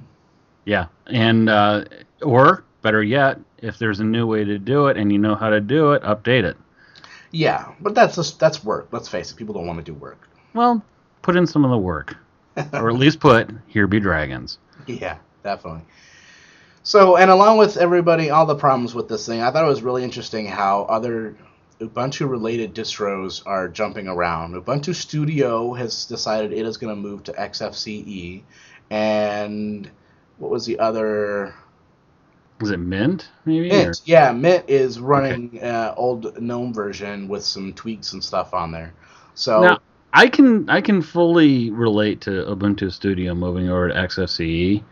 Yeah, 0.65 0.87
and 1.07 1.49
uh, 1.49 1.85
or 2.21 2.63
better 2.81 3.01
yet, 3.01 3.39
if 3.57 3.79
there's 3.79 3.99
a 4.01 4.03
new 4.03 4.27
way 4.27 4.43
to 4.43 4.59
do 4.59 4.87
it 4.87 4.97
and 4.97 5.11
you 5.11 5.17
know 5.17 5.35
how 5.35 5.49
to 5.49 5.59
do 5.61 5.93
it, 5.93 6.03
update 6.03 6.43
it. 6.43 6.57
Yeah, 7.31 7.71
but 7.79 7.95
that's 7.95 8.15
just, 8.15 8.39
that's 8.39 8.63
work. 8.63 8.89
Let's 8.91 9.09
face 9.09 9.31
it, 9.31 9.37
people 9.37 9.55
don't 9.55 9.65
want 9.65 9.79
to 9.79 9.83
do 9.83 9.93
work. 9.93 10.29
Well, 10.53 10.83
put 11.23 11.35
in 11.35 11.47
some 11.47 11.65
of 11.65 11.71
the 11.71 11.77
work, 11.77 12.15
or 12.73 12.89
at 12.89 12.95
least 12.95 13.19
put 13.19 13.49
here 13.67 13.87
be 13.87 13.99
dragons. 13.99 14.59
Yeah, 14.85 15.17
definitely. 15.43 15.83
So, 16.83 17.15
and 17.15 17.31
along 17.31 17.57
with 17.57 17.77
everybody, 17.77 18.29
all 18.29 18.45
the 18.45 18.55
problems 18.55 18.93
with 18.93 19.07
this 19.07 19.25
thing, 19.25 19.41
I 19.41 19.51
thought 19.51 19.63
it 19.65 19.69
was 19.69 19.81
really 19.81 20.03
interesting 20.03 20.45
how 20.45 20.83
other 20.83 21.35
Ubuntu 21.79 22.29
related 22.29 22.73
distros 22.75 23.41
are 23.45 23.69
jumping 23.69 24.07
around. 24.07 24.53
Ubuntu 24.55 24.93
Studio 24.93 25.73
has 25.73 26.05
decided 26.05 26.51
it 26.51 26.65
is 26.65 26.77
going 26.77 26.93
to 26.93 27.01
move 27.01 27.23
to 27.23 27.33
XFCE, 27.33 28.43
and 28.89 29.89
what 30.37 30.51
was 30.51 30.65
the 30.65 30.79
other? 30.79 31.53
Was 32.59 32.71
it 32.71 32.77
Mint 32.79 33.29
maybe? 33.45 33.71
or- 33.71 33.93
Yeah, 34.05 34.31
Mint 34.33 34.65
is 34.67 34.99
running 34.99 35.61
uh, 35.63 35.93
old 35.97 36.39
GNOME 36.41 36.73
version 36.73 37.27
with 37.27 37.43
some 37.43 37.73
tweaks 37.73 38.13
and 38.13 38.23
stuff 38.23 38.53
on 38.53 38.71
there. 38.71 38.93
So, 39.35 39.61
Now, 39.61 39.79
I 40.13 40.27
can 40.27 40.69
I 40.69 40.81
can 40.81 41.01
fully 41.01 41.71
relate 41.71 42.21
to 42.21 42.29
Ubuntu 42.45 42.91
Studio 42.91 43.33
moving 43.33 43.69
over 43.69 43.87
to 43.89 43.93
XFCE, 43.95 44.83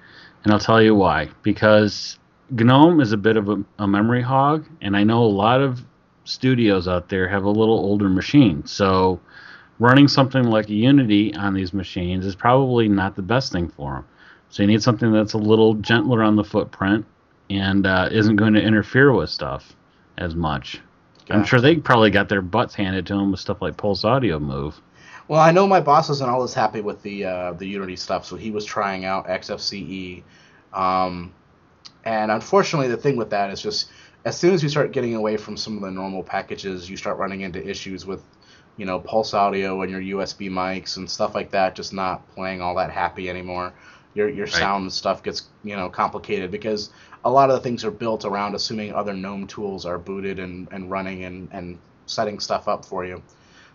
and 0.43 0.54
I'll 0.54 0.60
tell 0.60 0.82
you 0.82 0.95
why. 0.95 1.30
Because 1.43 2.17
GNOME 2.51 2.99
is 2.99 3.12
a 3.12 3.17
bit 3.17 3.38
of 3.38 3.49
a, 3.49 3.63
a 3.80 3.88
memory 3.88 4.21
hog, 4.21 4.65
and 4.82 4.95
I 4.95 5.04
know 5.04 5.23
a 5.23 5.25
lot 5.25 5.62
of 5.62 5.82
studios 6.23 6.88
out 6.88 7.10
there 7.10 7.27
have 7.27 7.43
a 7.43 7.49
little 7.49 7.80
older 7.80 8.10
machine. 8.10 8.65
So 8.65 9.19
running 9.80 10.08
something 10.08 10.43
like 10.43 10.69
Unity 10.69 11.34
on 11.36 11.54
these 11.54 11.73
machines 11.73 12.25
is 12.25 12.36
probably 12.36 12.88
not 12.88 13.15
the 13.15 13.21
best 13.21 13.51
thing 13.51 13.69
for 13.69 13.93
them. 13.95 14.06
So 14.49 14.63
you 14.63 14.67
need 14.67 14.84
something 14.84 15.12
that's 15.12 15.34
a 15.34 15.38
little 15.38 15.75
gentler 15.75 16.21
on 16.21 16.36
the 16.36 16.43
footprint 16.43 17.06
and 17.49 17.88
uh, 17.88 18.10
isn't 18.12 18.36
going 18.36 18.54
to 18.54 18.62
interfere 18.62 19.12
with 19.12 19.30
stuff 19.30 19.75
as 20.17 20.36
much. 20.36 20.82
I'm 21.30 21.45
sure 21.45 21.62
they 21.62 21.77
probably 21.77 22.12
got 22.12 22.27
their 22.27 22.41
butts 22.41 22.75
handed 22.75 23.06
to 23.08 23.13
them 23.13 23.32
with 23.32 23.39
stuff 23.39 23.62
like 23.62 23.77
Pulse 23.77 24.04
Audio 24.04 24.39
Move. 24.39 24.82
Well, 25.27 25.39
I 25.41 25.51
know 25.51 25.67
my 25.67 25.79
boss 25.81 26.10
isn't 26.10 26.29
all 26.29 26.43
as 26.43 26.53
happy 26.53 26.81
with 26.81 27.01
the 27.01 27.25
uh, 27.25 27.53
the 27.53 27.67
Unity 27.67 27.95
stuff, 27.95 28.25
so 28.25 28.36
he 28.36 28.51
was 28.51 28.65
trying 28.65 29.05
out 29.05 29.27
XFCE. 29.27 30.25
Um, 30.73 31.36
and 32.03 32.31
unfortunately, 32.31 32.89
the 32.89 32.97
thing 32.97 33.17
with 33.17 33.31
that 33.31 33.51
is 33.51 33.62
just 33.62 33.91
as 34.25 34.39
soon 34.39 34.53
as 34.53 34.63
you 34.63 34.69
start 34.69 34.93
getting 34.93 35.15
away 35.15 35.38
from 35.38 35.57
some 35.57 35.75
of 35.77 35.84
the 35.84 35.91
normal 35.91 36.23
packages, 36.23 36.89
you 36.89 36.97
start 36.97 37.17
running 37.17 37.41
into 37.41 37.65
issues 37.67 38.05
with, 38.05 38.23
you 38.77 38.86
know, 38.86 38.99
Pulse 38.99 39.34
Audio 39.34 39.81
and 39.81 39.91
your 39.91 40.01
USB 40.01 40.49
mics 40.49 40.97
and 40.97 41.10
stuff 41.10 41.36
like 41.36 41.51
that, 41.51 41.75
just 41.75 41.93
not 41.93 42.27
playing 42.29 42.62
all 42.62 42.75
that 42.75 42.91
happy 42.91 43.29
anymore. 43.29 43.75
Your 44.13 44.29
your 44.29 44.47
Right. 44.47 44.53
sound 44.53 44.91
stuff 44.93 45.23
gets 45.23 45.51
you 45.63 45.75
know 45.75 45.89
complicated 45.89 46.51
because 46.51 46.91
a 47.23 47.31
lot 47.31 47.49
of 47.49 47.55
the 47.55 47.62
things 47.62 47.86
are 47.86 47.91
built 47.91 48.25
around 48.25 48.55
assuming 48.55 48.93
other 48.93 49.13
GNOME 49.13 49.47
tools 49.47 49.86
are 49.86 49.99
booted 49.99 50.39
and, 50.39 50.67
and 50.71 50.89
running 50.91 51.23
and, 51.23 51.49
and 51.51 51.81
setting 52.07 52.39
stuff 52.39 52.67
up 52.67 52.86
for 52.86 53.05
you. 53.05 53.23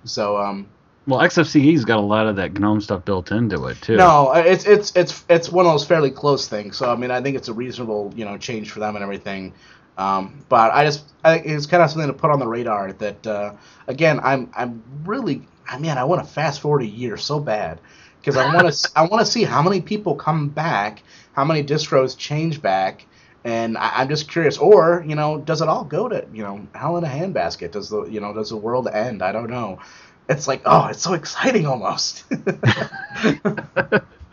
So 0.05 0.37
um, 0.39 0.73
Well, 1.07 1.21
XFCE's 1.21 1.85
got 1.85 1.99
a 1.99 2.03
lot 2.03 2.27
of 2.27 2.37
that 2.37 2.55
GNOME 2.59 2.81
stuff 2.81 3.05
built 3.05 3.31
into 3.31 3.67
it 3.67 3.81
too. 3.81 3.97
No, 3.97 4.33
it's 4.33 4.65
it's 4.65 4.95
it's 4.97 5.25
it's 5.29 5.49
one 5.49 5.65
of 5.65 5.73
those 5.73 5.85
fairly 5.85 6.11
close 6.11 6.49
things. 6.49 6.77
So 6.77 6.91
I 6.91 6.97
mean, 6.97 7.13
I 7.13 7.21
think 7.23 7.37
it's 7.37 7.49
a 7.49 7.53
reasonable 7.53 8.13
you 8.17 8.25
know 8.25 8.37
change 8.37 8.71
for 8.71 8.81
them 8.81 8.97
and 8.97 9.03
everything. 9.03 9.55
Um, 9.97 10.45
but 10.49 10.73
I 10.73 10.85
just 10.85 11.05
I 11.25 11.39
think 11.39 11.47
it's 11.47 11.67
kind 11.67 11.83
of 11.83 11.91
something 11.91 12.09
to 12.09 12.13
put 12.13 12.31
on 12.31 12.41
the 12.41 12.47
radar. 12.47 12.93
That 12.93 13.27
uh, 13.27 13.53
again, 13.87 14.21
I'm 14.23 14.51
I'm 14.55 14.83
really 15.05 15.47
I 15.69 15.79
mean 15.79 15.93
I 15.93 16.05
want 16.05 16.27
to 16.27 16.31
fast 16.31 16.61
forward 16.61 16.83
a 16.83 16.87
year 16.87 17.17
so 17.17 17.39
bad 17.39 17.81
because 18.21 18.37
I 18.37 18.53
want 18.53 18.73
to 18.73 18.91
I 18.97 19.07
want 19.07 19.25
to 19.25 19.31
see 19.31 19.45
how 19.45 19.63
many 19.63 19.81
people 19.81 20.17
come 20.17 20.49
back, 20.49 21.03
how 21.35 21.45
many 21.45 21.63
distros 21.63 22.17
change 22.17 22.61
back. 22.61 23.07
And 23.45 23.79
I, 23.79 24.01
I'm 24.01 24.09
just 24.09 24.29
curious, 24.29 24.59
or 24.59 25.05
you 25.07 25.15
know, 25.15 25.39
does 25.39 25.63
it 25.63 25.69
all 25.69 25.85
go 25.85 26.09
to 26.09 26.27
you 26.33 26.43
know 26.43 26.67
hell 26.75 26.97
in 26.97 27.05
a 27.05 27.09
handbasket? 27.09 27.71
Does 27.71 27.89
the 27.91 28.05
you 28.07 28.19
know 28.19 28.35
does 28.35 28.51
the 28.51 28.57
world 28.57 28.89
end? 28.89 29.23
I 29.23 29.31
don't 29.31 29.51
know. 29.51 29.79
It's 30.29 30.49
like 30.49 30.63
oh, 30.65 30.87
it's 30.87 31.03
so 31.03 31.15
exciting 31.15 31.67
almost. 31.67 32.25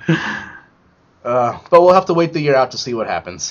Uh, 1.23 1.58
but 1.69 1.82
we'll 1.82 1.93
have 1.93 2.08
to 2.08 2.13
wait 2.13 2.34
the 2.34 2.41
year 2.41 2.56
out 2.56 2.71
to 2.71 2.77
see 2.77 2.93
what 2.93 3.08
happens. 3.08 3.49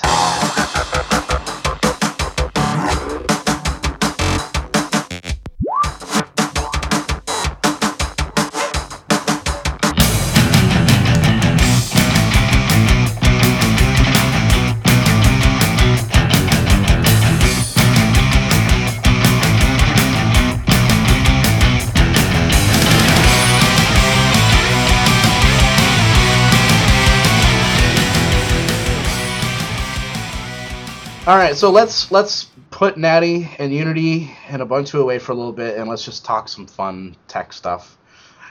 All 31.24 31.36
right, 31.36 31.54
so 31.54 31.70
let's 31.70 32.10
let's 32.10 32.50
put 32.72 32.96
Natty 32.96 33.48
and 33.60 33.72
Unity 33.72 34.36
and 34.48 34.60
Ubuntu 34.60 35.00
away 35.00 35.20
for 35.20 35.30
a 35.30 35.36
little 35.36 35.52
bit, 35.52 35.78
and 35.78 35.88
let's 35.88 36.04
just 36.04 36.24
talk 36.24 36.48
some 36.48 36.66
fun 36.66 37.16
tech 37.28 37.52
stuff. 37.52 37.96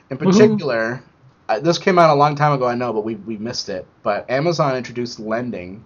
In 0.10 0.18
Woohoo. 0.18 0.32
particular, 0.32 1.04
uh, 1.50 1.60
this 1.60 1.78
came 1.78 2.00
out 2.00 2.12
a 2.12 2.16
long 2.16 2.34
time 2.34 2.54
ago, 2.54 2.66
I 2.66 2.76
know, 2.76 2.94
but 2.94 3.04
we 3.04 3.16
we 3.16 3.36
missed 3.36 3.68
it. 3.68 3.86
But 4.04 4.30
Amazon 4.32 4.78
introduced 4.78 5.20
lending, 5.20 5.84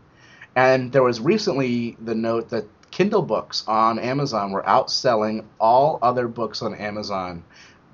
and 0.56 0.92
there 0.92 1.02
was 1.02 1.20
recently 1.20 1.98
the 2.04 2.14
note 2.14 2.50
that 2.50 2.66
Kindle 2.92 3.24
books 3.24 3.64
on 3.68 3.98
Amazon 3.98 4.52
were 4.52 4.62
outselling 4.62 5.44
all 5.60 5.98
other 6.04 6.28
books 6.28 6.62
on 6.62 6.76
Amazon, 6.76 7.44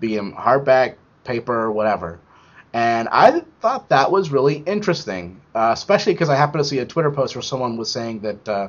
be 0.01 0.17
them 0.17 0.33
hardback, 0.33 0.95
paper, 1.23 1.71
whatever. 1.71 2.19
And 2.73 3.07
I 3.09 3.41
thought 3.61 3.89
that 3.89 4.11
was 4.11 4.31
really 4.31 4.55
interesting, 4.65 5.40
uh, 5.55 5.71
especially 5.73 6.13
because 6.13 6.29
I 6.29 6.35
happened 6.35 6.63
to 6.63 6.69
see 6.69 6.79
a 6.79 6.85
Twitter 6.85 7.11
post 7.11 7.35
where 7.35 7.41
someone 7.41 7.77
was 7.77 7.91
saying 7.91 8.21
that 8.21 8.49
uh, 8.49 8.67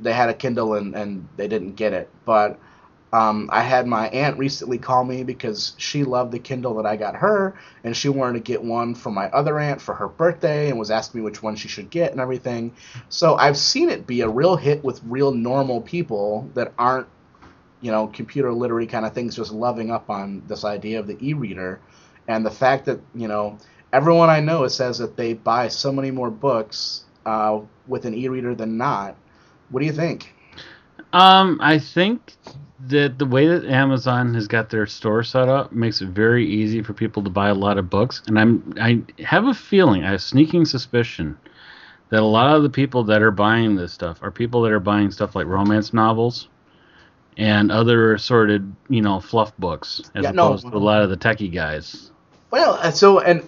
they 0.00 0.12
had 0.12 0.28
a 0.28 0.34
Kindle 0.34 0.74
and, 0.74 0.94
and 0.94 1.28
they 1.36 1.48
didn't 1.48 1.72
get 1.72 1.92
it. 1.92 2.08
But 2.24 2.58
um, 3.12 3.48
I 3.52 3.62
had 3.62 3.86
my 3.86 4.08
aunt 4.08 4.38
recently 4.38 4.78
call 4.78 5.04
me 5.04 5.22
because 5.24 5.74
she 5.78 6.04
loved 6.04 6.32
the 6.32 6.38
Kindle 6.38 6.74
that 6.74 6.86
I 6.86 6.96
got 6.96 7.16
her, 7.16 7.54
and 7.84 7.96
she 7.96 8.08
wanted 8.08 8.34
to 8.34 8.40
get 8.40 8.62
one 8.62 8.94
for 8.94 9.10
my 9.10 9.30
other 9.30 9.58
aunt 9.58 9.80
for 9.80 9.94
her 9.94 10.08
birthday 10.08 10.68
and 10.68 10.78
was 10.78 10.90
asking 10.90 11.20
me 11.20 11.24
which 11.24 11.42
one 11.42 11.56
she 11.56 11.68
should 11.68 11.88
get 11.90 12.12
and 12.12 12.20
everything. 12.20 12.74
So 13.08 13.36
I've 13.36 13.56
seen 13.56 13.88
it 13.88 14.06
be 14.06 14.20
a 14.20 14.28
real 14.28 14.56
hit 14.56 14.84
with 14.84 15.00
real 15.04 15.32
normal 15.32 15.80
people 15.80 16.50
that 16.54 16.72
aren't, 16.78 17.06
you 17.80 17.90
know, 17.90 18.08
computer 18.08 18.52
literary 18.52 18.86
kind 18.86 19.06
of 19.06 19.14
things, 19.14 19.36
just 19.36 19.52
loving 19.52 19.90
up 19.90 20.10
on 20.10 20.42
this 20.46 20.64
idea 20.64 21.00
of 21.00 21.06
the 21.06 21.16
e 21.26 21.32
reader 21.32 21.80
and 22.28 22.44
the 22.44 22.50
fact 22.50 22.84
that 22.84 23.00
you 23.14 23.26
know 23.26 23.58
everyone 23.92 24.30
I 24.30 24.40
know 24.40 24.66
says 24.68 24.98
that 24.98 25.16
they 25.16 25.34
buy 25.34 25.68
so 25.68 25.92
many 25.92 26.10
more 26.10 26.30
books 26.30 27.04
uh, 27.26 27.60
with 27.86 28.04
an 28.04 28.14
e-reader 28.14 28.54
than 28.54 28.76
not. 28.76 29.16
What 29.70 29.80
do 29.80 29.86
you 29.86 29.92
think? 29.92 30.34
Um, 31.12 31.58
I 31.62 31.78
think 31.78 32.34
that 32.86 33.18
the 33.18 33.26
way 33.26 33.46
that 33.48 33.64
Amazon 33.64 34.34
has 34.34 34.46
got 34.46 34.70
their 34.70 34.86
store 34.86 35.22
set 35.22 35.48
up 35.48 35.72
makes 35.72 36.00
it 36.00 36.08
very 36.08 36.46
easy 36.46 36.82
for 36.82 36.92
people 36.92 37.22
to 37.24 37.30
buy 37.30 37.48
a 37.48 37.54
lot 37.54 37.78
of 37.78 37.90
books, 37.90 38.22
and 38.26 38.38
I'm 38.38 38.74
I 38.80 39.02
have 39.22 39.46
a 39.46 39.54
feeling, 39.54 40.02
I 40.04 40.06
have 40.06 40.14
a 40.16 40.18
sneaking 40.18 40.64
suspicion 40.64 41.36
that 42.10 42.20
a 42.20 42.24
lot 42.26 42.54
of 42.56 42.62
the 42.62 42.70
people 42.70 43.04
that 43.04 43.22
are 43.22 43.30
buying 43.30 43.76
this 43.76 43.92
stuff 43.92 44.22
are 44.22 44.30
people 44.30 44.62
that 44.62 44.72
are 44.72 44.80
buying 44.80 45.10
stuff 45.10 45.34
like 45.34 45.46
romance 45.46 45.92
novels 45.92 46.48
and 47.36 47.70
other 47.70 48.14
assorted, 48.14 48.74
you 48.88 49.02
know, 49.02 49.20
fluff 49.20 49.56
books 49.58 50.00
as 50.14 50.24
Yeah, 50.24 50.30
no. 50.32 50.46
opposed 50.46 50.66
to 50.70 50.76
a 50.76 50.78
lot 50.78 51.02
of 51.02 51.10
the 51.10 51.16
techie 51.16 51.52
guys. 51.52 52.10
Well, 52.50 52.92
so 52.92 53.20
and 53.20 53.46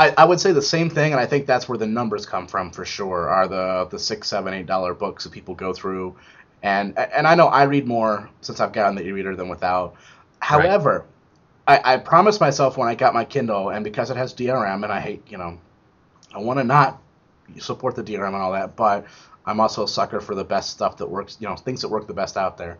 I, 0.00 0.14
I 0.16 0.24
would 0.24 0.40
say 0.40 0.52
the 0.52 0.62
same 0.62 0.88
thing, 0.88 1.12
and 1.12 1.20
I 1.20 1.26
think 1.26 1.44
that's 1.44 1.68
where 1.68 1.76
the 1.76 1.86
numbers 1.86 2.24
come 2.24 2.46
from 2.46 2.70
for 2.70 2.86
sure. 2.86 3.28
Are 3.28 3.46
the 3.46 3.86
the 3.90 3.98
six, 3.98 4.28
seven, 4.28 4.54
eight 4.54 4.64
dollar 4.64 4.94
books 4.94 5.24
that 5.24 5.30
people 5.30 5.54
go 5.54 5.74
through, 5.74 6.16
and 6.62 6.98
and 6.98 7.26
I 7.26 7.34
know 7.34 7.48
I 7.48 7.64
read 7.64 7.86
more 7.86 8.30
since 8.40 8.60
I've 8.60 8.72
gotten 8.72 8.94
the 8.94 9.06
e-reader 9.06 9.36
than 9.36 9.50
without. 9.50 9.96
However, 10.38 11.04
I, 11.68 11.80
I 11.84 11.96
promised 11.98 12.40
myself 12.40 12.78
when 12.78 12.88
I 12.88 12.94
got 12.94 13.12
my 13.12 13.26
Kindle, 13.26 13.68
and 13.68 13.84
because 13.84 14.10
it 14.10 14.16
has 14.16 14.32
DRM, 14.32 14.84
and 14.84 14.90
I 14.90 15.00
hate 15.00 15.22
you 15.30 15.36
know, 15.36 15.58
I 16.34 16.38
want 16.38 16.58
to 16.60 16.64
not 16.64 17.02
support 17.58 17.94
the 17.94 18.02
DRM 18.02 18.28
and 18.28 18.36
all 18.36 18.52
that, 18.52 18.76
but 18.76 19.04
I'm 19.44 19.60
also 19.60 19.84
a 19.84 19.88
sucker 19.88 20.22
for 20.22 20.34
the 20.34 20.44
best 20.44 20.70
stuff 20.70 20.96
that 20.96 21.10
works, 21.10 21.36
you 21.40 21.46
know, 21.46 21.56
things 21.56 21.82
that 21.82 21.88
work 21.90 22.06
the 22.06 22.14
best 22.14 22.38
out 22.38 22.56
there. 22.56 22.78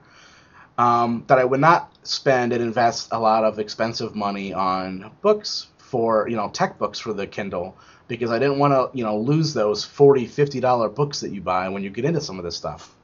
Um, 0.79 1.25
that 1.27 1.39
I 1.39 1.45
would 1.45 1.61
not 1.61 1.95
spend 2.07 2.55
and 2.55 2.63
invest 2.63 3.09
a 3.13 3.21
lot 3.21 3.45
of 3.45 3.59
expensive 3.59 4.15
money 4.15 4.55
on 4.55 5.11
books 5.21 5.67
for, 5.91 6.29
you 6.29 6.37
know, 6.37 6.49
tech 6.49 6.79
books 6.79 7.01
for 7.01 7.13
the 7.13 7.27
Kindle 7.27 7.77
because 8.07 8.31
I 8.31 8.39
didn't 8.39 8.59
want 8.59 8.73
to, 8.73 8.97
you 8.97 9.05
know, 9.05 9.19
lose 9.19 9.53
those 9.53 9.85
40 9.85 10.27
50 10.27 10.61
dollar 10.61 10.89
books 10.89 11.21
that 11.21 11.33
you 11.33 11.41
buy 11.41 11.69
when 11.69 11.83
you 11.83 11.91
get 11.91 12.05
into 12.05 12.21
some 12.21 12.39
of 12.39 12.45
this 12.45 12.57
stuff. 12.57 12.95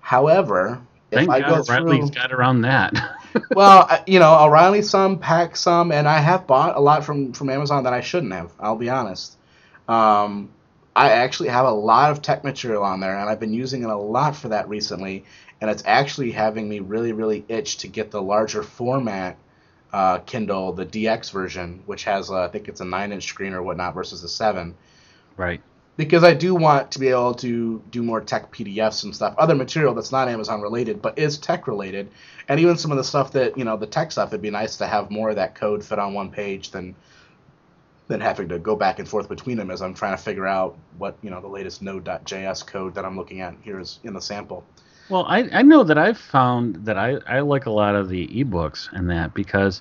However, 0.00 0.82
Thank 1.10 1.24
if 1.24 1.30
I 1.30 1.40
go 1.40 1.62
God 1.62 1.70
O'Reilly's 1.70 2.10
through, 2.10 2.20
got 2.20 2.32
around 2.32 2.60
that. 2.62 2.92
well, 3.54 4.02
you 4.06 4.18
know, 4.18 4.38
O'Reilly 4.44 4.82
some, 4.82 5.18
Packt 5.18 5.56
some, 5.56 5.92
and 5.92 6.06
I 6.06 6.18
have 6.18 6.46
bought 6.46 6.76
a 6.76 6.80
lot 6.80 7.04
from 7.04 7.32
from 7.32 7.48
Amazon 7.48 7.84
that 7.84 7.94
I 7.94 8.02
shouldn't 8.02 8.32
have. 8.32 8.52
I'll 8.60 8.76
be 8.76 8.90
honest. 8.90 9.36
Um, 9.88 10.50
I 10.94 11.12
actually 11.12 11.48
have 11.48 11.64
a 11.64 11.72
lot 11.72 12.10
of 12.10 12.20
tech 12.20 12.44
material 12.44 12.82
on 12.82 13.00
there, 13.00 13.16
and 13.16 13.30
I've 13.30 13.40
been 13.40 13.54
using 13.54 13.82
it 13.82 13.88
a 13.88 13.96
lot 13.96 14.36
for 14.36 14.48
that 14.48 14.68
recently. 14.68 15.24
And 15.60 15.70
it's 15.70 15.82
actually 15.86 16.30
having 16.30 16.68
me 16.68 16.80
really, 16.80 17.12
really 17.12 17.44
itch 17.48 17.78
to 17.78 17.88
get 17.88 18.10
the 18.10 18.22
larger 18.22 18.62
format 18.62 19.36
uh, 19.92 20.18
Kindle, 20.18 20.72
the 20.72 20.86
DX 20.86 21.32
version, 21.32 21.82
which 21.86 22.04
has, 22.04 22.30
uh, 22.30 22.42
I 22.44 22.48
think 22.48 22.68
it's 22.68 22.80
a 22.80 22.84
nine-inch 22.84 23.26
screen 23.26 23.54
or 23.54 23.62
whatnot, 23.62 23.94
versus 23.94 24.22
a 24.22 24.28
seven 24.28 24.74
right. 25.36 25.60
because 25.96 26.22
I 26.22 26.34
do 26.34 26.54
want 26.54 26.92
to 26.92 26.98
be 26.98 27.08
able 27.08 27.34
to 27.34 27.82
do 27.90 28.02
more 28.02 28.20
tech 28.20 28.52
PDFs 28.52 29.04
and 29.04 29.14
stuff, 29.14 29.34
other 29.36 29.54
material 29.54 29.94
that's 29.94 30.12
not 30.12 30.28
Amazon 30.28 30.60
related 30.60 31.02
but 31.02 31.18
is 31.18 31.38
tech 31.38 31.66
related, 31.66 32.10
and 32.48 32.60
even 32.60 32.76
some 32.76 32.90
of 32.90 32.96
the 32.96 33.04
stuff 33.04 33.32
that 33.32 33.58
you 33.58 33.64
know 33.64 33.76
the 33.76 33.86
tech 33.86 34.12
stuff. 34.12 34.28
It'd 34.28 34.42
be 34.42 34.50
nice 34.50 34.76
to 34.76 34.86
have 34.86 35.10
more 35.10 35.30
of 35.30 35.36
that 35.36 35.54
code 35.54 35.84
fit 35.84 35.98
on 35.98 36.14
one 36.14 36.30
page 36.30 36.70
than 36.70 36.94
than 38.06 38.20
having 38.20 38.48
to 38.48 38.58
go 38.58 38.74
back 38.74 38.98
and 38.98 39.08
forth 39.08 39.28
between 39.28 39.56
them 39.56 39.70
as 39.70 39.80
I'm 39.80 39.94
trying 39.94 40.16
to 40.16 40.22
figure 40.22 40.46
out 40.46 40.76
what 40.98 41.16
you 41.22 41.30
know 41.30 41.40
the 41.40 41.48
latest 41.48 41.80
Node.js 41.80 42.66
code 42.66 42.94
that 42.94 43.04
I'm 43.04 43.16
looking 43.16 43.40
at 43.40 43.54
here 43.62 43.78
is 43.78 44.00
in 44.04 44.14
the 44.14 44.20
sample. 44.20 44.64
Well, 45.10 45.24
I, 45.28 45.48
I 45.52 45.62
know 45.62 45.82
that 45.82 45.98
I've 45.98 46.18
found 46.18 46.86
that 46.86 46.96
I, 46.96 47.16
I 47.26 47.40
like 47.40 47.66
a 47.66 47.70
lot 47.70 47.96
of 47.96 48.08
the 48.08 48.28
ebooks 48.28 48.88
and 48.92 49.10
that 49.10 49.34
because 49.34 49.80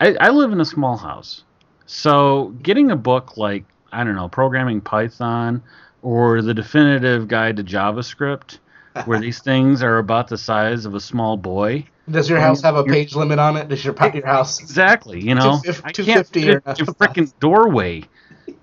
I, 0.00 0.16
I 0.20 0.30
live 0.30 0.50
in 0.52 0.60
a 0.60 0.64
small 0.64 0.96
house. 0.96 1.44
So 1.86 2.52
getting 2.62 2.90
a 2.90 2.96
book 2.96 3.36
like, 3.36 3.64
I 3.92 4.02
don't 4.02 4.16
know, 4.16 4.28
Programming 4.28 4.80
Python 4.80 5.62
or 6.02 6.42
the 6.42 6.52
definitive 6.52 7.28
guide 7.28 7.56
to 7.58 7.64
JavaScript, 7.64 8.58
where 9.04 9.20
these 9.20 9.38
things 9.44 9.84
are 9.84 9.98
about 9.98 10.28
the 10.28 10.36
size 10.36 10.84
of 10.84 10.94
a 10.94 11.00
small 11.00 11.36
boy. 11.36 11.86
Does 12.10 12.28
your 12.28 12.40
house 12.40 12.62
have 12.62 12.76
a 12.76 12.84
page 12.84 13.14
limit 13.14 13.38
on 13.38 13.56
it? 13.56 13.68
Does 13.68 13.84
your 13.84 13.94
your 14.14 14.26
house? 14.26 14.60
Exactly, 14.60 15.20
you 15.20 15.34
know, 15.34 15.60
250 15.62 15.80
I 15.84 15.92
can't 15.92 16.26
or 16.48 16.60
fit 16.60 16.88
a 16.88 16.92
freaking 16.92 17.32
doorway, 17.40 18.02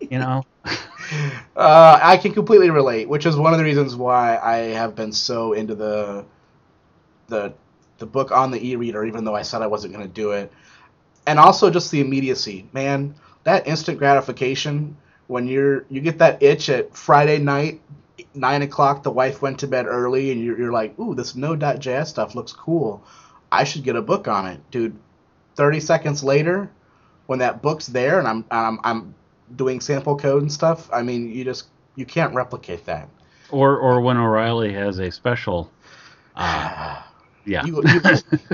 you 0.10 0.20
know. 0.20 0.44
Uh, 1.56 2.00
I 2.02 2.18
can 2.18 2.34
completely 2.34 2.70
relate, 2.70 3.08
which 3.08 3.26
is 3.26 3.36
one 3.36 3.54
of 3.54 3.60
the 3.60 3.64
reasons 3.64 3.96
why 3.96 4.38
I 4.38 4.56
have 4.74 4.96
been 4.96 5.12
so 5.12 5.54
into 5.54 5.76
the 5.76 6.26
the 7.28 7.54
the 8.00 8.06
book 8.06 8.32
on 8.32 8.52
the 8.52 8.70
e-reader, 8.70 9.06
even 9.06 9.24
though 9.24 9.36
I 9.36 9.44
said 9.44 9.62
I 9.62 9.68
wasn't 9.68 9.94
going 9.94 10.06
to 10.06 10.14
do 10.14 10.32
it, 10.32 10.52
and 11.28 11.40
also 11.40 11.70
just 11.70 11.92
the 11.92 12.02
immediacy, 12.02 12.68
man. 12.74 13.16
That 13.44 13.68
instant 13.68 13.98
gratification 14.00 14.98
when 15.28 15.48
you're 15.48 15.86
you 15.90 16.02
get 16.02 16.20
that 16.20 16.42
itch 16.42 16.70
at 16.70 16.96
Friday 16.96 17.40
night, 17.40 17.82
nine 18.34 18.62
o'clock. 18.62 19.04
The 19.04 19.12
wife 19.12 19.42
went 19.42 19.60
to 19.60 19.68
bed 19.68 19.86
early, 19.88 20.32
and 20.32 20.42
you're, 20.44 20.58
you're 20.58 20.72
like, 20.72 20.98
"Ooh, 21.00 21.16
this 21.16 21.36
Node.js 21.36 22.08
stuff 22.08 22.36
looks 22.36 22.54
cool. 22.54 23.04
I 23.52 23.64
should 23.64 23.84
get 23.84 23.96
a 23.96 24.02
book 24.02 24.28
on 24.28 24.48
it, 24.48 24.60
dude." 24.72 24.96
Thirty 25.56 25.80
seconds 25.80 26.24
later, 26.24 26.72
when 27.28 27.40
that 27.40 27.62
book's 27.62 27.88
there, 27.88 28.20
and 28.20 28.28
I'm 28.28 28.46
I'm, 28.50 28.80
I'm 28.84 29.16
doing 29.56 29.80
sample 29.80 30.16
code 30.16 30.42
and 30.42 30.52
stuff. 30.52 30.90
I 30.92 31.02
mean, 31.04 31.32
you 31.32 31.44
just 31.44 31.68
you 31.96 32.06
can't 32.06 32.34
replicate 32.34 32.86
that. 32.86 33.10
Or 33.50 33.78
or 33.78 34.02
when 34.02 34.18
O'Reilly 34.18 34.74
has 34.74 35.00
a 35.00 35.12
special. 35.12 35.72
Uh, 36.36 37.02
yeah. 37.46 37.66
You, 37.66 37.84
you, 37.86 38.02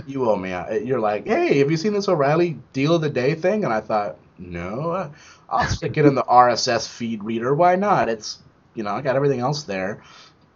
you 0.07 0.29
owe 0.29 0.35
me. 0.35 0.49
You're 0.83 0.99
like, 0.99 1.27
hey, 1.27 1.59
have 1.59 1.71
you 1.71 1.77
seen 1.77 1.93
this 1.93 2.09
O'Reilly 2.09 2.57
deal 2.73 2.95
of 2.95 3.01
the 3.01 3.09
day 3.09 3.35
thing? 3.35 3.63
And 3.63 3.71
I 3.73 3.81
thought, 3.81 4.17
no, 4.37 4.91
uh, 4.91 5.09
I'll 5.49 5.67
stick 5.67 5.97
it 5.97 6.05
in 6.05 6.15
the 6.15 6.23
RSS 6.23 6.87
feed 6.87 7.23
reader. 7.23 7.53
Why 7.53 7.75
not? 7.75 8.09
It's 8.09 8.39
you 8.75 8.83
know 8.83 8.91
I 8.91 9.01
got 9.01 9.15
everything 9.15 9.39
else 9.39 9.63
there. 9.63 10.03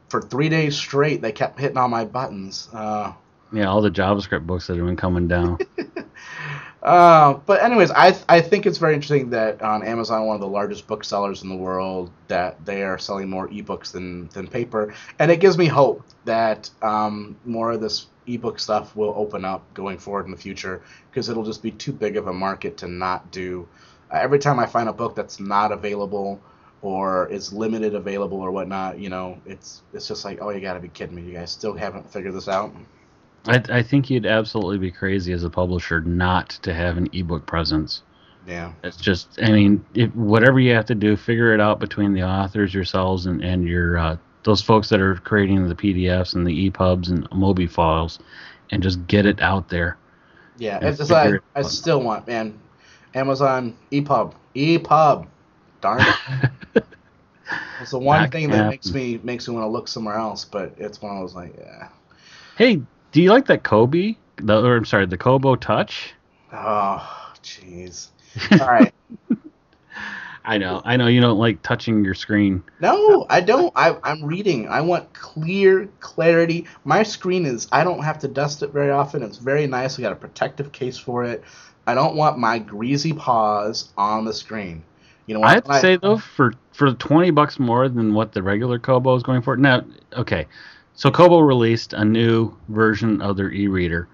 For 0.10 0.22
three 0.22 0.50
days 0.50 0.76
straight, 0.76 1.22
they 1.22 1.32
kept 1.32 1.60
hitting 1.60 1.78
all 1.78 1.88
my 1.88 2.06
buttons. 2.06 2.70
Uh, 2.72 3.14
yeah, 3.52 3.66
all 3.66 3.82
the 3.82 3.91
JavaScript 3.91 4.46
books 4.46 4.68
that 4.68 4.78
have 4.78 4.86
been 4.86 4.96
coming 4.96 5.28
down. 5.28 5.58
Uh, 6.84 7.36
but 7.46 7.64
anyways, 7.64 7.92
I 7.92 8.14
I 8.28 8.42
think 8.42 8.66
it's 8.66 8.78
very 8.78 8.94
interesting 8.94 9.30
that 9.30 9.62
on 9.62 9.84
Amazon, 9.84 10.26
one 10.26 10.36
of 10.36 10.42
the 10.42 10.48
largest 10.50 10.86
booksellers 10.86 11.42
in 11.42 11.48
the 11.50 11.56
world, 11.56 12.12
that 12.28 12.66
they 12.66 12.84
are 12.84 12.98
selling 12.98 13.30
more 13.30 13.48
ebooks 13.48 13.94
than 13.94 14.28
than 14.30 14.48
paper, 14.48 14.94
and 15.18 15.32
it 15.32 15.40
gives 15.40 15.58
me 15.58 15.68
hope 15.68 16.04
that 16.26 16.70
um, 16.82 17.38
more 17.46 17.72
of 17.72 17.82
this 17.82 18.08
ebook 18.28 18.60
stuff 18.60 18.96
will 18.98 19.14
open 19.16 19.46
up 19.46 19.74
going 19.74 19.98
forward 19.98 20.26
in 20.26 20.32
the 20.32 20.38
future 20.38 20.82
because 21.10 21.30
it'll 21.30 21.46
just 21.46 21.64
be 21.64 21.72
too 21.72 21.94
big 21.94 22.18
of 22.18 22.28
a 22.28 22.34
market 22.34 22.78
to 22.78 22.88
not 22.88 23.32
do. 23.32 23.68
Uh, 24.12 24.18
every 24.22 24.40
time 24.40 24.60
I 24.60 24.66
find 24.66 24.90
a 24.90 24.94
book 24.94 25.16
that's 25.16 25.40
not 25.40 25.72
available 25.72 26.42
or 26.82 27.28
is 27.30 27.54
limited 27.54 27.96
available 27.96 28.42
or 28.42 28.52
whatnot, 28.52 29.00
you 29.00 29.10
know, 29.10 29.40
it's 29.46 29.84
it's 29.94 30.08
just 30.10 30.26
like, 30.26 30.40
oh, 30.42 30.50
you 30.50 30.60
got 30.60 30.74
to 30.74 30.82
be 30.82 30.90
kidding 30.90 31.16
me! 31.16 31.22
You 31.22 31.34
guys 31.34 31.52
still 31.52 31.76
haven't 31.76 32.12
figured 32.12 32.34
this 32.36 32.50
out. 32.50 32.74
I, 33.48 33.62
I 33.70 33.84
think 33.84 34.10
you'd 34.10 34.26
absolutely 34.26 34.78
be 34.78 34.91
crazy 34.91 35.34
as 35.34 35.44
a 35.44 35.50
publisher 35.50 36.02
not 36.02 36.50
to 36.62 36.74
have 36.74 36.98
an 36.98 37.10
ebook 37.14 37.46
presence. 37.46 38.02
Yeah. 38.48 38.74
It's 38.84 38.98
just, 38.98 39.39
I 39.41 39.52
mean, 39.52 39.86
it, 39.94 40.16
whatever 40.16 40.60
you 40.60 40.74
have 40.74 40.86
to 40.88 40.96
do, 40.96 41.16
figure 41.16 41.54
it 41.54 41.60
out 41.60 41.80
between 41.80 42.14
the 42.14 42.24
authors, 42.24 42.74
yourselves, 42.74 43.26
and 43.26 43.41
and 43.44 43.68
your 43.68 43.98
uh, 43.98 44.18
those 44.44 44.62
folks 44.62 44.89
that 44.89 45.00
are 45.00 45.16
creating 45.16 45.68
the 45.68 45.76
PDFs 45.76 46.36
and 46.36 46.46
the 46.46 46.70
EPUBs 46.70 47.10
and 47.10 47.30
Mobi 47.30 47.70
files, 47.70 48.20
and 48.72 48.84
just 48.84 49.06
get 49.08 49.26
it 49.26 49.41
out 49.41 49.70
there. 49.70 49.98
Yeah, 50.58 50.80
it's 50.82 50.98
just 50.98 51.12
I, 51.12 51.36
it 51.36 51.41
I 51.56 51.62
still 51.62 52.02
want 52.02 52.28
man, 52.28 52.60
Amazon 53.14 53.78
EPUB, 53.91 54.34
EPUB, 54.56 55.28
darn 55.82 56.02
it. 56.76 56.86
It's 57.82 57.91
the 57.91 58.00
one 58.00 58.32
thing 58.32 58.50
that 58.50 58.70
makes 58.70 58.91
me 58.91 59.20
makes 59.24 59.48
me 59.48 59.54
want 59.54 59.66
to 59.66 59.70
look 59.70 59.89
somewhere 59.89 60.16
else, 60.16 60.46
but 60.46 60.74
it's 60.78 61.02
one 61.02 61.16
of 61.16 61.22
those 61.22 61.36
like, 61.36 61.54
yeah. 61.58 61.89
hey, 62.58 62.82
do 63.14 63.22
you 63.22 63.30
like 63.32 63.45
that 63.45 63.64
Kobe? 63.64 64.16
The, 64.38 64.61
or 64.61 64.76
I'm 64.76 64.86
sorry, 64.86 65.05
the 65.05 65.18
Kobo 65.18 65.55
Touch. 65.55 66.14
Oh, 66.51 67.34
jeez. 67.41 68.09
All 68.51 68.68
right. 68.68 68.93
I 70.45 70.57
know, 70.57 70.82
I 70.84 70.97
know 70.97 71.07
you 71.07 71.22
don't 71.22 71.38
like 71.38 71.61
touching 71.61 72.03
your 72.03 72.16
screen. 72.16 72.64
No, 72.82 73.26
I 73.30 73.39
don't. 73.39 73.72
I, 73.78 73.95
I'm 74.03 74.26
reading. 74.26 74.68
I 74.68 74.82
want 74.82 75.14
clear 75.14 75.88
clarity. 76.01 76.66
My 76.84 77.03
screen 77.03 77.45
is. 77.45 77.68
I 77.72 77.86
don't 77.86 78.03
have 78.03 78.20
to 78.20 78.28
dust 78.28 78.61
it 78.61 78.72
very 78.72 78.89
often. 78.89 79.24
It's 79.24 79.38
very 79.38 79.68
nice. 79.68 79.97
I 79.97 80.01
got 80.01 80.11
a 80.11 80.18
protective 80.18 80.74
case 80.74 80.97
for 80.97 81.24
it. 81.24 81.43
I 81.88 81.93
don't 81.93 82.16
want 82.16 82.39
my 82.39 82.59
greasy 82.59 83.14
paws 83.14 83.93
on 83.95 84.26
the 84.26 84.34
screen. 84.34 84.84
You 85.28 85.36
know, 85.36 85.43
I 85.43 85.53
have 85.53 85.64
to 85.64 85.80
say 85.80 85.95
though, 85.95 86.18
for 86.18 86.53
for 86.74 86.93
twenty 86.93 87.32
bucks 87.32 87.57
more 87.57 87.88
than 87.88 88.14
what 88.14 88.34
the 88.34 88.43
regular 88.43 88.80
Kobo 88.80 89.16
is 89.16 89.24
going 89.24 89.43
for. 89.43 89.55
Now, 89.55 89.86
okay, 90.14 90.47
so 90.96 91.10
Kobo 91.12 91.39
released 91.39 91.94
a 91.94 92.06
new 92.06 92.56
version 92.70 93.22
of 93.22 93.38
their 93.38 93.52
e-reader 93.52 94.08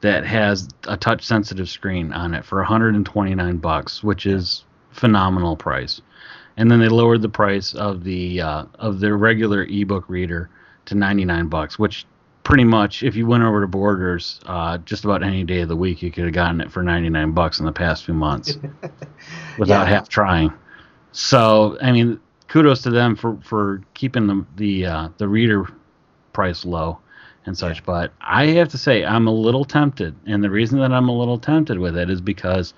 that 0.00 0.24
has 0.24 0.68
a 0.88 0.96
touch 0.96 1.24
sensitive 1.24 1.68
screen 1.68 2.12
on 2.12 2.34
it 2.34 2.44
for 2.44 2.58
129 2.58 3.56
bucks, 3.58 4.02
which 4.02 4.26
is 4.26 4.64
phenomenal 4.90 5.56
price. 5.56 6.00
And 6.56 6.70
then 6.70 6.80
they 6.80 6.88
lowered 6.88 7.22
the 7.22 7.28
price 7.28 7.74
of 7.74 8.04
the 8.04 8.40
uh, 8.40 8.64
of 8.78 9.00
their 9.00 9.16
regular 9.16 9.64
ebook 9.64 10.04
reader 10.08 10.50
to 10.86 10.94
99 10.94 11.46
bucks, 11.48 11.78
which 11.78 12.04
pretty 12.44 12.64
much 12.64 13.02
if 13.04 13.14
you 13.14 13.26
went 13.26 13.42
over 13.44 13.60
to 13.60 13.66
Borders, 13.68 14.40
uh, 14.46 14.76
just 14.78 15.04
about 15.04 15.22
any 15.22 15.44
day 15.44 15.60
of 15.60 15.68
the 15.68 15.76
week 15.76 16.02
you 16.02 16.10
could 16.10 16.24
have 16.24 16.32
gotten 16.34 16.60
it 16.60 16.70
for 16.70 16.82
99 16.82 17.30
bucks 17.32 17.60
in 17.60 17.64
the 17.66 17.72
past 17.72 18.04
few 18.04 18.14
months 18.14 18.58
without 19.58 19.84
Yeah. 19.86 19.94
half 19.94 20.08
trying. 20.08 20.52
So 21.12 21.78
I 21.80 21.92
mean, 21.92 22.18
kudos 22.48 22.82
to 22.82 22.90
them 22.90 23.16
for 23.16 23.38
for 23.42 23.82
keeping 23.94 24.26
the 24.26 24.44
the 24.56 24.86
uh, 24.86 25.08
the 25.18 25.28
reader 25.28 25.66
price 26.32 26.64
low 26.64 26.98
and 27.46 27.56
such. 27.56 27.78
Yeah. 27.78 27.82
But 27.86 28.12
I 28.20 28.46
have 28.46 28.68
to 28.68 28.78
say, 28.78 29.04
I'm 29.04 29.26
a 29.26 29.32
little 29.32 29.64
tempted, 29.64 30.14
and 30.26 30.42
the 30.42 30.50
reason 30.50 30.78
that 30.80 30.92
I'm 30.92 31.08
a 31.08 31.16
little 31.16 31.38
tempted 31.38 31.78
with 31.78 31.96
it 31.96 32.10
is 32.10 32.20
because 32.20 32.74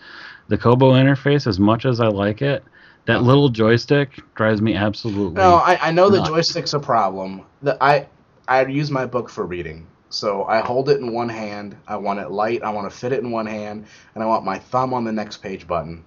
the 0.48 0.59
Kobo 0.59 0.92
interface, 0.92 1.46
as 1.46 1.59
much 1.59 1.84
as 1.84 2.00
I 2.00 2.09
like 2.09 2.42
it, 2.42 2.64
that 3.07 3.22
little 3.22 3.48
joystick 3.50 4.20
drives 4.34 4.62
me 4.62 4.74
absolutely. 4.74 5.34
No, 5.34 5.57
I, 5.57 5.88
I 5.88 5.90
know 5.92 6.09
the 6.09 6.22
joystick's 6.22 6.72
a 6.72 6.80
problem. 6.80 7.42
The, 7.62 7.76
I 7.82 8.09
I 8.48 8.64
use 8.66 8.90
my 8.90 9.07
book 9.07 9.30
for 9.30 9.44
reading, 9.46 9.86
So 10.09 10.44
I 10.44 10.61
hold 10.61 10.88
it 10.88 11.00
in 11.00 11.12
one 11.12 11.28
hand. 11.28 11.76
I 11.86 11.96
want 11.96 12.20
it 12.20 12.30
light. 12.30 12.62
I 12.62 12.70
want 12.70 12.90
to 12.90 12.96
fit 12.96 13.12
it 13.12 13.20
in 13.20 13.30
one 13.30 13.46
hand, 13.46 13.86
and 14.14 14.22
I 14.22 14.26
want 14.26 14.44
my 14.44 14.59
thumb 14.59 14.94
on 14.94 15.05
the 15.05 15.12
next 15.12 15.38
page 15.38 15.66
button. 15.66 16.05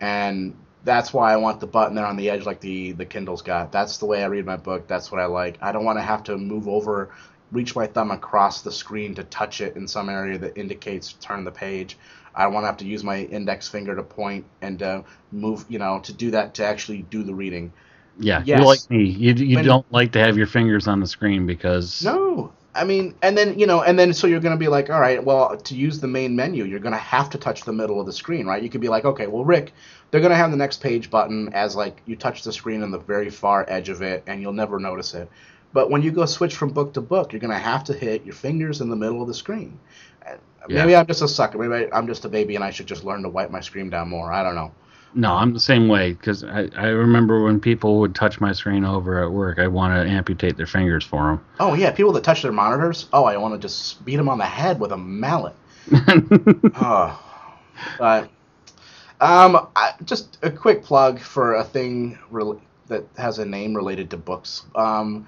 And 0.00 0.54
that's 0.84 1.12
why 1.12 1.32
I 1.32 1.36
want 1.36 1.60
the 1.60 1.66
button 1.66 1.94
there 1.94 2.06
on 2.06 2.16
the 2.16 2.30
edge, 2.30 2.44
like 2.46 2.60
the 2.60 2.92
the 2.92 3.04
Kindle's 3.06 3.42
got. 3.42 3.72
That's 3.72 3.98
the 3.98 4.06
way 4.06 4.22
I 4.22 4.26
read 4.26 4.44
my 4.46 4.56
book. 4.56 4.86
That's 4.86 5.10
what 5.10 5.20
I 5.20 5.26
like. 5.26 5.58
I 5.60 5.72
don't 5.72 5.84
want 5.84 5.98
to 5.98 6.02
have 6.02 6.22
to 6.24 6.36
move 6.36 6.68
over, 6.68 7.10
reach 7.52 7.74
my 7.74 7.86
thumb 7.86 8.10
across 8.10 8.62
the 8.62 8.72
screen 8.72 9.14
to 9.16 9.24
touch 9.24 9.60
it 9.60 9.76
in 9.76 9.88
some 9.88 10.08
area 10.08 10.38
that 10.38 10.56
indicates 10.58 11.14
turn 11.14 11.44
the 11.44 11.50
page. 11.52 11.96
I 12.34 12.42
don't 12.44 12.52
want 12.52 12.64
to 12.64 12.68
have 12.68 12.78
to 12.78 12.84
use 12.86 13.04
my 13.04 13.18
index 13.20 13.68
finger 13.68 13.94
to 13.94 14.02
point 14.02 14.44
and 14.60 14.78
to 14.80 15.04
move, 15.30 15.64
you 15.68 15.78
know, 15.78 16.00
to 16.00 16.12
do 16.12 16.32
that 16.32 16.54
to 16.54 16.64
actually 16.66 17.02
do 17.02 17.22
the 17.22 17.34
reading. 17.34 17.72
Yeah, 18.18 18.42
Yes. 18.44 18.58
you're 18.58 18.66
like 18.66 18.90
me. 18.90 19.04
You 19.04 19.32
you 19.34 19.56
When- 19.56 19.64
don't 19.64 19.86
like 19.92 20.12
to 20.12 20.18
have 20.20 20.36
your 20.36 20.46
fingers 20.46 20.86
on 20.88 21.00
the 21.00 21.06
screen 21.06 21.46
because 21.46 22.04
No. 22.04 22.52
I 22.76 22.82
mean, 22.82 23.14
and 23.22 23.38
then 23.38 23.56
you 23.56 23.66
know, 23.68 23.82
and 23.82 23.96
then 23.96 24.12
so 24.12 24.26
you're 24.26 24.40
going 24.40 24.54
to 24.54 24.58
be 24.58 24.66
like, 24.66 24.90
all 24.90 25.00
right, 25.00 25.24
well, 25.24 25.56
to 25.56 25.76
use 25.76 26.00
the 26.00 26.08
main 26.08 26.34
menu, 26.34 26.64
you're 26.64 26.80
going 26.80 26.92
to 26.92 26.98
have 26.98 27.30
to 27.30 27.38
touch 27.38 27.62
the 27.62 27.72
middle 27.72 28.00
of 28.00 28.06
the 28.06 28.12
screen, 28.12 28.46
right? 28.46 28.60
You 28.60 28.68
could 28.68 28.80
be 28.80 28.88
like, 28.88 29.04
okay, 29.04 29.28
well, 29.28 29.44
Rick, 29.44 29.72
they're 30.14 30.20
going 30.20 30.30
to 30.30 30.36
have 30.36 30.52
the 30.52 30.56
next 30.56 30.80
page 30.80 31.10
button 31.10 31.52
as 31.54 31.74
like 31.74 32.00
you 32.06 32.14
touch 32.14 32.44
the 32.44 32.52
screen 32.52 32.84
on 32.84 32.92
the 32.92 33.00
very 33.00 33.30
far 33.30 33.66
edge 33.68 33.88
of 33.88 34.00
it, 34.00 34.22
and 34.28 34.40
you'll 34.40 34.52
never 34.52 34.78
notice 34.78 35.12
it. 35.12 35.28
But 35.72 35.90
when 35.90 36.02
you 36.02 36.12
go 36.12 36.24
switch 36.24 36.54
from 36.54 36.68
book 36.68 36.92
to 36.92 37.00
book, 37.00 37.32
you're 37.32 37.40
going 37.40 37.50
to 37.50 37.58
have 37.58 37.82
to 37.82 37.92
hit 37.92 38.24
your 38.24 38.36
fingers 38.36 38.80
in 38.80 38.88
the 38.88 38.94
middle 38.94 39.20
of 39.22 39.26
the 39.26 39.34
screen. 39.34 39.76
Uh, 40.24 40.34
maybe 40.68 40.92
Yeah. 40.92 41.00
I'm 41.00 41.06
just 41.08 41.20
a 41.22 41.26
sucker. 41.26 41.58
Maybe 41.58 41.92
I'm 41.92 42.06
just 42.06 42.24
a 42.24 42.28
baby, 42.28 42.54
and 42.54 42.62
I 42.62 42.70
should 42.70 42.86
just 42.86 43.02
learn 43.02 43.24
to 43.24 43.28
wipe 43.28 43.50
my 43.50 43.58
screen 43.58 43.90
down 43.90 44.08
more. 44.08 44.32
I 44.32 44.44
don't 44.44 44.54
know. 44.54 44.70
No, 45.16 45.32
I'm 45.32 45.52
the 45.52 45.58
same 45.58 45.88
way 45.88 46.12
because 46.12 46.44
I, 46.44 46.68
I 46.76 46.86
remember 46.90 47.42
when 47.42 47.58
people 47.58 47.98
would 47.98 48.14
touch 48.14 48.40
my 48.40 48.52
screen 48.52 48.84
over 48.84 49.20
at 49.20 49.32
work, 49.32 49.58
I 49.58 49.66
want 49.66 49.94
to 49.94 50.08
amputate 50.08 50.56
their 50.56 50.66
fingers 50.68 51.02
for 51.04 51.22
them. 51.26 51.44
Oh 51.58 51.74
yeah, 51.74 51.90
people 51.90 52.12
that 52.12 52.22
touch 52.22 52.42
their 52.42 52.52
monitors. 52.52 53.08
Oh, 53.12 53.24
I 53.24 53.36
want 53.36 53.54
to 53.54 53.58
just 53.58 54.04
beat 54.04 54.14
them 54.14 54.28
on 54.28 54.38
the 54.38 54.46
head 54.46 54.78
with 54.78 54.92
a 54.92 54.96
mallet. 54.96 55.56
Oh, 56.76 57.20
but 57.98 58.30
um, 59.20 59.68
I, 59.76 59.92
just 60.04 60.38
a 60.42 60.50
quick 60.50 60.82
plug 60.82 61.18
for 61.20 61.54
a 61.54 61.64
thing 61.64 62.18
rel- 62.30 62.60
that 62.88 63.04
has 63.16 63.38
a 63.38 63.44
name 63.44 63.74
related 63.74 64.10
to 64.10 64.16
books. 64.16 64.62
Um, 64.74 65.26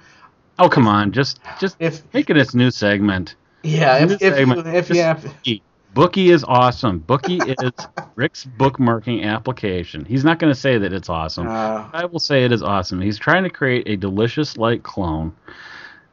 oh 0.59 0.69
come 0.69 0.87
on, 0.89 1.13
just 1.13 1.41
just 1.59 1.77
if 1.79 2.03
make 2.13 2.31
it 2.31 2.37
a 2.37 2.57
new 2.57 2.71
segment. 2.71 3.37
yeah, 3.63 3.97
if, 3.99 4.09
New 4.09 4.15
if, 4.15 4.23
you, 4.23 4.29
segment. 4.29 4.67
if 4.69 4.89
Just 4.89 4.97
yeah, 4.97 5.15
Bookie. 5.15 5.63
Bookie 5.95 6.31
is 6.31 6.45
awesome. 6.45 6.99
Bookie 6.99 7.39
is 7.39 7.73
Rick's 8.17 8.45
bookmarking 8.45 9.25
application. 9.25 10.05
He's 10.05 10.25
not 10.25 10.39
going 10.39 10.53
to 10.53 10.59
say 10.59 10.77
that 10.77 10.93
it's 10.93 11.09
awesome. 11.09 11.49
uh, 11.49 11.89
I 11.93 12.05
will 12.05 12.19
say 12.19 12.45
it 12.45 12.53
is 12.53 12.63
awesome. 12.63 13.01
He's 13.01 13.19
trying 13.19 13.45
to 13.45 13.51
create 13.51 13.89
a 13.89 13.97
delicious 13.97 14.59
like 14.59 14.83
clone. 14.83 15.35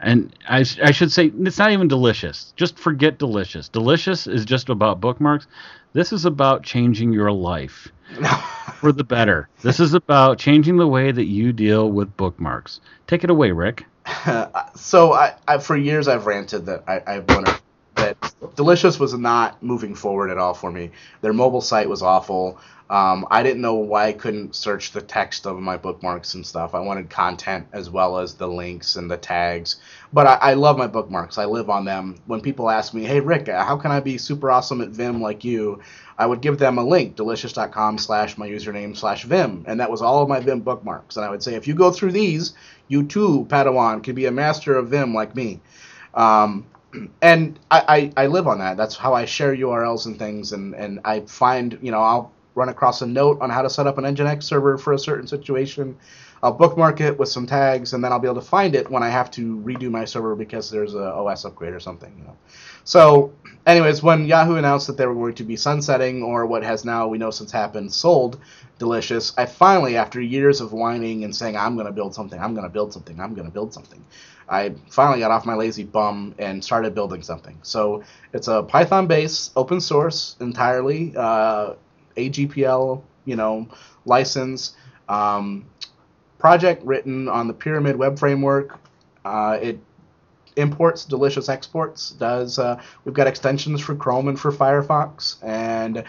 And 0.03 0.35
I, 0.47 0.59
I 0.83 0.91
should 0.91 1.11
say 1.11 1.31
it's 1.39 1.57
not 1.57 1.71
even 1.71 1.87
delicious. 1.87 2.53
Just 2.55 2.77
forget 2.77 3.17
delicious. 3.17 3.69
Delicious 3.69 4.27
is 4.27 4.45
just 4.45 4.69
about 4.69 4.99
bookmarks. 4.99 5.47
This 5.93 6.11
is 6.11 6.25
about 6.25 6.63
changing 6.63 7.13
your 7.13 7.31
life 7.31 7.91
for 8.75 8.91
the 8.91 9.03
better. 9.03 9.47
This 9.61 9.79
is 9.79 9.93
about 9.93 10.39
changing 10.39 10.77
the 10.77 10.87
way 10.87 11.11
that 11.11 11.25
you 11.25 11.53
deal 11.53 11.89
with 11.89 12.15
bookmarks. 12.17 12.81
Take 13.07 13.23
it 13.23 13.29
away, 13.29 13.51
Rick. 13.51 13.85
so 14.75 15.13
I, 15.13 15.35
I 15.47 15.57
for 15.59 15.77
years 15.77 16.09
I've 16.09 16.25
ranted 16.25 16.65
that 16.65 16.83
I, 16.87 17.01
I've 17.07 17.29
wanted 17.29 17.61
that 18.03 18.33
Delicious 18.55 18.99
was 18.99 19.13
not 19.13 19.61
moving 19.63 19.95
forward 19.95 20.29
at 20.29 20.37
all 20.37 20.53
for 20.53 20.71
me. 20.71 20.91
Their 21.21 21.33
mobile 21.33 21.61
site 21.61 21.89
was 21.89 22.01
awful. 22.01 22.59
Um, 22.89 23.25
I 23.31 23.41
didn't 23.41 23.61
know 23.61 23.75
why 23.75 24.07
I 24.07 24.13
couldn't 24.13 24.55
search 24.55 24.91
the 24.91 25.01
text 25.01 25.47
of 25.47 25.57
my 25.59 25.77
bookmarks 25.77 26.35
and 26.35 26.45
stuff. 26.45 26.75
I 26.75 26.79
wanted 26.79 27.09
content 27.09 27.67
as 27.71 27.89
well 27.89 28.19
as 28.19 28.35
the 28.35 28.47
links 28.47 28.97
and 28.97 29.09
the 29.09 29.17
tags. 29.17 29.77
But 30.11 30.27
I, 30.27 30.33
I 30.33 30.53
love 30.53 30.77
my 30.77 30.87
bookmarks. 30.87 31.37
I 31.37 31.45
live 31.45 31.69
on 31.69 31.85
them. 31.85 32.17
When 32.27 32.41
people 32.41 32.69
ask 32.69 32.93
me, 32.93 33.03
"Hey 33.03 33.21
Rick, 33.21 33.47
how 33.47 33.77
can 33.77 33.91
I 33.91 34.01
be 34.01 34.17
super 34.17 34.51
awesome 34.51 34.81
at 34.81 34.89
Vim 34.89 35.21
like 35.21 35.43
you?" 35.43 35.81
I 36.15 36.27
would 36.27 36.41
give 36.41 36.59
them 36.59 36.77
a 36.77 36.83
link, 36.83 37.15
delicious.com 37.15 37.97
slash 37.97 38.37
my 38.37 38.47
username 38.47 38.95
slash 38.95 39.23
Vim, 39.23 39.63
and 39.65 39.79
that 39.79 39.89
was 39.89 40.03
all 40.03 40.21
of 40.21 40.29
my 40.29 40.41
Vim 40.41 40.59
bookmarks. 40.59 41.15
And 41.15 41.25
I 41.25 41.29
would 41.31 41.41
say, 41.41 41.55
if 41.55 41.67
you 41.67 41.73
go 41.73 41.89
through 41.89 42.11
these, 42.11 42.53
you 42.87 43.03
too, 43.03 43.47
Padawan, 43.49 44.03
can 44.03 44.13
be 44.13 44.27
a 44.27 44.31
master 44.31 44.75
of 44.75 44.89
Vim 44.89 45.15
like 45.15 45.35
me. 45.35 45.59
Um, 46.13 46.67
and 47.21 47.59
I, 47.71 48.11
I, 48.17 48.23
I 48.23 48.27
live 48.27 48.47
on 48.47 48.59
that. 48.59 48.77
That's 48.77 48.95
how 48.95 49.13
I 49.13 49.25
share 49.25 49.55
URLs 49.55 50.05
and 50.05 50.17
things, 50.17 50.51
and, 50.53 50.75
and 50.75 50.99
I 51.05 51.21
find, 51.21 51.77
you 51.81 51.91
know, 51.91 51.99
I'll 51.99 52.31
run 52.55 52.69
across 52.69 53.01
a 53.01 53.07
note 53.07 53.41
on 53.41 53.49
how 53.49 53.61
to 53.63 53.69
set 53.69 53.87
up 53.87 53.97
an 53.97 54.03
Nginx 54.05 54.43
server 54.43 54.77
for 54.77 54.93
a 54.93 54.99
certain 54.99 55.27
situation. 55.27 55.97
I'll 56.43 56.53
bookmark 56.53 57.01
it 57.01 57.17
with 57.17 57.29
some 57.29 57.47
tags, 57.47 57.93
and 57.93 58.03
then 58.03 58.11
I'll 58.11 58.19
be 58.19 58.27
able 58.27 58.41
to 58.41 58.47
find 58.47 58.75
it 58.75 58.89
when 58.89 59.03
I 59.03 59.09
have 59.09 59.31
to 59.31 59.57
redo 59.59 59.89
my 59.89 60.05
server 60.05 60.35
because 60.35 60.69
there's 60.69 60.93
a 60.93 61.13
OS 61.13 61.45
upgrade 61.45 61.73
or 61.73 61.79
something, 61.79 62.13
you 62.17 62.25
know. 62.25 62.37
So, 62.83 63.33
anyways, 63.65 64.03
when 64.03 64.25
Yahoo 64.25 64.55
announced 64.55 64.87
that 64.87 64.97
they 64.97 65.05
were 65.05 65.13
going 65.13 65.35
to 65.35 65.43
be 65.43 65.55
sunsetting, 65.55 66.23
or 66.23 66.45
what 66.45 66.63
has 66.63 66.83
now 66.85 67.07
we 67.07 67.17
know 67.17 67.31
since 67.31 67.51
happened, 67.51 67.93
sold 67.93 68.39
Delicious, 68.79 69.33
I 69.37 69.45
finally, 69.45 69.95
after 69.95 70.19
years 70.19 70.59
of 70.59 70.73
whining 70.73 71.23
and 71.23 71.33
saying 71.33 71.55
I'm 71.55 71.75
going 71.75 71.85
to 71.85 71.93
build 71.93 72.13
something, 72.13 72.39
I'm 72.39 72.53
going 72.53 72.65
to 72.65 72.73
build 72.73 72.91
something, 72.91 73.19
I'm 73.19 73.33
going 73.33 73.47
to 73.47 73.53
build 73.53 73.73
something, 73.73 74.03
I 74.49 74.73
finally 74.89 75.19
got 75.19 75.31
off 75.31 75.45
my 75.45 75.53
lazy 75.53 75.83
bum 75.83 76.35
and 76.39 76.61
started 76.61 76.93
building 76.93 77.21
something. 77.21 77.57
So 77.61 78.03
it's 78.33 78.47
a 78.47 78.63
Python-based, 78.63 79.53
open 79.55 79.79
source 79.79 80.35
entirely, 80.41 81.13
uh, 81.15 81.75
AGPL, 82.17 83.03
you 83.25 83.35
know, 83.35 83.67
license 84.05 84.75
um, 85.07 85.65
project 86.39 86.83
written 86.83 87.29
on 87.29 87.47
the 87.47 87.53
Pyramid 87.53 87.95
Web 87.95 88.19
Framework. 88.19 88.79
Uh, 89.23 89.57
it 89.61 89.79
imports 90.55 91.05
delicious 91.05 91.49
exports. 91.49 92.11
Does 92.11 92.59
uh, 92.59 92.81
we've 93.05 93.13
got 93.13 93.27
extensions 93.27 93.81
for 93.81 93.95
Chrome 93.95 94.27
and 94.27 94.39
for 94.39 94.51
Firefox, 94.51 95.35
and 95.43 96.03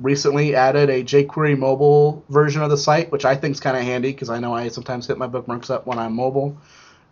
recently 0.00 0.54
added 0.54 0.90
a 0.90 1.04
jQuery 1.04 1.58
mobile 1.58 2.24
version 2.28 2.62
of 2.62 2.70
the 2.70 2.76
site, 2.76 3.12
which 3.12 3.24
I 3.24 3.36
think 3.36 3.54
is 3.54 3.60
kind 3.60 3.76
of 3.76 3.82
handy 3.82 4.12
because 4.12 4.30
I 4.30 4.38
know 4.38 4.54
I 4.54 4.68
sometimes 4.68 5.06
hit 5.06 5.18
my 5.18 5.26
bookmarks 5.26 5.70
up 5.70 5.86
when 5.86 5.98
I'm 5.98 6.14
mobile. 6.14 6.56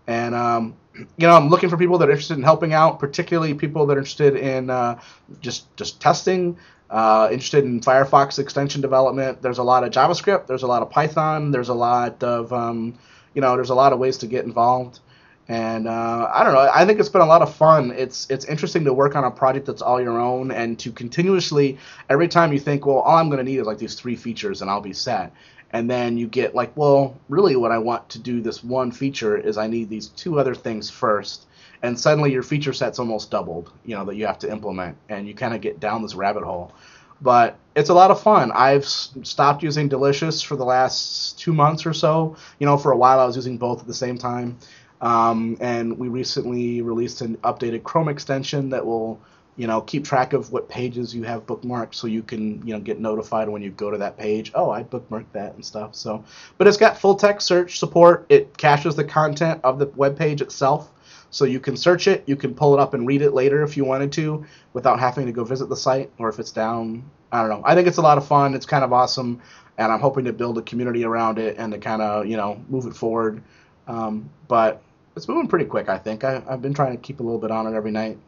And 0.06 0.34
um, 0.34 0.74
you 0.94 1.26
know, 1.26 1.36
I'm 1.36 1.48
looking 1.48 1.68
for 1.68 1.76
people 1.76 1.98
that 1.98 2.08
are 2.08 2.12
interested 2.12 2.36
in 2.36 2.42
helping 2.42 2.72
out, 2.72 2.98
particularly 2.98 3.54
people 3.54 3.86
that 3.86 3.96
are 3.96 4.00
interested 4.00 4.36
in 4.36 4.70
uh, 4.70 5.00
just 5.40 5.74
just 5.76 6.00
testing, 6.00 6.58
uh, 6.90 7.28
interested 7.30 7.64
in 7.64 7.80
Firefox 7.80 8.38
extension 8.38 8.80
development. 8.80 9.42
There's 9.42 9.58
a 9.58 9.62
lot 9.62 9.84
of 9.84 9.92
JavaScript. 9.92 10.46
There's 10.46 10.62
a 10.62 10.66
lot 10.66 10.82
of 10.82 10.90
Python. 10.90 11.50
There's 11.50 11.68
a 11.68 11.74
lot 11.74 12.22
of 12.22 12.52
um, 12.52 12.98
you 13.34 13.40
know, 13.40 13.54
there's 13.56 13.70
a 13.70 13.74
lot 13.74 13.92
of 13.92 13.98
ways 13.98 14.18
to 14.18 14.26
get 14.26 14.44
involved. 14.44 15.00
And 15.48 15.88
uh, 15.88 16.30
I 16.32 16.44
don't 16.44 16.52
know. 16.52 16.70
I 16.72 16.86
think 16.86 17.00
it's 17.00 17.08
been 17.08 17.20
a 17.20 17.26
lot 17.26 17.42
of 17.42 17.54
fun. 17.54 17.92
It's 17.96 18.30
it's 18.30 18.44
interesting 18.44 18.84
to 18.84 18.92
work 18.92 19.16
on 19.16 19.24
a 19.24 19.30
project 19.30 19.66
that's 19.66 19.82
all 19.82 20.00
your 20.00 20.18
own 20.20 20.52
and 20.52 20.78
to 20.78 20.92
continuously 20.92 21.78
every 22.08 22.28
time 22.28 22.52
you 22.52 22.60
think, 22.60 22.86
well, 22.86 22.98
all 22.98 23.16
I'm 23.16 23.28
going 23.28 23.44
to 23.44 23.50
need 23.50 23.58
is 23.58 23.66
like 23.66 23.78
these 23.78 23.94
three 23.94 24.16
features 24.16 24.62
and 24.62 24.70
I'll 24.70 24.80
be 24.80 24.92
set. 24.92 25.32
And 25.72 25.90
then 25.90 26.18
you 26.18 26.26
get 26.26 26.54
like, 26.54 26.76
well, 26.76 27.16
really, 27.28 27.56
what 27.56 27.72
I 27.72 27.78
want 27.78 28.08
to 28.10 28.18
do 28.18 28.40
this 28.40 28.62
one 28.62 28.92
feature 28.92 29.36
is 29.36 29.56
I 29.56 29.66
need 29.66 29.88
these 29.88 30.08
two 30.08 30.38
other 30.38 30.54
things 30.54 30.90
first. 30.90 31.46
And 31.82 31.98
suddenly 31.98 32.30
your 32.30 32.42
feature 32.42 32.72
set's 32.72 32.98
almost 32.98 33.30
doubled, 33.30 33.72
you 33.84 33.96
know, 33.96 34.04
that 34.04 34.14
you 34.14 34.26
have 34.26 34.38
to 34.40 34.50
implement, 34.50 34.96
and 35.08 35.26
you 35.26 35.34
kind 35.34 35.54
of 35.54 35.60
get 35.60 35.80
down 35.80 36.02
this 36.02 36.14
rabbit 36.14 36.44
hole. 36.44 36.72
But 37.20 37.56
it's 37.74 37.88
a 37.88 37.94
lot 37.94 38.10
of 38.10 38.20
fun. 38.20 38.52
I've 38.52 38.84
stopped 38.84 39.62
using 39.62 39.88
Delicious 39.88 40.42
for 40.42 40.56
the 40.56 40.64
last 40.64 41.38
two 41.38 41.52
months 41.52 41.86
or 41.86 41.92
so. 41.92 42.36
You 42.58 42.66
know, 42.66 42.76
for 42.76 42.92
a 42.92 42.96
while 42.96 43.18
I 43.18 43.24
was 43.24 43.36
using 43.36 43.58
both 43.58 43.80
at 43.80 43.86
the 43.86 43.94
same 43.94 44.18
time. 44.18 44.58
Um, 45.02 45.56
and 45.60 45.98
we 45.98 46.08
recently 46.08 46.80
released 46.80 47.20
an 47.20 47.36
updated 47.38 47.82
Chrome 47.82 48.08
extension 48.08 48.70
that 48.70 48.86
will, 48.86 49.20
you 49.56 49.66
know, 49.66 49.80
keep 49.80 50.04
track 50.04 50.32
of 50.32 50.52
what 50.52 50.68
pages 50.68 51.12
you 51.12 51.24
have 51.24 51.44
bookmarked, 51.44 51.94
so 51.94 52.06
you 52.06 52.22
can, 52.22 52.64
you 52.64 52.72
know, 52.72 52.80
get 52.80 53.00
notified 53.00 53.48
when 53.48 53.62
you 53.62 53.70
go 53.72 53.90
to 53.90 53.98
that 53.98 54.16
page. 54.16 54.52
Oh, 54.54 54.70
I 54.70 54.84
bookmarked 54.84 55.32
that 55.32 55.54
and 55.54 55.64
stuff. 55.64 55.96
So, 55.96 56.24
but 56.56 56.68
it's 56.68 56.76
got 56.76 56.96
full 56.96 57.16
text 57.16 57.48
search 57.48 57.80
support. 57.80 58.26
It 58.28 58.56
caches 58.56 58.94
the 58.94 59.04
content 59.04 59.60
of 59.64 59.80
the 59.80 59.86
web 59.96 60.16
page 60.16 60.40
itself, 60.40 60.90
so 61.30 61.44
you 61.44 61.58
can 61.58 61.76
search 61.76 62.06
it. 62.06 62.22
You 62.26 62.36
can 62.36 62.54
pull 62.54 62.72
it 62.72 62.80
up 62.80 62.94
and 62.94 63.04
read 63.04 63.22
it 63.22 63.32
later 63.32 63.64
if 63.64 63.76
you 63.76 63.84
wanted 63.84 64.12
to, 64.12 64.46
without 64.72 65.00
having 65.00 65.26
to 65.26 65.32
go 65.32 65.42
visit 65.42 65.68
the 65.68 65.76
site 65.76 66.10
or 66.18 66.28
if 66.28 66.38
it's 66.38 66.52
down. 66.52 67.10
I 67.32 67.40
don't 67.40 67.50
know. 67.50 67.62
I 67.64 67.74
think 67.74 67.88
it's 67.88 67.98
a 67.98 68.02
lot 68.02 68.18
of 68.18 68.26
fun. 68.26 68.54
It's 68.54 68.66
kind 68.66 68.84
of 68.84 68.92
awesome, 68.92 69.42
and 69.78 69.90
I'm 69.90 70.00
hoping 70.00 70.26
to 70.26 70.32
build 70.32 70.58
a 70.58 70.62
community 70.62 71.04
around 71.04 71.38
it 71.40 71.56
and 71.58 71.72
to 71.72 71.78
kind 71.78 72.02
of, 72.02 72.26
you 72.26 72.36
know, 72.36 72.62
move 72.68 72.86
it 72.86 72.94
forward. 72.94 73.42
Um, 73.88 74.30
but 74.46 74.80
it's 75.16 75.28
moving 75.28 75.48
pretty 75.48 75.64
quick. 75.66 75.88
I 75.88 75.98
think 75.98 76.24
I, 76.24 76.42
I've 76.48 76.62
been 76.62 76.74
trying 76.74 76.96
to 76.96 77.02
keep 77.02 77.20
a 77.20 77.22
little 77.22 77.38
bit 77.38 77.50
on 77.50 77.66
it 77.66 77.76
every 77.76 77.90
night. 77.90 78.18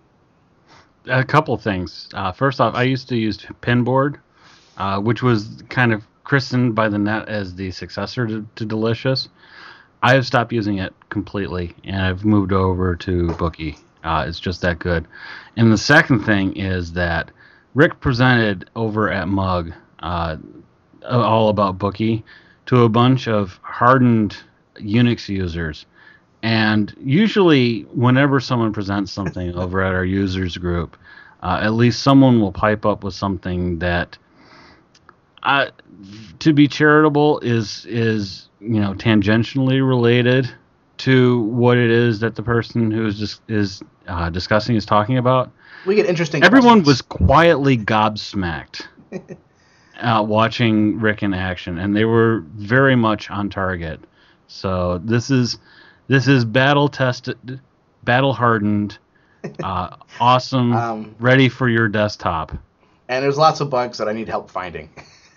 a 1.06 1.24
couple 1.24 1.56
things. 1.56 2.08
Uh, 2.14 2.32
first 2.32 2.60
off, 2.60 2.74
I 2.74 2.82
used 2.84 3.08
to 3.10 3.16
use 3.16 3.38
Pinboard, 3.62 4.16
uh, 4.76 5.00
which 5.00 5.22
was 5.22 5.62
kind 5.68 5.92
of 5.92 6.04
christened 6.24 6.74
by 6.74 6.88
the 6.88 6.98
net 6.98 7.28
as 7.28 7.54
the 7.54 7.70
successor 7.70 8.26
to, 8.26 8.46
to 8.56 8.64
Delicious. 8.64 9.28
I 10.02 10.14
have 10.14 10.26
stopped 10.26 10.52
using 10.52 10.78
it 10.78 10.92
completely, 11.08 11.74
and 11.84 11.96
I've 12.02 12.24
moved 12.24 12.52
over 12.52 12.94
to 12.96 13.28
Bookie. 13.34 13.76
Uh, 14.02 14.26
it's 14.28 14.38
just 14.40 14.60
that 14.60 14.78
good. 14.78 15.06
And 15.56 15.72
the 15.72 15.78
second 15.78 16.24
thing 16.24 16.56
is 16.56 16.92
that 16.92 17.30
Rick 17.74 18.00
presented 18.00 18.68
over 18.76 19.10
at 19.10 19.28
Mug 19.28 19.72
uh, 20.00 20.36
all 21.08 21.48
about 21.48 21.78
Bookie 21.78 22.22
to 22.66 22.82
a 22.82 22.88
bunch 22.88 23.28
of 23.28 23.58
hardened 23.62 24.36
Unix 24.76 25.28
users, 25.28 25.86
And 26.44 26.94
usually, 27.00 27.84
whenever 27.94 28.38
someone 28.38 28.74
presents 28.74 29.10
something 29.10 29.54
over 29.56 29.80
at 29.80 29.94
our 29.94 30.04
users 30.04 30.58
group, 30.58 30.94
uh, 31.42 31.60
at 31.62 31.72
least 31.72 32.02
someone 32.02 32.38
will 32.38 32.52
pipe 32.52 32.84
up 32.84 33.02
with 33.02 33.14
something 33.14 33.78
that, 33.78 34.18
uh, 35.42 35.70
to 36.40 36.52
be 36.52 36.68
charitable, 36.68 37.40
is 37.40 37.86
is 37.86 38.50
you 38.60 38.78
know 38.78 38.92
tangentially 38.92 39.86
related 39.86 40.52
to 40.98 41.40
what 41.44 41.78
it 41.78 41.90
is 41.90 42.20
that 42.20 42.34
the 42.34 42.42
person 42.42 42.90
who 42.90 43.06
is 43.06 43.18
just 43.18 43.40
is 43.48 43.82
uh, 44.06 44.28
discussing 44.28 44.76
is 44.76 44.84
talking 44.84 45.16
about. 45.16 45.50
We 45.86 45.94
get 45.94 46.04
interesting. 46.04 46.44
Everyone 46.44 46.82
questions. 46.82 46.86
was 46.86 47.00
quietly 47.00 47.78
gobsmacked 47.78 48.86
uh, 49.98 50.22
watching 50.28 51.00
Rick 51.00 51.22
in 51.22 51.32
action, 51.32 51.78
and 51.78 51.96
they 51.96 52.04
were 52.04 52.40
very 52.54 52.96
much 52.96 53.30
on 53.30 53.48
target. 53.48 53.98
So 54.46 54.98
this 54.98 55.30
is 55.30 55.58
this 56.08 56.28
is 56.28 56.44
battle 56.44 56.88
tested, 56.88 57.60
battle 58.02 58.32
hardened, 58.32 58.98
uh, 59.62 59.96
awesome, 60.20 60.72
Um, 60.72 61.14
ready 61.18 61.48
for 61.48 61.68
your 61.68 61.88
desktop. 61.88 62.52
and 63.08 63.24
there's 63.24 63.38
lots 63.38 63.60
of 63.60 63.70
bugs 63.70 63.98
that 63.98 64.08
I 64.08 64.12
need 64.12 64.28
help 64.28 64.50
finding. 64.50 64.90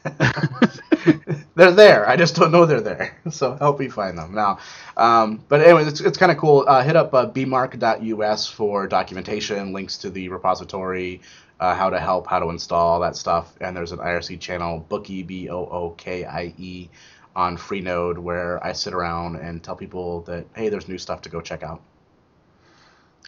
they're 1.55 1.72
there. 1.72 2.07
I 2.07 2.15
just 2.15 2.36
don't 2.36 2.51
know 2.51 2.65
they're 2.65 2.82
there. 2.82 3.18
So 3.30 3.55
help 3.55 3.80
me 3.80 3.89
find 3.89 4.18
them 4.18 4.34
now. 4.34 4.59
Um, 4.95 5.43
but 5.49 5.61
anyway, 5.61 5.84
it's, 5.86 5.99
it's 6.01 6.18
kind 6.18 6.32
of 6.32 6.38
cool. 6.38 6.63
Uh, 6.68 6.84
hit 6.84 6.95
up 6.95 7.13
uh, 7.13 7.28
bmark.us 7.30 8.47
for 8.47 8.88
documentation, 8.88 9.74
links 9.74 9.97
to 9.99 10.09
the 10.09 10.30
repository, 10.30 11.22
uh, 11.59 11.76
how 11.76 11.89
to 11.89 11.99
help, 11.99 12.28
how 12.28 12.39
to 12.39 12.49
install, 12.49 12.88
all 12.88 12.99
that 13.01 13.15
stuff. 13.15 13.53
And 13.59 13.76
there's 13.76 13.91
an 13.91 13.99
IRC 13.99 14.39
channel, 14.39 14.86
Bookie 14.88 15.24
B 15.24 15.49
O 15.49 15.57
O 15.65 15.89
K 15.97 16.24
I 16.24 16.53
E, 16.57 16.89
on 17.38 17.56
Freenode, 17.56 18.18
where 18.18 18.62
I 18.66 18.74
sit 18.74 18.94
around 18.94 19.36
and 19.36 19.64
tell 19.64 19.76
people 19.76 20.22
that 20.22 20.46
hey, 20.56 20.70
there's 20.70 20.90
new 20.90 20.98
stuff 20.98 21.22
to 21.22 21.30
go 21.30 21.40
check 21.40 21.64
out. 21.64 21.82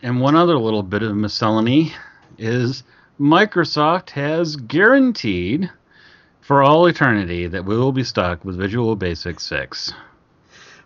And 0.01 0.19
one 0.19 0.35
other 0.35 0.57
little 0.57 0.83
bit 0.83 1.03
of 1.03 1.15
miscellany 1.15 1.93
is 2.37 2.83
Microsoft 3.19 4.09
has 4.11 4.55
guaranteed 4.55 5.69
for 6.41 6.63
all 6.63 6.87
eternity 6.87 7.47
that 7.47 7.65
we 7.65 7.77
will 7.77 7.91
be 7.91 8.03
stuck 8.03 8.43
with 8.43 8.57
Visual 8.57 8.95
Basic 8.95 9.39
6. 9.39 9.93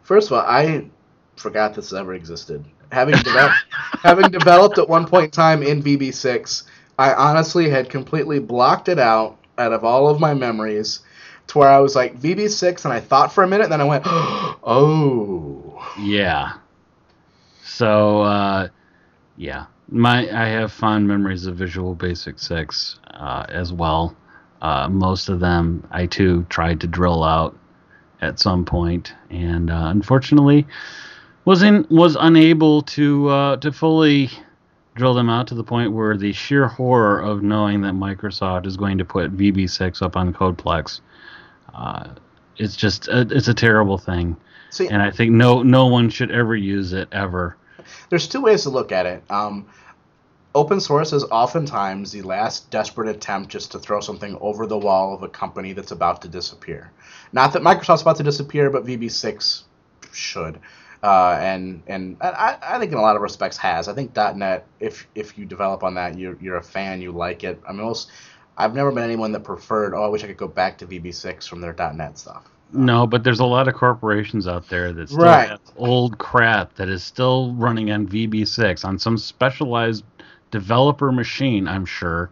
First 0.02 0.28
of 0.28 0.34
all, 0.34 0.46
I 0.46 0.90
forgot 1.38 1.74
this 1.74 1.94
ever 1.94 2.14
existed. 2.16 2.66
Having 2.92 3.20
developed, 3.20 3.56
having 4.04 4.32
developed 4.32 4.78
at 4.78 4.90
one 4.90 5.08
point 5.08 5.26
in 5.26 5.32
time 5.32 5.64
in 5.64 5.82
VB6, 5.82 6.64
I 7.00 7.14
honestly 7.14 7.70
had 7.70 7.90
completely 7.90 8.40
blocked 8.40 8.90
it 8.90 9.00
out 9.00 9.38
out 9.58 9.72
of 9.72 9.84
all 9.86 10.10
of 10.10 10.20
my 10.20 10.34
memories, 10.34 11.00
to 11.48 11.58
where 11.60 11.70
I 11.70 11.80
was 11.80 11.96
like 11.96 12.20
VB6, 12.20 12.86
and 12.86 12.94
I 12.94 13.00
thought 13.00 13.32
for 13.32 13.44
a 13.44 13.48
minute, 13.48 13.66
and 13.66 13.74
then 13.74 13.82
I 13.82 13.86
went, 13.86 14.04
oh, 14.08 15.94
Yeah. 16.00 16.54
So, 17.64 18.22
uh, 18.22 18.70
yeah, 19.38 19.66
my 19.90 20.30
I 20.30 20.48
have 20.48 20.72
fond 20.72 21.08
memories 21.08 21.46
of 21.46 21.56
Visual 21.56 21.96
Basic 21.96 22.40
6 22.40 23.00
uh, 23.14 23.46
as 23.50 23.74
well. 23.74 24.16
Uh, 24.62 24.88
most 24.90 25.28
of 25.30 25.40
them 25.40 25.86
I 25.92 26.06
too 26.06 26.46
tried 26.50 26.80
to 26.82 26.88
drill 26.88 27.24
out 27.24 27.58
at 28.22 28.40
some 28.40 28.64
point, 28.64 29.14
and 29.30 29.70
uh, 29.70 29.88
unfortunately 29.88 30.68
was 31.46 31.62
in 31.62 31.86
was 31.90 32.16
unable 32.20 32.82
to 32.82 33.28
uh, 33.28 33.58
to 33.58 33.72
fully 33.72 34.30
drill 34.96 35.14
them 35.14 35.30
out 35.30 35.48
to 35.48 35.56
the 35.56 35.64
point 35.64 35.92
where 35.92 36.16
the 36.16 36.32
sheer 36.32 36.68
horror 36.68 37.20
of 37.20 37.42
knowing 37.42 37.82
that 37.82 37.94
Microsoft 37.94 38.66
is 38.68 38.78
going 38.78 39.00
to 39.00 39.06
put 39.06 39.36
VB6 39.36 40.02
up 40.02 40.16
on 40.16 40.32
Codeplex. 40.34 41.02
Uh, 41.74 42.10
it's 42.58 42.76
just 42.76 43.08
a, 43.08 43.22
it's 43.32 43.48
a 43.48 43.54
terrible 43.54 43.98
thing 43.98 44.38
see, 44.70 44.88
and 44.88 45.02
I 45.02 45.12
think 45.12 45.32
no 45.32 45.64
no 45.64 45.88
one 45.88 46.10
should 46.10 46.32
ever 46.32 46.56
use 46.56 46.94
it 46.94 47.08
ever. 47.12 47.58
there's 48.10 48.28
two 48.28 48.42
ways 48.42 48.64
to 48.64 48.70
look 48.70 48.92
at 48.92 49.06
it. 49.06 49.24
Um, 49.30 49.68
open 50.56 50.80
source 50.80 51.14
is 51.14 51.24
oftentimes 51.26 52.12
the 52.12 52.22
last 52.22 52.70
desperate 52.70 53.10
attempt 53.10 53.50
just 53.50 53.72
to 53.72 53.80
throw 53.80 54.00
something 54.00 54.38
over 54.40 54.68
the 54.68 54.78
wall 54.78 55.14
of 55.14 55.24
a 55.24 55.30
company 55.30 55.74
that's 55.74 55.92
about 55.92 56.22
to 56.22 56.28
disappear. 56.28 56.92
Not 57.32 57.54
that 57.54 57.62
Microsoft's 57.62 58.04
about 58.04 58.18
to 58.18 58.24
disappear, 58.24 58.70
but 58.70 58.86
VB6 58.86 59.64
should. 60.12 60.60
Uh, 61.02 61.38
and 61.42 61.84
and 61.88 62.16
I, 62.22 62.58
I 62.62 62.80
think 62.80 62.94
in 62.94 62.98
a 62.98 63.02
lot 63.02 63.18
of 63.18 63.22
respects 63.22 63.58
has. 63.58 63.90
I 63.90 63.94
think 63.94 64.16
.NET, 64.16 64.66
if 64.80 65.06
if 65.16 65.38
you 65.38 65.44
develop 65.46 65.84
on 65.84 65.96
that, 65.96 66.18
you're 66.18 66.38
you're 66.40 66.56
a 66.56 66.64
fan, 66.64 67.02
you 67.02 67.12
like 67.12 67.44
it. 67.44 67.62
I 67.68 67.74
mean, 67.74 67.82
most 67.82 68.10
I've 68.58 68.76
never 68.76 68.92
been 68.92 69.04
anyone 69.04 69.32
that 69.32 69.44
preferred. 69.44 69.94
Oh, 69.94 70.04
I 70.04 70.08
wish 70.08 70.24
I 70.24 70.28
could 70.28 70.38
go 70.38 70.48
back 70.48 70.78
to 70.80 70.86
VB6 70.88 71.48
from 71.48 71.62
their 71.62 71.74
.NET 71.74 72.18
stuff. 72.18 72.44
No, 72.72 73.06
but 73.06 73.24
there's 73.24 73.40
a 73.40 73.46
lot 73.46 73.68
of 73.68 73.76
corporations 73.76 74.48
out 74.48 74.68
there 74.68 74.92
that 74.94 75.10
still 75.10 75.24
Right. 75.24 75.50
have 75.50 75.60
old 75.78 76.18
crap 76.18 76.74
that 76.76 76.90
is 76.90 77.04
still 77.04 77.54
running 77.54 77.92
on 77.92 78.08
VB6 78.08 78.84
on 78.84 78.98
some 78.98 79.18
specialized 79.18 80.04
developer 80.50 81.12
machine, 81.12 81.68
I'm 81.68 81.86
sure, 81.86 82.32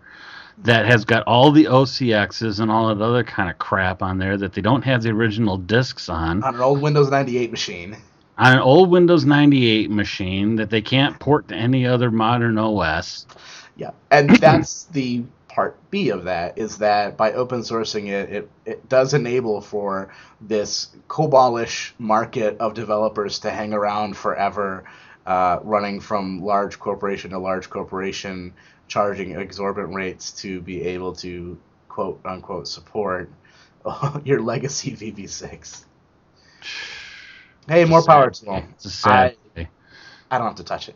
that 0.64 0.86
has 0.86 1.06
got 1.06 1.24
all 1.24 1.52
the 1.52 1.66
OCXs 1.66 2.60
and 2.60 2.72
all 2.72 2.88
that 2.88 3.04
other 3.04 3.24
kind 3.24 3.50
of 3.50 3.58
crap 3.60 4.02
on 4.02 4.18
there 4.18 4.38
that 4.38 4.54
they 4.54 4.62
don't 4.62 4.84
have 4.84 5.04
the 5.04 5.10
original 5.10 5.58
disks 5.58 6.10
on. 6.10 6.44
On 6.44 6.56
an 6.56 6.62
old 6.62 6.82
Windows 6.82 7.10
98 7.10 7.52
machine. 7.52 7.98
On 8.38 8.54
an 8.54 8.60
old 8.60 8.90
Windows 8.90 9.26
98 9.26 9.92
machine 9.92 10.56
that 10.56 10.70
they 10.72 10.82
can't 10.82 11.20
port 11.20 11.48
to 11.50 11.56
any 11.56 11.86
other 11.86 12.10
modern 12.10 12.58
OS. 12.58 13.28
Yeah, 13.76 13.92
and 14.10 14.30
that's 14.38 14.86
the 14.86 15.24
part 15.54 15.78
B 15.92 16.10
of 16.10 16.24
that 16.24 16.58
is 16.58 16.78
that 16.78 17.18
by 17.18 17.34
open 17.34 17.62
sourcing 17.62 18.08
it, 18.08 18.30
it, 18.30 18.50
it 18.66 18.90
does 18.90 19.14
enable 19.14 19.62
for 19.62 20.14
this 20.40 20.90
COBOL-ish 21.08 21.94
market 22.00 22.58
of 22.60 22.74
developers 22.74 23.40
to 23.40 23.52
hang 23.52 23.74
around 23.74 24.16
forever, 24.16 24.86
uh, 25.26 25.60
running 25.64 26.00
from 26.00 26.42
large 26.42 26.80
corporation 26.80 27.32
to 27.32 27.40
large 27.40 27.70
corporation, 27.70 28.54
charging 28.88 29.36
exorbitant 29.36 29.94
rates 29.94 30.32
to 30.32 30.62
be 30.62 30.84
able 30.84 31.14
to 31.16 31.58
quote 31.90 32.22
unquote 32.26 32.68
support 32.68 33.30
your 34.24 34.42
legacy 34.42 34.92
VB6. 34.92 35.84
Hey, 37.68 37.86
more 37.86 38.04
power 38.04 38.30
to 38.30 38.46
them. 38.46 38.74
It's 38.76 39.04
day. 39.56 39.68
I 40.30 40.38
don't 40.38 40.48
have 40.48 40.56
to 40.56 40.64
touch 40.64 40.88
it. 40.88 40.96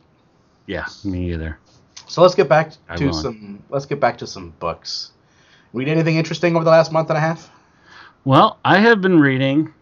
Yeah, 0.66 0.86
me 1.04 1.34
either. 1.34 1.60
So 2.08 2.22
let's 2.22 2.36
get 2.36 2.50
back 2.50 2.74
I 2.90 2.96
to 2.98 3.06
won't. 3.06 3.16
some. 3.16 3.64
Let's 3.70 3.86
get 3.86 4.00
back 4.00 4.18
to 4.20 4.28
some 4.28 4.52
books. 4.60 5.12
Read 5.74 5.88
anything 5.88 6.16
interesting 6.16 6.56
over 6.56 6.64
the 6.64 6.72
last 6.72 6.92
month 6.92 7.10
and 7.10 7.18
a 7.18 7.22
half? 7.22 7.52
Well, 8.24 8.58
I 8.64 8.80
have 8.80 9.02
been 9.02 9.20
reading, 9.20 9.74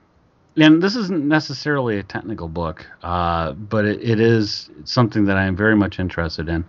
and 0.57 0.81
this 0.81 0.95
isn't 0.95 1.27
necessarily 1.27 1.99
a 1.99 2.03
technical 2.03 2.47
book, 2.47 2.85
uh, 3.03 3.53
but 3.53 3.85
it, 3.85 4.01
it 4.01 4.19
is 4.19 4.69
something 4.85 5.25
that 5.25 5.37
I 5.37 5.45
am 5.45 5.55
very 5.55 5.75
much 5.75 5.99
interested 5.99 6.49
in. 6.49 6.65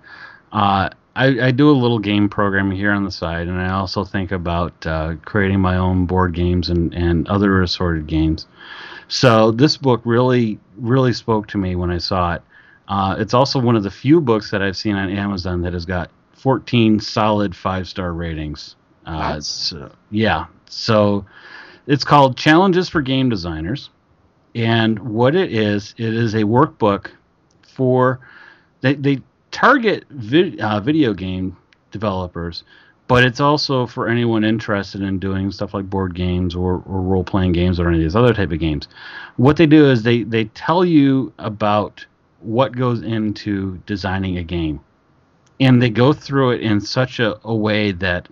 Uh, 0.53 0.91
I, 1.17 1.27
I 1.47 1.51
do 1.53 1.71
a 1.71 1.73
little 1.73 1.99
game 1.99 2.29
programming 2.29 2.77
here 2.77 2.93
on 2.93 3.05
the 3.05 3.11
side, 3.11 3.49
and 3.49 3.61
I 3.61 3.71
also 3.71 4.05
think 4.05 4.33
about 4.33 4.87
uh, 4.87 5.15
creating 5.25 5.61
my 5.61 5.77
own 5.77 6.07
board 6.07 6.35
games 6.35 6.69
and, 6.69 6.93
and 6.93 7.27
other 7.29 7.63
assorted 7.63 8.07
games. 8.07 8.47
So 9.09 9.51
this 9.51 9.77
book 9.77 10.01
really, 10.05 10.59
really 10.77 11.13
spoke 11.13 11.47
to 11.49 11.59
me 11.59 11.77
when 11.77 11.91
I 11.91 11.99
saw 11.99 12.35
it. 12.35 12.43
Uh, 12.89 13.17
it's 13.19 13.35
also 13.35 13.59
one 13.59 13.77
of 13.77 13.83
the 13.83 13.91
few 13.91 14.21
books 14.21 14.51
that 14.51 14.63
I've 14.63 14.77
seen 14.77 14.95
on 14.95 15.11
Amazon 15.11 15.63
that 15.63 15.73
has 15.73 15.87
got 15.87 16.11
14 16.35 17.01
solid 17.01 17.57
five 17.57 17.89
star 17.89 18.13
ratings. 18.13 18.77
Uh, 19.07 19.41
so, 19.41 19.91
yeah. 20.11 20.47
So 20.67 21.25
it's 21.87 22.05
called 22.05 22.37
Challenges 22.37 22.89
for 22.89 23.03
Game 23.03 23.29
Designers. 23.29 23.91
And 24.55 24.99
what 24.99 25.35
it 25.35 25.53
is, 25.53 25.95
it 25.99 26.15
is 26.15 26.35
a 26.35 26.43
workbook 26.43 27.11
for, 27.63 28.21
they, 28.83 28.95
they 28.95 29.21
target 29.51 30.05
vid, 30.11 30.61
uh, 30.61 30.81
video 30.81 31.13
game 31.13 31.57
developers, 31.91 32.63
but 33.09 33.25
it's 33.25 33.41
also 33.41 33.87
for 33.87 34.09
anyone 34.09 34.45
interested 34.45 35.03
in 35.03 35.19
doing 35.19 35.51
stuff 35.51 35.75
like 35.75 35.91
board 35.91 36.15
games 36.15 36.55
or, 36.55 36.83
or 36.87 37.01
role 37.01 37.25
playing 37.25 37.53
games 37.53 37.81
or 37.81 37.89
any 37.89 37.99
of 37.99 38.03
these 38.03 38.17
other 38.17 38.33
type 38.33 38.53
of 38.53 38.59
games. 38.59 38.89
What 39.37 39.57
they 39.57 39.67
do 39.67 39.91
is 39.91 40.03
they, 40.03 40.23
they 40.23 40.45
tell 40.47 40.85
you 40.85 41.33
about 41.39 42.07
what 42.45 42.77
goes 42.77 43.03
into 43.03 43.79
designing 43.87 44.39
a 44.39 44.45
game. 44.45 44.81
And 45.61 45.81
they 45.81 45.91
go 45.91 46.13
through 46.13 46.53
it 46.53 46.61
in 46.61 46.81
such 46.81 47.21
a, 47.21 47.39
a 47.45 47.55
way 47.55 47.93
that 47.93 48.29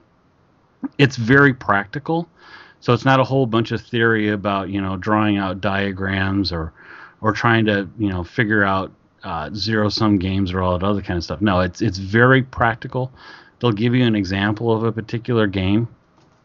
it's 0.98 1.16
very 1.16 1.54
practical. 1.54 2.28
So 2.80 2.92
it's 2.92 3.04
not 3.04 3.20
a 3.20 3.24
whole 3.24 3.46
bunch 3.46 3.70
of 3.70 3.80
theory 3.80 4.30
about 4.30 4.68
you 4.68 4.80
know 4.80 4.96
drawing 4.96 5.38
out 5.38 5.60
diagrams 5.60 6.52
or 6.52 6.72
or 7.20 7.32
trying 7.32 7.64
to 7.66 7.88
you 7.98 8.08
know 8.08 8.24
figure 8.24 8.64
out 8.64 8.90
uh, 9.22 9.50
zero 9.54 9.88
sum 9.88 10.18
games 10.18 10.52
or 10.52 10.60
all 10.60 10.76
that 10.78 10.84
other 10.84 11.02
kind 11.02 11.16
of 11.16 11.24
stuff. 11.24 11.40
No, 11.40 11.60
it's 11.60 11.80
it's 11.80 11.98
very 11.98 12.42
practical. 12.42 13.12
They'll 13.60 13.72
give 13.72 13.94
you 13.94 14.04
an 14.04 14.16
example 14.16 14.72
of 14.72 14.82
a 14.82 14.90
particular 14.90 15.46
game, 15.46 15.86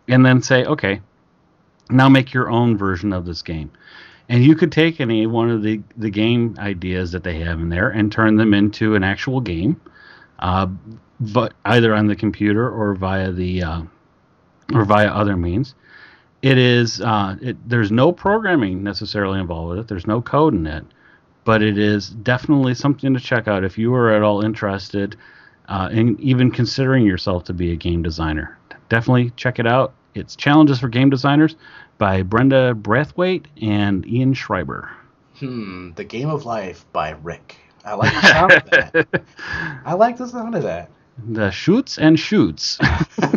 and 0.08 0.24
then 0.24 0.44
say, 0.44 0.64
okay, 0.66 1.02
now 1.90 2.08
make 2.08 2.34
your 2.34 2.50
own 2.52 2.78
version 2.78 3.12
of 3.12 3.26
this 3.26 3.42
game. 3.42 3.72
And 4.30 4.44
you 4.44 4.56
could 4.56 4.72
take 4.72 5.00
any 5.00 5.26
one 5.26 5.50
of 5.50 5.64
the, 5.64 5.82
the 5.96 6.10
game 6.10 6.56
ideas 6.60 7.12
that 7.12 7.24
they 7.24 7.40
have 7.40 7.60
in 7.60 7.70
there 7.70 7.90
and 7.90 8.12
turn 8.12 8.36
them 8.36 8.54
into 8.54 8.96
an 8.96 9.04
actual 9.04 9.40
game, 9.40 9.80
uh, 10.40 10.68
but 11.20 11.54
either 11.66 11.96
on 11.96 12.08
the 12.08 12.16
computer 12.16 12.70
or 12.70 12.94
via 12.94 13.32
the 13.32 13.64
uh, 13.64 13.82
or 14.74 14.86
via 14.86 15.08
other 15.08 15.38
means. 15.38 15.76
It 16.42 16.58
is 16.58 17.02
uh, 17.02 17.38
it, 17.42 17.58
there's 17.68 17.92
no 17.92 18.12
programming 18.12 18.84
necessarily 18.84 19.40
involved 19.40 19.70
with 19.70 19.80
it. 19.80 19.88
There's 19.88 20.06
no 20.06 20.22
code 20.22 20.54
in 20.54 20.68
it, 20.68 20.86
but 21.46 21.64
it 21.64 21.78
is 21.78 22.10
definitely 22.10 22.74
something 22.74 23.14
to 23.14 23.20
check 23.20 23.48
out 23.48 23.64
if 23.64 23.78
you 23.78 23.94
are 23.96 24.14
at 24.14 24.22
all 24.22 24.44
interested 24.44 25.16
uh, 25.68 25.90
in 25.92 26.20
even 26.20 26.52
considering 26.52 27.06
yourself 27.06 27.46
to 27.46 27.54
be 27.54 27.72
a 27.72 27.76
game 27.76 28.04
designer. 28.04 28.58
Definitely 28.90 29.32
check 29.32 29.58
it 29.58 29.66
out. 29.66 29.94
It's 30.14 30.36
Challenges 30.36 30.80
for 30.80 30.90
Game 30.90 31.10
Designers 31.10 31.56
by 31.98 32.22
Brenda 32.24 32.74
Brathwaite 32.74 33.46
and 33.62 34.06
Ian 34.08 34.34
Schreiber. 34.34 34.92
Hmm, 35.40 35.92
The 35.96 36.04
Game 36.04 36.30
of 36.30 36.46
Life 36.46 36.86
by 36.94 37.12
Rick. 37.24 37.58
I 37.86 37.94
like 37.94 38.14
the 38.14 38.22
sound 38.28 38.52
of 38.54 38.70
that. 38.72 39.24
I 39.86 39.94
like 39.94 40.18
the 40.18 40.28
sound 40.28 40.56
of 40.56 40.64
that. 40.64 40.90
The 41.30 41.52
shoots 41.52 41.98
and 41.98 42.20
shoots. 42.20 42.78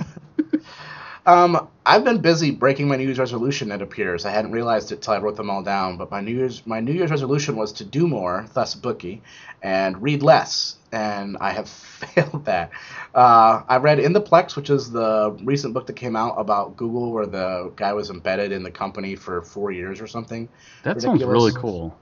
Um, 1.26 1.68
I've 1.84 2.04
been 2.04 2.18
busy 2.18 2.50
breaking 2.50 2.88
my 2.88 2.96
New 2.96 3.04
Year's 3.04 3.18
resolution. 3.18 3.72
It 3.72 3.82
appears 3.82 4.24
I 4.24 4.30
hadn't 4.30 4.52
realized 4.52 4.92
it 4.92 5.02
till 5.02 5.14
I 5.14 5.18
wrote 5.18 5.36
them 5.36 5.50
all 5.50 5.62
down. 5.62 5.96
But 5.96 6.10
my 6.10 6.20
New 6.20 6.32
Year's 6.32 6.66
my 6.66 6.80
New 6.80 6.92
Year's 6.92 7.10
resolution 7.10 7.56
was 7.56 7.72
to 7.74 7.84
do 7.84 8.08
more, 8.08 8.46
thus 8.54 8.74
bookie, 8.74 9.22
and 9.62 10.00
read 10.02 10.22
less. 10.22 10.76
And 10.92 11.36
I 11.40 11.50
have 11.50 11.68
failed 11.68 12.44
that. 12.46 12.70
Uh, 13.14 13.62
I 13.68 13.76
read 13.76 13.98
In 13.98 14.12
the 14.12 14.20
Plex, 14.20 14.56
which 14.56 14.70
is 14.70 14.90
the 14.90 15.36
recent 15.42 15.74
book 15.74 15.86
that 15.86 15.96
came 15.96 16.16
out 16.16 16.34
about 16.36 16.76
Google, 16.76 17.12
where 17.12 17.26
the 17.26 17.72
guy 17.76 17.92
was 17.92 18.10
embedded 18.10 18.52
in 18.52 18.62
the 18.62 18.70
company 18.70 19.14
for 19.14 19.42
four 19.42 19.70
years 19.70 20.00
or 20.00 20.06
something. 20.06 20.48
That 20.84 21.00
sounds 21.02 21.22
really 21.24 21.52
cool. 21.52 21.96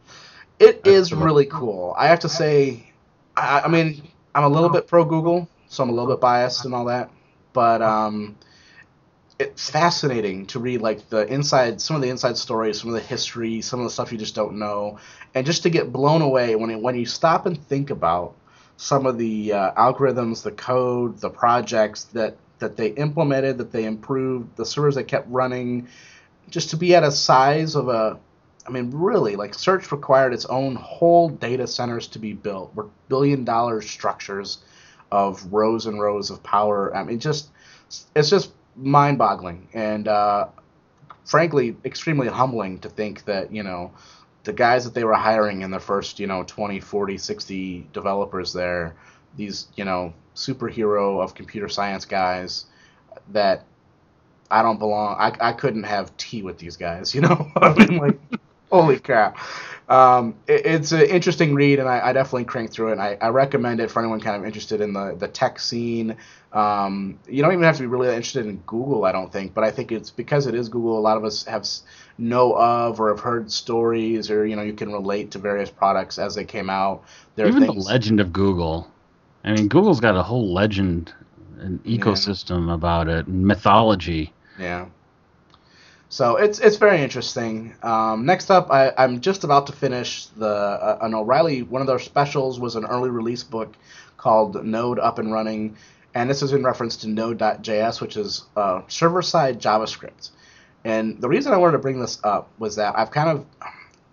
It 0.59 0.83
That's 0.85 0.97
is 0.97 1.13
really 1.13 1.47
cool. 1.47 1.95
I 1.97 2.09
have 2.09 2.21
to 2.21 2.29
say, 2.29 2.93
I, 3.37 3.61
I 3.61 3.69
mean, 3.69 4.03
I'm 4.35 4.45
a 4.45 4.49
little 4.49 4.71
bit 4.71 4.87
pro 4.87 5.05
Google, 5.05 5.49
so 5.69 5.83
I'm 5.83 5.91
a 5.91 5.93
little 5.93 6.11
bit 6.11 6.21
biased 6.21 6.65
and 6.65 6.75
all 6.75 6.87
that, 6.87 7.11
but 7.53 7.81
um, 7.81 8.37
it's 9.39 9.71
fascinating 9.71 10.47
to 10.47 10.59
read 10.59 10.81
like 10.81 11.09
the 11.11 11.27
inside, 11.33 11.81
some 11.81 11.95
of 11.95 12.03
the 12.03 12.09
inside 12.09 12.37
stories, 12.37 12.81
some 12.81 12.91
of 12.91 12.95
the 12.95 13.07
history, 13.07 13.61
some 13.61 13.81
of 13.81 13.85
the 13.85 13.91
stuff 13.91 14.11
you 14.11 14.19
just 14.19 14.35
don't 14.35 14.59
know, 14.59 14.99
and 15.35 15.47
just 15.47 15.63
to 15.63 15.71
get 15.71 15.93
blown 15.93 16.23
away 16.23 16.57
when 16.57 16.71
it, 16.71 16.81
when 16.81 16.97
you 16.97 17.07
stop 17.07 17.47
and 17.47 17.63
think 17.67 17.91
about 17.91 18.35
some 18.77 19.07
of 19.07 19.17
the 19.19 19.53
uh, 19.53 19.73
algorithms, 19.75 20.43
the 20.43 20.51
code, 20.51 21.21
the 21.21 21.31
projects 21.31 22.05
that 22.05 22.37
that 22.59 22.77
they 22.77 22.89
implemented, 22.89 23.59
that 23.59 23.71
they 23.71 23.85
improved, 23.85 24.57
the 24.57 24.67
servers 24.67 24.97
they 24.97 25.05
kept 25.05 25.29
running, 25.31 25.87
just 26.51 26.71
to 26.71 26.77
be 26.77 26.95
at 26.97 27.05
a 27.05 27.13
size 27.13 27.77
of 27.77 27.89
a 27.89 28.19
I 28.67 28.71
mean, 28.71 28.91
really, 28.91 29.37
like 29.37 29.55
search 29.55 29.91
required 29.93 30.35
its 30.35 30.45
own 30.47 30.75
whole 30.75 31.29
data 31.29 31.67
centers 31.67 32.09
to 32.09 32.19
be 32.19 32.35
built. 32.35 32.75
Were 32.75 32.89
billion 33.09 33.45
dollar 33.45 33.81
structures 33.81 34.59
of 35.11 35.53
rows 35.53 35.87
and 35.87 36.01
rows 36.01 36.31
of 36.31 36.43
power. 36.43 36.95
I 36.95 37.05
mean, 37.05 37.19
just 37.21 37.49
it's 38.15 38.29
just 38.29 38.53
mind 38.79 39.19
boggling 39.19 39.69
and 39.75 40.09
uh, 40.09 40.47
frankly 41.25 41.77
extremely 41.85 42.29
humbling 42.29 42.79
to 42.79 42.89
think 42.89 43.25
that 43.25 43.53
you 43.53 43.63
know 43.63 43.93
the 44.45 44.53
guys 44.53 44.85
that 44.85 44.95
they 44.95 45.05
were 45.05 45.15
hiring 45.15 45.63
in 45.63 45.71
the 45.71 45.81
first 45.81 46.19
you 46.19 46.27
know 46.27 46.43
20 46.45 46.81
40 46.81 47.19
60 47.19 47.87
developers 47.93 48.53
there 48.53 48.95
these 49.37 49.69
you 49.77 49.85
know 49.85 50.15
superhero 50.35 51.23
of 51.23 51.35
computer 51.35 51.69
science 51.69 52.05
guys 52.05 52.67
that 53.33 53.65
I 54.51 54.63
don't 54.63 54.79
belong. 54.79 55.17
I, 55.19 55.49
I 55.49 55.53
couldn't 55.53 55.85
have 55.85 56.17
tea 56.17 56.43
with 56.43 56.59
these 56.59 56.77
guys, 56.77 57.15
you 57.15 57.21
know. 57.21 57.51
I 57.57 57.75
mean, 57.75 57.99
like, 57.99 58.19
holy 58.71 58.99
crap. 58.99 59.37
Um, 59.89 60.35
it, 60.47 60.67
it's 60.67 60.93
an 60.93 61.03
interesting 61.03 61.55
read, 61.55 61.79
and 61.79 61.89
I, 61.89 62.09
I 62.09 62.13
definitely 62.13 62.45
cranked 62.45 62.75
through 62.75 62.89
it. 62.89 62.93
And 62.93 63.01
I, 63.03 63.17
I 63.21 63.29
recommend 63.29 63.81
it 63.81 63.91
for 63.91 64.01
anyone 64.01 64.21
kind 64.21 64.37
of 64.37 64.45
interested 64.45 64.81
in 64.81 64.93
the, 64.93 65.17
the 65.19 65.29
tech 65.29 65.59
scene. 65.59 66.17
Um, 66.53 67.19
you 67.27 67.43
don't 67.43 67.53
even 67.53 67.65
have 67.65 67.77
to 67.77 67.83
be 67.83 67.87
really 67.87 68.09
interested 68.09 68.47
in 68.47 68.59
Google, 68.59 69.05
I 69.05 69.13
don't 69.13 69.33
think, 69.33 69.55
but 69.55 69.65
I 69.65 69.71
think 69.71 69.93
it's 69.93 70.11
because 70.11 70.47
it 70.47 70.55
is 70.55 70.69
Google. 70.69 70.99
A 70.99 71.01
lot 71.01 71.17
of 71.17 71.25
us 71.25 71.45
have 71.45 71.67
know 72.19 72.55
of 72.55 73.01
or 73.01 73.09
have 73.09 73.21
heard 73.21 73.51
stories, 73.51 74.31
or 74.31 74.47
you 74.47 74.57
know, 74.57 74.63
you 74.63 74.73
can 74.73 74.93
relate 74.93 75.31
to 75.33 75.39
various 75.39 75.71
products 75.71 76.19
as 76.19 76.35
they 76.35 76.45
came 76.45 76.71
out. 76.71 77.05
There 77.37 77.47
Even 77.47 77.61
things, 77.61 77.85
the 77.87 77.91
legend 77.93 78.21
of 78.21 78.33
Google. 78.33 78.89
I 79.45 79.53
mean, 79.53 79.69
Google's 79.69 80.01
got 80.01 80.17
a 80.17 80.23
whole 80.23 80.53
legend 80.53 81.13
and 81.61 81.81
Yeah. 81.85 81.99
ecosystem 81.99 82.73
about 82.73 83.09
it, 83.09 83.29
mythology. 83.29 84.33
Yeah. 84.59 84.87
So 86.11 86.37
it's 86.37 86.59
it's 86.59 86.77
very 86.77 87.03
interesting. 87.03 87.75
Um, 87.83 88.25
next 88.25 88.51
up, 88.51 88.71
I, 88.71 88.93
I'm 88.97 89.21
just 89.21 89.45
about 89.45 89.67
to 89.67 89.73
finish 89.73 90.27
the 90.27 90.49
uh, 90.49 90.99
an 91.03 91.15
O'Reilly. 91.15 91.63
One 91.63 91.83
of 91.83 91.87
their 91.87 91.99
specials 91.99 92.59
was 92.59 92.77
an 92.77 92.87
early 92.87 93.11
release 93.11 93.43
book 93.45 93.77
called 94.17 94.65
Node 94.65 94.99
Up 94.99 95.19
and 95.19 95.31
Running, 95.31 95.77
and 96.15 96.31
this 96.31 96.43
is 96.43 96.53
in 96.53 96.65
reference 96.65 96.97
to 96.99 97.09
Node.js, 97.09 98.01
which 98.01 98.17
is 98.17 98.47
uh, 98.57 98.83
server 98.89 99.21
side 99.21 99.61
JavaScript. 99.61 100.31
And 100.85 101.21
the 101.21 101.29
reason 101.29 101.53
I 101.53 101.59
wanted 101.59 101.73
to 101.73 101.79
bring 101.79 102.01
this 102.01 102.19
up 102.25 102.51
was 102.59 102.77
that 102.77 102.99
I've 102.99 103.11
kind 103.11 103.29
of 103.29 103.47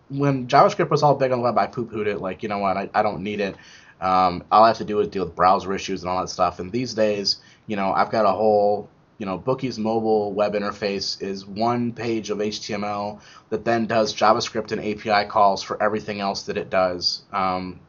when 0.09 0.47
JavaScript 0.47 0.89
was 0.89 1.03
all 1.03 1.15
big 1.15 1.31
on 1.31 1.39
the 1.39 1.43
web, 1.43 1.57
I 1.57 1.67
poo 1.67 1.85
pooed 1.85 2.07
it. 2.07 2.19
Like, 2.19 2.43
you 2.43 2.49
know 2.49 2.59
what, 2.59 2.77
I, 2.77 2.89
I 2.93 3.01
don't 3.01 3.21
need 3.23 3.39
it. 3.39 3.55
Um, 4.01 4.43
all 4.51 4.63
I 4.63 4.67
have 4.67 4.77
to 4.77 4.85
do 4.85 4.99
is 4.99 5.07
deal 5.07 5.25
with 5.25 5.35
browser 5.35 5.73
issues 5.73 6.03
and 6.03 6.09
all 6.09 6.19
that 6.21 6.27
stuff. 6.27 6.59
And 6.59 6.71
these 6.71 6.93
days, 6.93 7.37
you 7.67 7.75
know, 7.75 7.91
I've 7.93 8.11
got 8.11 8.25
a 8.25 8.31
whole, 8.31 8.89
you 9.17 9.25
know, 9.25 9.37
Bookie's 9.37 9.79
mobile 9.79 10.33
web 10.33 10.53
interface 10.53 11.21
is 11.21 11.45
one 11.45 11.93
page 11.93 12.29
of 12.29 12.39
HTML 12.39 13.21
that 13.49 13.63
then 13.63 13.85
does 13.85 14.13
JavaScript 14.13 14.71
and 14.71 14.81
API 14.81 15.29
calls 15.29 15.63
for 15.63 15.81
everything 15.81 16.19
else 16.19 16.43
that 16.43 16.57
it 16.57 16.69
does. 16.69 17.23
Um, 17.31 17.79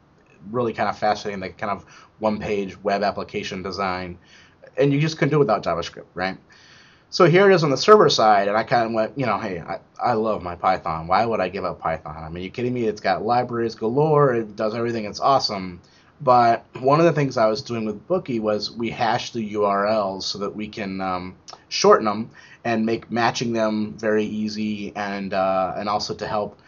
really 0.50 0.72
kind 0.72 0.88
of 0.88 0.98
fascinating, 0.98 1.40
like 1.40 1.58
kind 1.58 1.72
of 1.72 1.84
one 2.18 2.38
page 2.38 2.80
web 2.82 3.02
application 3.02 3.62
design. 3.62 4.18
And 4.76 4.92
you 4.92 5.00
just 5.00 5.18
couldn't 5.18 5.30
do 5.30 5.36
it 5.36 5.40
without 5.40 5.64
JavaScript, 5.64 6.06
right? 6.14 6.38
So 7.10 7.24
here 7.24 7.50
it 7.50 7.54
is 7.54 7.64
on 7.64 7.70
the 7.70 7.76
server 7.76 8.10
side, 8.10 8.48
and 8.48 8.56
I 8.56 8.64
kind 8.64 8.86
of 8.86 8.92
went, 8.92 9.18
you 9.18 9.26
know, 9.26 9.38
hey, 9.38 9.60
I, 9.60 9.78
I 10.02 10.12
love 10.14 10.42
my 10.42 10.56
Python. 10.56 11.06
Why 11.06 11.24
would 11.24 11.40
I 11.40 11.48
give 11.48 11.64
up 11.64 11.80
Python? 11.80 12.16
I 12.16 12.28
mean, 12.28 12.42
you 12.42 12.50
kidding 12.50 12.74
me? 12.74 12.84
It's 12.84 13.00
got 13.00 13.24
libraries 13.24 13.74
galore. 13.74 14.34
It 14.34 14.56
does 14.56 14.74
everything. 14.74 15.04
It's 15.04 15.20
awesome. 15.20 15.80
But 16.20 16.64
one 16.80 16.98
of 16.98 17.06
the 17.06 17.12
things 17.12 17.36
I 17.36 17.46
was 17.46 17.62
doing 17.62 17.84
with 17.84 18.06
Bookie 18.06 18.40
was 18.40 18.70
we 18.70 18.90
hash 18.90 19.32
the 19.32 19.54
URLs 19.54 20.22
so 20.22 20.38
that 20.38 20.56
we 20.56 20.68
can 20.68 21.00
um, 21.00 21.36
shorten 21.68 22.06
them 22.06 22.30
and 22.64 22.86
make 22.86 23.10
matching 23.10 23.52
them 23.52 23.94
very 23.98 24.24
easy, 24.24 24.92
and 24.96 25.32
uh, 25.32 25.74
and 25.76 25.88
also 25.88 26.14
to 26.14 26.26
help. 26.26 26.58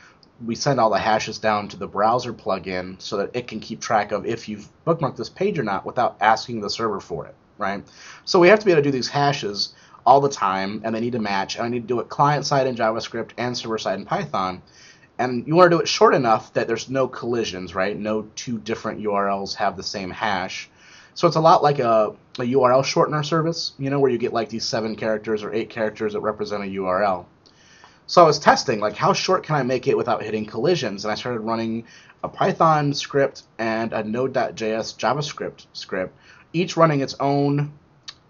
We 0.45 0.55
send 0.55 0.79
all 0.79 0.91
the 0.91 1.01
hashes 1.01 1.39
down 1.39 1.67
to 1.69 1.77
the 1.77 1.89
browser 1.89 2.33
plugin 2.33 3.03
so 3.03 3.17
that 3.17 3.35
it 3.35 3.49
can 3.49 3.59
keep 3.59 3.81
track 3.81 4.13
of 4.13 4.25
if 4.25 4.49
you've 4.49 4.69
bookmarked 4.87 5.17
this 5.17 5.29
page 5.29 5.59
or 5.59 5.65
not 5.65 5.85
without 5.85 6.17
asking 6.21 6.61
the 6.61 6.71
server 6.71 7.01
for 7.01 7.27
it, 7.27 7.35
right? 7.57 7.83
So 8.25 8.39
we 8.39 8.47
have 8.47 8.61
to 8.61 8.65
be 8.65 8.71
able 8.71 8.83
to 8.83 8.89
do 8.89 8.93
these 8.93 9.09
hashes 9.09 9.75
all 10.07 10.21
the 10.21 10.29
time, 10.29 10.83
and 10.85 10.95
they 10.95 11.01
need 11.01 11.13
to 11.13 11.19
match. 11.19 11.57
And 11.57 11.65
I 11.65 11.69
need 11.69 11.83
to 11.83 11.87
do 11.89 11.99
it 11.99 12.09
client 12.09 12.47
side 12.47 12.69
in 12.69 12.77
JavaScript 12.77 13.33
and 13.37 13.57
server 13.57 13.79
side 13.79 13.99
in 13.99 14.07
Python. 14.07 14.63
And 15.19 15.47
you 15.47 15.57
want 15.57 15.71
to 15.71 15.77
do 15.77 15.81
it 15.81 15.89
short 15.89 16.14
enough 16.14 16.53
that 16.53 16.69
there's 16.69 16.89
no 16.89 17.09
collisions, 17.09 17.75
right? 17.75 17.97
No 17.99 18.23
two 18.37 18.59
different 18.59 19.01
URLs 19.01 19.55
have 19.55 19.77
the 19.77 19.83
same 19.83 20.11
hash. 20.11 20.71
So 21.14 21.27
it's 21.27 21.37
a 21.37 21.41
lot 21.41 21.62
like 21.62 21.81
a, 21.81 22.14
a 22.39 22.43
URL 22.43 22.85
shortener 22.85 23.25
service, 23.25 23.73
you 23.79 23.91
know, 23.91 23.99
where 23.99 24.11
you 24.11 24.19
get 24.19 24.33
like 24.33 24.49
these 24.49 24.64
seven 24.64 24.95
characters 24.95 25.43
or 25.43 25.53
eight 25.53 25.71
characters 25.71 26.12
that 26.12 26.21
represent 26.21 26.62
a 26.62 26.66
URL. 26.66 27.27
So 28.07 28.23
I 28.23 28.27
was 28.27 28.39
testing, 28.39 28.81
like, 28.81 28.97
how 28.97 29.12
short 29.12 29.43
can 29.43 29.57
I 29.57 29.62
make 29.64 29.87
it 29.87 29.97
without 29.97 30.23
hitting 30.23 30.47
collisions? 30.47 31.05
And 31.05 31.12
I 31.12 31.14
started 31.14 31.41
running 31.41 31.85
a 32.23 32.29
Python 32.29 32.95
script 32.95 33.43
and 33.59 33.93
a 33.93 34.03
Node.js 34.03 34.97
JavaScript 34.97 35.66
script, 35.73 36.16
each 36.53 36.77
running 36.77 37.01
its 37.01 37.16
own 37.21 37.73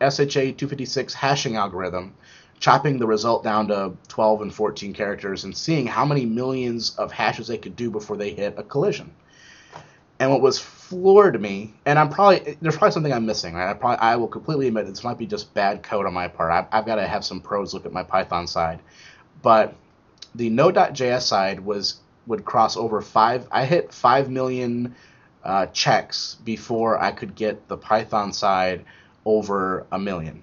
SHA-256 0.01 1.12
hashing 1.12 1.57
algorithm, 1.57 2.14
chopping 2.61 2.98
the 2.98 3.06
result 3.06 3.44
down 3.44 3.68
to 3.68 3.92
12 4.09 4.42
and 4.42 4.54
14 4.54 4.92
characters 4.92 5.44
and 5.44 5.56
seeing 5.56 5.86
how 5.86 6.04
many 6.04 6.24
millions 6.24 6.96
of 6.96 7.12
hashes 7.12 7.48
they 7.48 7.59
could 7.59 7.76
do 7.76 7.90
before 7.90 8.16
they 8.16 8.30
hit 8.30 8.54
a 8.56 8.62
collision. 8.62 9.12
And 10.20 10.30
what 10.32 10.40
was 10.40 10.59
floored 10.59 11.40
me, 11.40 11.74
and 11.86 11.96
I'm 11.96 12.09
probably 12.09 12.56
there's 12.61 12.76
probably 12.76 12.92
something 12.92 13.12
I'm 13.12 13.26
missing. 13.26 13.54
Right? 13.54 13.70
I 13.70 13.74
probably 13.74 13.98
I 13.98 14.16
will 14.16 14.26
completely 14.26 14.66
admit 14.66 14.86
this 14.86 15.04
might 15.04 15.18
be 15.18 15.26
just 15.26 15.54
bad 15.54 15.84
code 15.84 16.06
on 16.06 16.12
my 16.12 16.26
part. 16.26 16.50
I've, 16.50 16.66
I've 16.72 16.86
got 16.86 16.96
to 16.96 17.06
have 17.06 17.24
some 17.24 17.40
pros 17.40 17.72
look 17.72 17.86
at 17.86 17.92
my 17.92 18.02
Python 18.02 18.48
side, 18.48 18.80
but 19.42 19.74
the 20.34 20.50
Node.js 20.50 21.22
side 21.22 21.61
was 21.61 22.00
would 22.26 22.44
cross 22.44 22.76
over 22.76 23.00
five. 23.00 23.46
I 23.52 23.64
hit 23.64 23.94
five 23.94 24.28
million 24.28 24.96
uh, 25.44 25.66
checks 25.66 26.36
before 26.44 27.00
I 27.00 27.12
could 27.12 27.36
get 27.36 27.68
the 27.68 27.76
Python 27.76 28.32
side 28.32 28.84
over 29.24 29.86
a 29.92 29.98
million. 29.98 30.42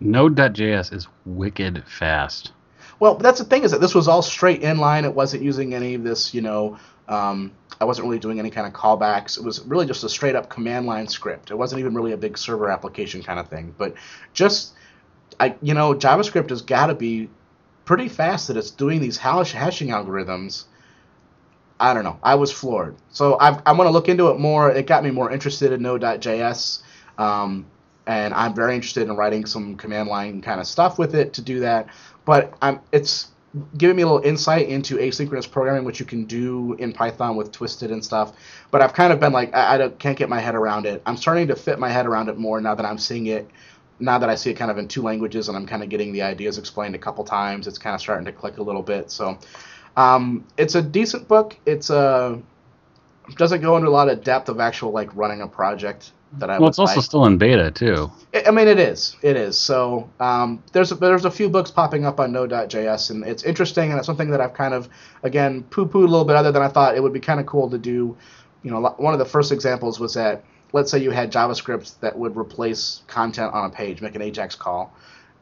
Node.js 0.00 0.92
is 0.92 1.08
wicked 1.24 1.84
fast. 1.86 2.52
Well, 3.00 3.16
that's 3.16 3.38
the 3.38 3.44
thing 3.44 3.64
is 3.64 3.70
that 3.72 3.80
this 3.80 3.94
was 3.94 4.08
all 4.08 4.22
straight 4.22 4.62
inline. 4.62 5.04
It 5.04 5.14
wasn't 5.14 5.42
using 5.42 5.74
any 5.74 5.94
of 5.94 6.04
this, 6.04 6.34
you 6.34 6.42
know. 6.42 6.78
Um, 7.08 7.52
I 7.80 7.84
wasn't 7.84 8.06
really 8.06 8.18
doing 8.18 8.38
any 8.38 8.50
kind 8.50 8.66
of 8.66 8.72
callbacks. 8.72 9.36
It 9.36 9.44
was 9.44 9.60
really 9.62 9.86
just 9.86 10.04
a 10.04 10.08
straight 10.08 10.36
up 10.36 10.48
command 10.48 10.86
line 10.86 11.08
script. 11.08 11.50
It 11.50 11.56
wasn't 11.56 11.80
even 11.80 11.94
really 11.94 12.12
a 12.12 12.16
big 12.16 12.38
server 12.38 12.70
application 12.70 13.22
kind 13.22 13.38
of 13.38 13.48
thing. 13.48 13.74
But 13.76 13.94
just, 14.32 14.74
I, 15.40 15.56
you 15.60 15.74
know, 15.74 15.94
JavaScript 15.94 16.50
has 16.50 16.62
got 16.62 16.86
to 16.86 16.94
be 16.94 17.28
pretty 17.84 18.08
fast 18.08 18.48
that 18.48 18.56
it's 18.56 18.70
doing 18.70 19.00
these 19.00 19.18
hash- 19.18 19.52
hashing 19.52 19.88
algorithms. 19.88 20.64
I 21.80 21.92
don't 21.92 22.04
know. 22.04 22.18
I 22.22 22.36
was 22.36 22.52
floored. 22.52 22.96
So 23.10 23.38
I've, 23.38 23.60
I 23.66 23.72
want 23.72 23.88
to 23.88 23.92
look 23.92 24.08
into 24.08 24.28
it 24.28 24.38
more. 24.38 24.70
It 24.70 24.86
got 24.86 25.02
me 25.02 25.10
more 25.10 25.30
interested 25.30 25.72
in 25.72 25.82
Node.js. 25.82 26.82
Um, 27.18 27.66
and 28.06 28.34
I'm 28.34 28.54
very 28.54 28.74
interested 28.74 29.08
in 29.08 29.16
writing 29.16 29.46
some 29.46 29.76
command 29.76 30.08
line 30.08 30.42
kind 30.42 30.60
of 30.60 30.66
stuff 30.66 30.98
with 30.98 31.14
it 31.14 31.32
to 31.34 31.42
do 31.42 31.60
that. 31.60 31.88
But 32.24 32.54
I'm 32.60 32.80
it's 32.92 33.28
giving 33.76 33.96
me 33.96 34.02
a 34.02 34.06
little 34.06 34.24
insight 34.24 34.68
into 34.68 34.96
asynchronous 34.96 35.50
programming, 35.50 35.84
which 35.84 36.00
you 36.00 36.06
can 36.06 36.24
do 36.24 36.74
in 36.74 36.92
Python 36.92 37.36
with 37.36 37.52
Twisted 37.52 37.90
and 37.90 38.04
stuff. 38.04 38.32
But 38.70 38.82
I've 38.82 38.92
kind 38.92 39.12
of 39.12 39.20
been 39.20 39.32
like, 39.32 39.54
I, 39.54 39.84
I 39.84 39.88
can't 39.90 40.18
get 40.18 40.28
my 40.28 40.40
head 40.40 40.54
around 40.54 40.86
it. 40.86 41.02
I'm 41.06 41.16
starting 41.16 41.48
to 41.48 41.56
fit 41.56 41.78
my 41.78 41.88
head 41.88 42.06
around 42.06 42.28
it 42.28 42.36
more 42.36 42.60
now 42.60 42.74
that 42.74 42.84
I'm 42.84 42.98
seeing 42.98 43.26
it. 43.26 43.48
Now 44.00 44.18
that 44.18 44.28
I 44.28 44.34
see 44.34 44.50
it 44.50 44.54
kind 44.54 44.72
of 44.72 44.78
in 44.78 44.88
two 44.88 45.02
languages 45.02 45.48
and 45.48 45.56
I'm 45.56 45.66
kind 45.66 45.82
of 45.82 45.88
getting 45.88 46.12
the 46.12 46.22
ideas 46.22 46.58
explained 46.58 46.96
a 46.96 46.98
couple 46.98 47.22
times, 47.22 47.68
it's 47.68 47.78
kind 47.78 47.94
of 47.94 48.00
starting 48.00 48.24
to 48.24 48.32
click 48.32 48.58
a 48.58 48.62
little 48.62 48.82
bit. 48.82 49.10
So 49.10 49.38
um, 49.96 50.44
it's 50.56 50.74
a 50.74 50.82
decent 50.82 51.28
book. 51.28 51.56
It's 51.64 51.90
a 51.90 51.96
uh, 51.96 52.38
doesn't 53.36 53.62
go 53.62 53.76
into 53.76 53.88
a 53.88 53.90
lot 53.90 54.08
of 54.08 54.22
depth 54.22 54.48
of 54.48 54.60
actual 54.60 54.90
like 54.90 55.14
running 55.16 55.40
a 55.40 55.48
project 55.48 56.10
that 56.38 56.50
I. 56.50 56.58
Well, 56.58 56.68
it's 56.68 56.78
also 56.78 57.00
still 57.00 57.24
in 57.26 57.38
beta 57.38 57.70
too. 57.70 58.10
I 58.46 58.50
mean, 58.50 58.68
it 58.68 58.78
is. 58.78 59.16
It 59.22 59.36
is. 59.36 59.58
So 59.58 60.08
um, 60.20 60.62
there's 60.72 60.92
a, 60.92 60.96
there's 60.96 61.24
a 61.24 61.30
few 61.30 61.48
books 61.48 61.70
popping 61.70 62.04
up 62.04 62.20
on 62.20 62.32
Node.js, 62.32 63.10
and 63.10 63.24
it's 63.24 63.42
interesting, 63.42 63.90
and 63.90 63.98
it's 63.98 64.06
something 64.06 64.30
that 64.30 64.40
I've 64.40 64.54
kind 64.54 64.74
of 64.74 64.88
again 65.22 65.62
poo-pooed 65.64 65.94
a 65.94 66.08
little 66.08 66.24
bit, 66.24 66.36
other 66.36 66.52
than 66.52 66.62
I 66.62 66.68
thought 66.68 66.96
it 66.96 67.02
would 67.02 67.12
be 67.12 67.20
kind 67.20 67.40
of 67.40 67.46
cool 67.46 67.70
to 67.70 67.78
do. 67.78 68.16
You 68.62 68.70
know, 68.70 68.80
one 68.96 69.12
of 69.12 69.18
the 69.18 69.26
first 69.26 69.52
examples 69.52 70.00
was 70.00 70.14
that 70.14 70.44
let's 70.74 70.90
say 70.90 70.98
you 70.98 71.12
had 71.12 71.32
JavaScript 71.32 72.00
that 72.00 72.18
would 72.18 72.36
replace 72.36 73.02
content 73.06 73.54
on 73.54 73.66
a 73.66 73.70
page, 73.70 74.02
make 74.02 74.16
an 74.16 74.22
AJAX 74.22 74.58
call. 74.58 74.92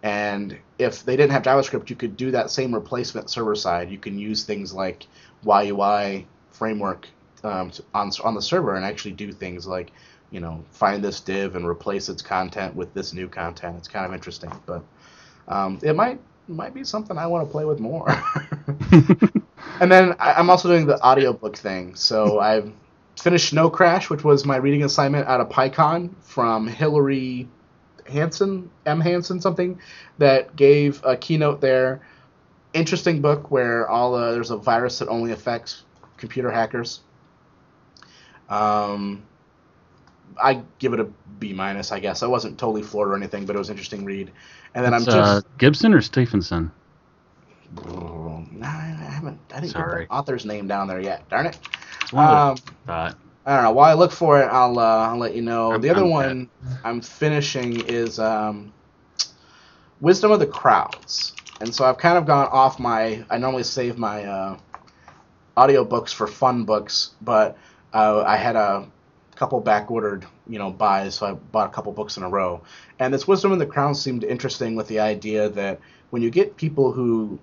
And 0.02 0.58
if 0.78 1.04
they 1.04 1.16
didn't 1.16 1.32
have 1.32 1.42
JavaScript, 1.42 1.88
you 1.88 1.96
could 1.96 2.16
do 2.16 2.32
that 2.32 2.50
same 2.50 2.74
replacement 2.74 3.30
server 3.30 3.54
side. 3.54 3.90
You 3.90 3.98
can 3.98 4.18
use 4.18 4.44
things 4.44 4.74
like 4.74 5.06
YUI 5.44 6.26
framework 6.50 7.08
um, 7.42 7.72
on 7.94 8.10
on 8.22 8.34
the 8.34 8.42
server 8.42 8.76
and 8.76 8.84
actually 8.84 9.12
do 9.12 9.32
things 9.32 9.66
like 9.66 9.90
you 10.32 10.40
know, 10.40 10.64
find 10.70 11.04
this 11.04 11.20
div 11.20 11.54
and 11.54 11.66
replace 11.66 12.08
its 12.08 12.22
content 12.22 12.74
with 12.74 12.92
this 12.94 13.12
new 13.12 13.28
content. 13.28 13.76
It's 13.76 13.86
kind 13.86 14.06
of 14.06 14.14
interesting, 14.14 14.50
but 14.66 14.82
um, 15.46 15.78
it 15.82 15.94
might 15.94 16.18
might 16.48 16.74
be 16.74 16.84
something 16.84 17.16
I 17.16 17.26
want 17.26 17.46
to 17.46 17.52
play 17.52 17.64
with 17.64 17.78
more. 17.78 18.08
and 19.80 19.92
then 19.92 20.16
I, 20.18 20.40
am 20.40 20.50
also 20.50 20.68
doing 20.68 20.86
the 20.86 21.00
audiobook 21.00 21.56
thing. 21.56 21.94
So 21.94 22.40
I've 22.40 22.72
finished 23.20 23.50
Snow 23.50 23.70
Crash, 23.70 24.10
which 24.10 24.24
was 24.24 24.44
my 24.44 24.56
reading 24.56 24.82
assignment 24.82 25.28
out 25.28 25.40
of 25.40 25.48
PyCon 25.48 26.10
from 26.22 26.66
Hillary 26.66 27.48
Hanson, 28.08 28.70
M. 28.86 29.00
Hanson, 29.00 29.40
something, 29.40 29.78
that 30.18 30.56
gave 30.56 31.00
a 31.04 31.16
keynote 31.16 31.60
there. 31.60 32.00
Interesting 32.74 33.20
book 33.20 33.50
where 33.50 33.88
all 33.88 34.14
uh, 34.14 34.32
there's 34.32 34.50
a 34.50 34.56
virus 34.56 34.98
that 34.98 35.08
only 35.08 35.32
affects 35.32 35.84
computer 36.16 36.50
hackers. 36.50 37.00
Um, 38.48 39.22
I 40.40 40.62
give 40.78 40.92
it 40.92 41.00
a 41.00 41.04
B 41.38 41.52
minus, 41.52 41.92
I 41.92 42.00
guess. 42.00 42.22
I 42.22 42.26
wasn't 42.26 42.58
totally 42.58 42.82
floored 42.82 43.08
or 43.08 43.16
anything, 43.16 43.46
but 43.46 43.56
it 43.56 43.58
was 43.58 43.68
an 43.68 43.74
interesting 43.74 44.04
read. 44.04 44.30
And 44.74 44.84
then 44.84 44.94
it's, 44.94 45.08
I'm 45.08 45.12
just 45.14 45.46
uh, 45.46 45.48
Gibson 45.58 45.94
or 45.94 46.00
Stephenson. 46.00 46.70
Oh, 47.88 48.44
nah, 48.50 48.66
I 48.66 48.70
haven't. 48.70 49.38
I 49.54 49.60
didn't 49.60 49.72
Sorry. 49.72 50.02
get 50.02 50.08
the 50.08 50.14
author's 50.14 50.44
name 50.44 50.68
down 50.68 50.88
there 50.88 51.00
yet. 51.00 51.28
Darn 51.28 51.46
it. 51.46 51.58
Um, 52.14 52.56
I 53.44 53.54
don't 53.54 53.64
know. 53.64 53.72
While 53.72 53.90
I 53.90 53.94
look 53.94 54.12
for 54.12 54.40
it, 54.40 54.46
I'll 54.46 54.78
uh, 54.78 55.08
I'll 55.08 55.18
let 55.18 55.34
you 55.34 55.42
know. 55.42 55.72
I'm, 55.72 55.80
the 55.80 55.90
other 55.90 56.04
I'm 56.04 56.10
one 56.10 56.50
dead. 56.62 56.76
I'm 56.84 57.00
finishing 57.00 57.80
is 57.86 58.18
um, 58.18 58.72
Wisdom 60.00 60.30
of 60.30 60.38
the 60.38 60.46
Crowds, 60.46 61.34
and 61.60 61.74
so 61.74 61.84
I've 61.84 61.98
kind 61.98 62.18
of 62.18 62.26
gone 62.26 62.48
off 62.52 62.78
my. 62.78 63.24
I 63.30 63.38
normally 63.38 63.64
save 63.64 63.98
my 63.98 64.24
uh, 64.24 64.58
audiobooks 65.56 66.14
for 66.14 66.26
fun 66.26 66.64
books, 66.64 67.10
but 67.20 67.56
uh, 67.92 68.22
I 68.26 68.36
had 68.36 68.54
a 68.56 68.88
couple 69.42 69.58
back 69.58 69.90
ordered, 69.90 70.24
you 70.46 70.56
know, 70.56 70.70
buys, 70.70 71.16
so 71.16 71.26
I 71.26 71.32
bought 71.32 71.66
a 71.66 71.72
couple 71.72 71.90
books 71.90 72.16
in 72.16 72.22
a 72.22 72.28
row. 72.28 72.62
And 73.00 73.12
this 73.12 73.26
Wisdom 73.26 73.50
in 73.50 73.58
the 73.58 73.66
Crown 73.66 73.96
seemed 73.96 74.22
interesting 74.22 74.76
with 74.76 74.86
the 74.86 75.00
idea 75.00 75.48
that 75.48 75.80
when 76.10 76.22
you 76.22 76.30
get 76.30 76.56
people 76.56 76.92
who 76.92 77.40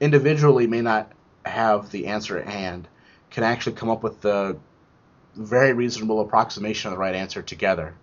individually 0.00 0.66
may 0.66 0.80
not 0.80 1.12
have 1.44 1.90
the 1.90 2.06
answer 2.06 2.38
at 2.38 2.48
hand, 2.48 2.88
can 3.30 3.44
actually 3.44 3.76
come 3.76 3.90
up 3.90 4.02
with 4.02 4.22
the 4.22 4.56
very 5.36 5.74
reasonable 5.74 6.20
approximation 6.22 6.88
of 6.88 6.94
the 6.94 6.98
right 6.98 7.14
answer 7.14 7.42
together. 7.42 7.96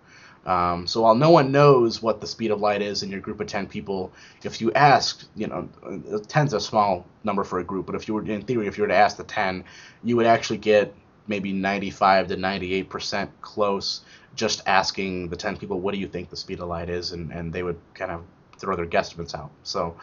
Um, 0.46 0.86
so 0.86 1.02
while 1.02 1.16
no 1.16 1.30
one 1.30 1.50
knows 1.50 2.00
what 2.00 2.20
the 2.20 2.28
speed 2.28 2.52
of 2.52 2.60
light 2.60 2.82
is 2.82 3.02
in 3.02 3.10
your 3.10 3.18
group 3.18 3.40
of 3.40 3.48
10 3.48 3.66
people, 3.66 4.12
if 4.44 4.60
you 4.60 4.70
ask, 4.74 5.26
you 5.34 5.48
know, 5.48 5.68
10's 5.82 6.52
a 6.52 6.60
small 6.60 7.04
number 7.24 7.42
for 7.42 7.58
a 7.58 7.64
group, 7.64 7.86
but 7.86 7.96
if 7.96 8.06
you 8.06 8.14
were, 8.14 8.24
in 8.24 8.42
theory, 8.42 8.68
if 8.68 8.78
you 8.78 8.82
were 8.82 8.88
to 8.88 8.94
ask 8.94 9.16
the 9.16 9.24
10, 9.24 9.64
you 10.04 10.16
would 10.16 10.26
actually 10.26 10.58
get 10.58 10.94
maybe 11.26 11.52
95 11.52 12.28
to 12.28 12.36
98% 12.36 13.28
close 13.40 14.02
just 14.34 14.62
asking 14.66 15.28
the 15.28 15.36
10 15.36 15.56
people 15.56 15.80
what 15.80 15.92
do 15.92 16.00
you 16.00 16.08
think 16.08 16.30
the 16.30 16.36
speed 16.36 16.60
of 16.60 16.68
light 16.68 16.88
is? 16.88 17.12
And, 17.12 17.32
and 17.32 17.52
they 17.52 17.62
would 17.62 17.78
kind 17.94 18.10
of 18.10 18.22
throw 18.58 18.76
their 18.76 18.86
guesstimates 18.86 19.34
out. 19.34 19.50
So 19.62 19.96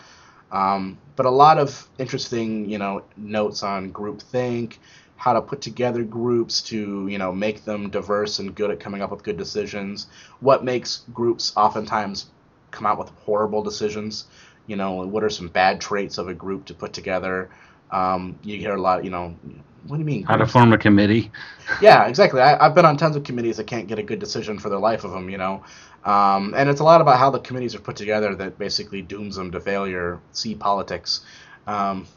um, 0.51 0.97
but 1.15 1.26
a 1.26 1.32
lot 1.32 1.57
of 1.57 1.89
interesting 1.97 2.70
you 2.70 2.78
know 2.78 3.03
notes 3.18 3.63
on 3.63 3.91
group 3.91 4.22
think 4.22 4.80
how 5.18 5.34
to 5.34 5.41
put 5.41 5.61
together 5.61 6.03
groups 6.03 6.61
to 6.61 7.07
you 7.07 7.18
know 7.18 7.32
make 7.32 7.65
them 7.65 7.89
diverse 7.89 8.39
and 8.39 8.55
good 8.55 8.72
at 8.72 8.80
coming 8.80 9.01
up 9.01 9.11
with 9.11 9.24
good 9.24 9.38
decisions 9.38 10.07
what 10.39 10.63
makes 10.63 11.03
groups 11.13 11.53
oftentimes 11.57 12.28
come 12.72 12.86
out 12.86 12.97
with 12.97 13.09
horrible 13.26 13.61
decisions 13.63 14.26
you 14.68 14.76
know 14.76 15.05
what 15.05 15.24
are 15.24 15.30
some 15.30 15.49
bad 15.49 15.82
traits 15.82 16.18
of 16.18 16.28
a 16.28 16.34
group 16.34 16.65
to 16.65 16.74
put 16.74 16.93
together 16.93 17.49
um, 17.92 18.38
you 18.44 18.58
hear 18.58 18.76
a 18.76 18.82
lot 18.82 19.04
you 19.04 19.10
know 19.10 19.36
what 19.88 19.98
do 19.98 20.02
you 20.02 20.06
mean? 20.06 20.24
How 20.24 20.36
to 20.36 20.46
form 20.46 20.74
a 20.74 20.78
committee? 20.78 21.32
Yeah, 21.82 22.08
exactly. 22.08 22.40
I, 22.40 22.64
have 22.64 22.76
been 22.76 22.86
on 22.86 22.96
tons 22.96 23.18
of 23.18 23.24
committees 23.24 23.58
that 23.58 23.68
can't 23.68 23.88
get 23.88 24.00
a 24.00 24.04
good 24.04 24.20
decision 24.20 24.58
for 24.58 24.70
the 24.70 24.80
life 24.80 25.04
of 25.04 25.12
them, 25.12 25.30
you 25.30 25.38
know. 25.38 25.66
Um, 26.06 26.54
and 26.56 26.70
it's 26.70 26.80
a 26.80 26.84
lot 26.86 27.02
about 27.02 27.20
how 27.20 27.30
the 27.30 27.40
committees 27.40 27.76
are 27.76 27.80
put 27.80 27.98
together 27.98 28.34
that 28.36 28.58
basically 28.58 29.02
dooms 29.02 29.36
them 29.36 29.52
to 29.52 29.60
failure. 29.60 30.22
See 30.32 30.56
politics. 30.56 31.26
Um, 31.68 32.08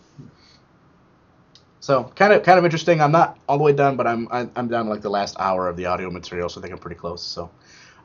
so 1.81 2.05
kind 2.15 2.33
of 2.33 2.45
kind 2.45 2.61
of 2.61 2.65
interesting. 2.65 3.01
I'm 3.01 3.11
not 3.11 3.39
all 3.49 3.59
the 3.59 3.65
way 3.65 3.73
done, 3.73 3.97
but 3.97 4.07
I'm 4.07 4.29
I'm 4.31 4.69
down 4.69 4.85
to 4.85 4.91
like 4.91 5.03
the 5.03 5.11
last 5.11 5.35
hour 5.41 5.67
of 5.67 5.77
the 5.77 5.87
audio 5.87 6.11
material, 6.11 6.49
so 6.49 6.61
I 6.61 6.63
think 6.63 6.73
I'm 6.73 6.79
pretty 6.79 7.01
close. 7.01 7.25
So 7.25 7.51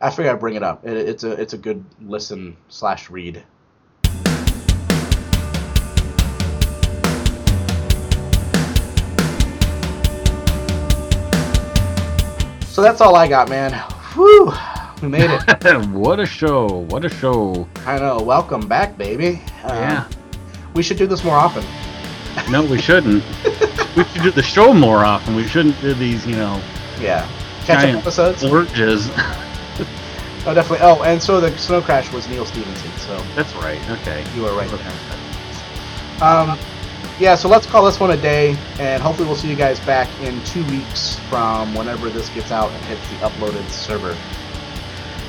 I 0.01 0.09
figured 0.09 0.33
I'd 0.33 0.39
bring 0.39 0.55
it 0.55 0.63
up. 0.63 0.83
It, 0.83 0.97
it's 0.97 1.23
a 1.23 1.31
it's 1.33 1.53
a 1.53 1.59
good 1.59 1.85
listen 2.01 2.57
slash 2.69 3.11
read. 3.11 3.43
So 12.75 12.81
that's 12.81 12.99
all 12.99 13.15
I 13.15 13.25
got, 13.25 13.47
man. 13.47 13.71
Whew, 14.15 14.51
we 15.01 15.07
made 15.07 15.29
it. 15.29 15.87
what 15.91 16.19
a 16.19 16.25
show! 16.25 16.67
What 16.89 17.05
a 17.05 17.09
show! 17.09 17.65
I 17.85 17.97
know. 17.97 18.21
Welcome 18.21 18.67
back, 18.67 18.97
baby. 18.97 19.41
Uh, 19.63 19.69
yeah. 19.69 20.09
We 20.73 20.83
should 20.83 20.97
do 20.97 21.07
this 21.07 21.23
more 21.23 21.37
often. 21.37 21.63
No, 22.51 22.65
we 22.65 22.81
shouldn't. 22.81 23.23
we 23.95 24.03
should 24.03 24.23
do 24.23 24.31
the 24.31 24.43
show 24.43 24.73
more 24.73 25.05
often. 25.05 25.37
We 25.37 25.47
shouldn't 25.47 25.79
do 25.79 25.93
these, 25.93 26.27
you 26.27 26.35
know. 26.35 26.61
Yeah. 26.99 27.25
Catch 27.63 27.87
up 27.87 28.01
episodes. 28.01 28.43
Orges. 28.43 29.09
oh, 29.15 30.51
definitely. 30.53 30.79
Oh, 30.81 31.01
and 31.03 31.23
so 31.23 31.39
the 31.39 31.57
Snow 31.57 31.81
Crash 31.81 32.11
was 32.11 32.27
Neal 32.27 32.45
Stephenson. 32.45 32.91
So 32.97 33.17
that's 33.35 33.55
right. 33.55 33.79
Okay. 33.89 34.25
You 34.35 34.41
were 34.41 34.53
right 34.53 34.69
there. 34.69 36.21
Um 36.21 36.59
yeah, 37.19 37.35
so 37.35 37.47
let's 37.47 37.65
call 37.65 37.85
this 37.85 37.99
one 37.99 38.11
a 38.11 38.17
day, 38.17 38.57
and 38.79 39.01
hopefully 39.01 39.27
we'll 39.27 39.37
see 39.37 39.49
you 39.49 39.55
guys 39.55 39.79
back 39.81 40.09
in 40.21 40.43
two 40.43 40.65
weeks 40.65 41.17
from 41.29 41.73
whenever 41.73 42.09
this 42.09 42.29
gets 42.29 42.51
out 42.51 42.71
and 42.71 42.85
hits 42.85 43.01
the 43.09 43.15
uploaded 43.17 43.67
server. 43.69 44.15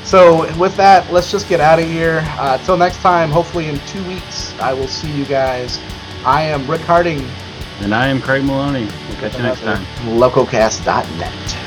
So 0.05 0.53
with 0.57 0.77
that, 0.77 1.13
let's 1.13 1.31
just 1.31 1.49
get 1.49 1.61
out 1.61 1.79
of 1.79 1.87
here. 1.87 2.23
Uh, 2.39 2.59
till 2.59 2.77
next 2.77 2.99
time, 2.99 3.31
hopefully 3.31 3.69
in 3.69 3.79
two 3.81 4.07
weeks, 4.07 4.57
I 4.61 4.73
will 4.73 4.89
see 4.89 5.11
you 5.11 5.25
guys. 5.25 5.81
I 6.25 6.43
am 6.43 6.69
Rick 6.71 6.83
Harding. 6.83 7.29
And 7.81 7.95
I 7.95 8.07
am 8.07 8.23
Craig 8.23 8.45
Maloney. 8.45 8.89
We'll 9.09 9.19
catch 9.19 9.37
you 9.37 9.43
next 9.43 9.61
time. 9.61 9.85
Lococast.net. 10.19 11.66